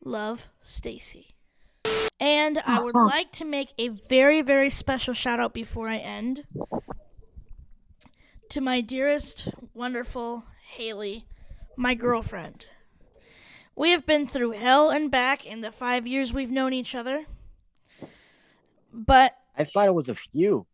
[0.04, 1.35] Love, Stacy.
[2.18, 3.06] And I would uh-huh.
[3.06, 6.44] like to make a very, very special shout out before I end
[8.48, 11.24] to my dearest, wonderful Haley,
[11.76, 12.64] my girlfriend.
[13.74, 17.26] We have been through hell and back in the five years we've known each other.
[18.92, 20.66] But, I thought it was a few.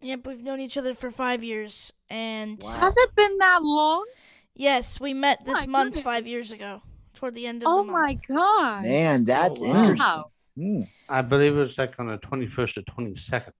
[0.00, 1.92] yep, we've known each other for five years.
[2.08, 2.62] And.
[2.62, 4.06] Has it been that long?
[4.54, 6.04] Yes, we met oh this My month goodness.
[6.04, 6.82] five years ago,
[7.20, 8.20] toward the end of Oh the month.
[8.28, 8.82] my god.
[8.84, 9.82] Man, that's Oh, wow.
[9.90, 10.22] interesting.
[10.56, 10.82] Hmm.
[11.08, 13.52] I believe it was like on the 21st or 22nd.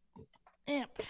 [0.66, 1.02] Yep.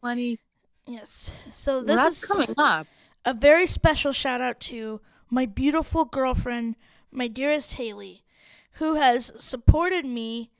[0.00, 0.38] Twenty.
[0.86, 1.38] Yes.
[1.52, 2.86] So this that's is coming up.
[3.24, 6.76] a very special shout out to my beautiful girlfriend,
[7.12, 8.24] my dearest Haley,
[8.72, 10.50] who has supported me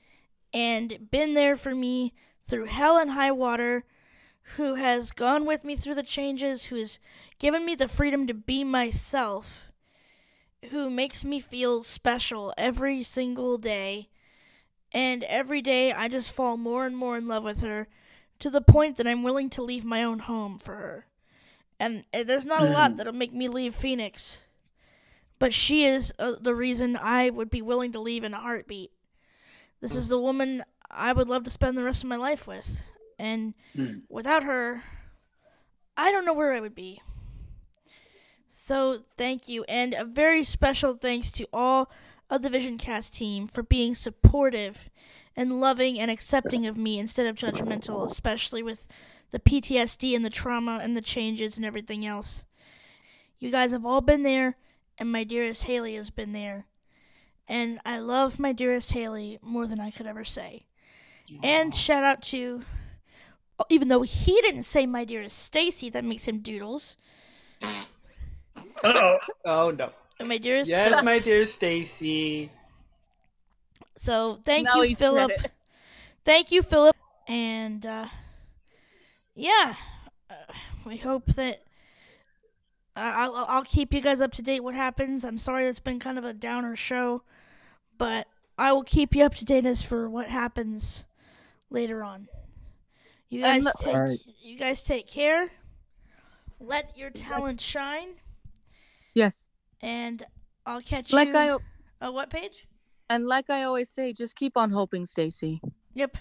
[0.53, 2.13] and been there for me
[2.43, 3.85] through hell and high water,
[4.57, 6.99] who has gone with me through the changes, who has
[7.39, 9.70] given me the freedom to be myself,
[10.71, 14.09] who makes me feel special every single day.
[14.93, 17.89] And every day I just fall more and more in love with her
[18.41, 21.07] to the point that I'm willing to leave my own home for her.
[21.79, 24.41] And uh, there's not a lot that'll make me leave Phoenix.
[25.39, 28.91] But she is uh, the reason I would be willing to leave in a heartbeat.
[29.81, 32.83] This is the woman I would love to spend the rest of my life with.
[33.19, 34.03] And Mm.
[34.09, 34.83] without her,
[35.97, 37.01] I don't know where I would be.
[38.53, 41.89] So thank you, and a very special thanks to all
[42.29, 44.91] of the Vision Cast team for being supportive
[45.37, 48.89] and loving and accepting of me instead of judgmental, especially with
[49.31, 52.45] the PTSD and the trauma and the changes and everything else.
[53.39, 54.57] You guys have all been there,
[54.99, 56.67] and my dearest Haley has been there.
[57.47, 60.67] And I love my dearest Haley more than I could ever say.
[61.41, 62.63] And shout out to,
[63.69, 66.97] even though he didn't say my dearest Stacy, that makes him doodles.
[68.85, 69.19] Oh.
[69.45, 69.93] Oh no.
[70.19, 71.05] And my dearest Yes, Philip.
[71.05, 72.51] my dear Stacy.
[73.97, 75.31] So thank Now you, Philip.
[76.25, 76.97] Thank you, Philip.
[77.29, 78.07] And uh,
[79.35, 79.75] yeah,
[80.29, 80.35] uh,
[80.87, 81.63] we hope that
[82.97, 84.61] uh, I'll, I'll keep you guys up to date.
[84.61, 85.25] What happens?
[85.25, 87.23] I'm sorry it's been kind of a downer show,
[87.97, 88.27] but
[88.59, 91.07] I will keep you up to date as for what happens
[91.71, 92.29] later on.
[93.29, 94.19] You guys the- take Alright.
[94.43, 95.49] you guys take care.
[96.59, 98.09] Let your talent shine,
[99.15, 99.49] Yes.
[99.81, 100.23] And
[100.67, 101.37] I'll catch like you.
[101.37, 102.67] I, uh, what page?
[103.09, 105.61] And like I always say, just keep on hoping, Stacy.
[105.95, 106.19] Yep.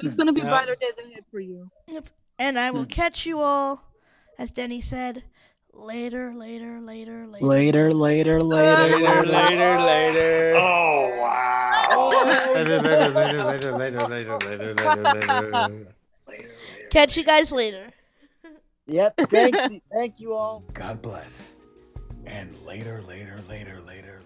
[0.00, 0.48] There's going to be yeah.
[0.48, 1.70] brighter days ahead for you.
[1.88, 2.08] Yep.
[2.38, 3.82] And I will catch you all,
[4.38, 5.22] as Denny said,
[5.74, 7.46] later, later, later, later.
[7.46, 10.54] Later, later, later, later, later, later.
[10.56, 12.52] Oh, wow.
[12.54, 15.68] later, later, later, later, later, later, later,
[16.26, 16.48] later.
[16.90, 17.90] Catch you guys later.
[18.86, 19.14] Yep.
[19.28, 20.64] Thank, thank you all.
[20.72, 21.52] God bless.
[22.26, 24.21] And later, later, later, later.